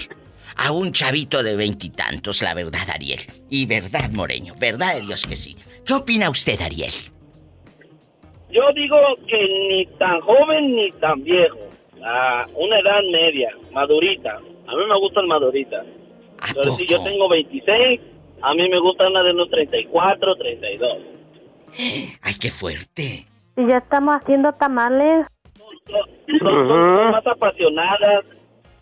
[0.57, 3.21] a un chavito de veintitantos, la verdad, Ariel.
[3.51, 5.57] Y verdad, Moreño, verdad de Dios que sí.
[5.87, 6.93] ¿Qué opina usted, Ariel?
[8.51, 11.59] Yo digo que ni tan joven ni tan viejo.
[12.07, 14.37] A una edad media, madurita.
[14.37, 14.41] A
[14.77, 15.85] mí me gustan maduritas.
[16.55, 18.01] Pero si yo tengo 26,
[18.43, 20.99] a mí me gusta una de unos 34, 32.
[22.23, 23.27] Ay, qué fuerte.
[23.57, 25.27] Y ya estamos haciendo tamales.
[25.87, 28.25] Son, son- son más apasionadas.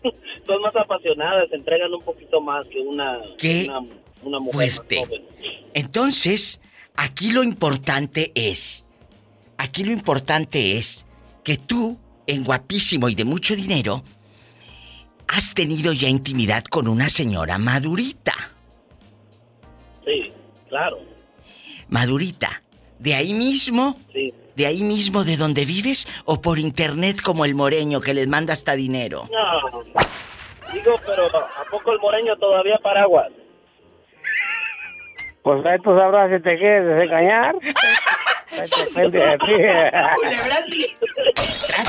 [0.47, 3.79] Son más apasionadas, se entregan un poquito más que una, Qué una,
[4.23, 4.97] una mujer más fuerte.
[4.97, 5.21] joven.
[5.73, 6.59] Entonces,
[6.95, 8.85] aquí lo importante es,
[9.57, 11.05] aquí lo importante es
[11.43, 11.97] que tú,
[12.27, 14.03] en guapísimo y de mucho dinero,
[15.27, 18.33] has tenido ya intimidad con una señora madurita.
[20.05, 20.31] Sí,
[20.69, 20.99] claro.
[21.87, 22.61] Madurita.
[22.99, 23.97] ¿De ahí mismo?
[24.13, 24.33] Sí.
[24.55, 26.07] ¿De ahí mismo de donde vives?
[26.25, 29.27] ¿O por internet como el moreño que les manda hasta dinero?
[29.31, 29.83] No.
[30.73, 33.29] Digo, pero ¿a poco el moreño todavía paraguas?
[35.43, 37.55] Pues ahí tú sabrás si te quieres desengañar.
[38.53, 38.69] ¡Tras,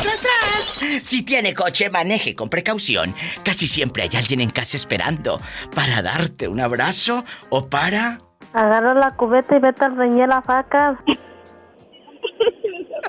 [0.00, 1.02] tras, tras!
[1.02, 3.14] Si tiene coche, maneje con precaución.
[3.44, 5.38] Casi siempre hay alguien en casa esperando
[5.74, 8.18] para darte un abrazo o para...
[8.54, 10.96] Agarra la cubeta y vete a reñir las vacas.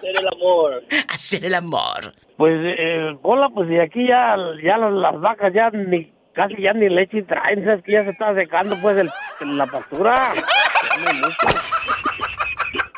[0.06, 0.84] Hacer el amor.
[1.10, 2.14] Hacer el amor.
[2.38, 6.74] Pues, eh, hola, pues y aquí ya, ya las, las vacas ya ni, casi ya
[6.74, 9.10] ni leche traen, sabes que ya se está secando pues el,
[9.58, 10.34] la pastura.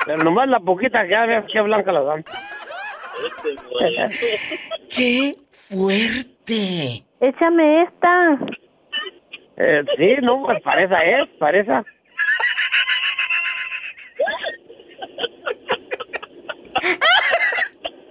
[0.05, 2.25] Pero nomás la poquita que ya ves que blanca la dan.
[4.89, 7.03] ¡Qué fuerte!
[7.21, 8.37] Échame esta.
[9.57, 11.83] Eh, sí, no, pues para esa es, para esa.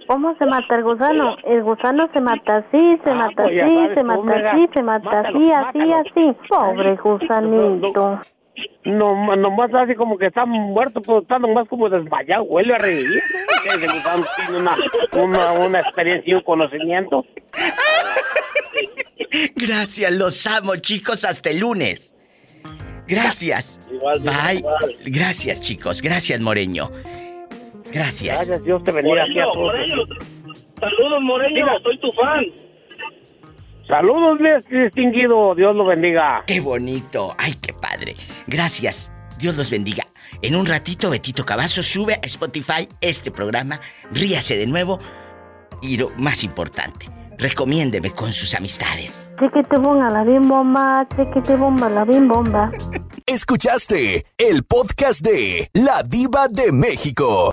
[0.07, 1.35] ¿Cómo se mata el gusano?
[1.43, 5.05] El gusano se mata así, se mata pues así, sabes se mata así, se mata
[5.11, 5.97] Mátalo, así, así, mátalo.
[5.97, 6.37] así.
[6.47, 8.21] Pobre gusanito.
[8.85, 13.21] No, nomás así como que está muerto, pero está nomás como desmayado, vuelve a revivir.
[13.63, 14.75] Que ese gusano tiene una,
[15.11, 17.25] una, una experiencia y un conocimiento.
[19.55, 22.15] Gracias, los amo, chicos, hasta el lunes.
[23.07, 23.79] Gracias.
[24.21, 24.63] Bye.
[25.05, 26.01] Gracias, chicos.
[26.01, 26.89] Gracias, Moreño.
[27.91, 28.35] Gracias.
[28.37, 29.65] Gracias, Dios te bendiga aquí a Moreño, todos.
[29.65, 30.05] Moreño,
[30.79, 32.45] saludos, Moreño, soy tu fan.
[33.87, 36.43] Saludos, dis- distinguido, Dios lo bendiga.
[36.45, 37.33] Qué bonito.
[37.37, 38.15] Ay, qué padre.
[38.45, 39.11] Gracias.
[39.39, 40.03] Dios los bendiga.
[40.41, 43.79] En un ratito, Betito Cavazo sube a Spotify este programa.
[44.11, 44.99] Ríase de nuevo.
[45.81, 47.07] Y lo más importante,
[47.37, 49.31] recomiéndeme con sus amistades.
[49.39, 52.71] Chiquite bomba, la bim bomba, chiquite bomba, la bim bomba.
[53.27, 57.51] Escuchaste el podcast de La Diva de México.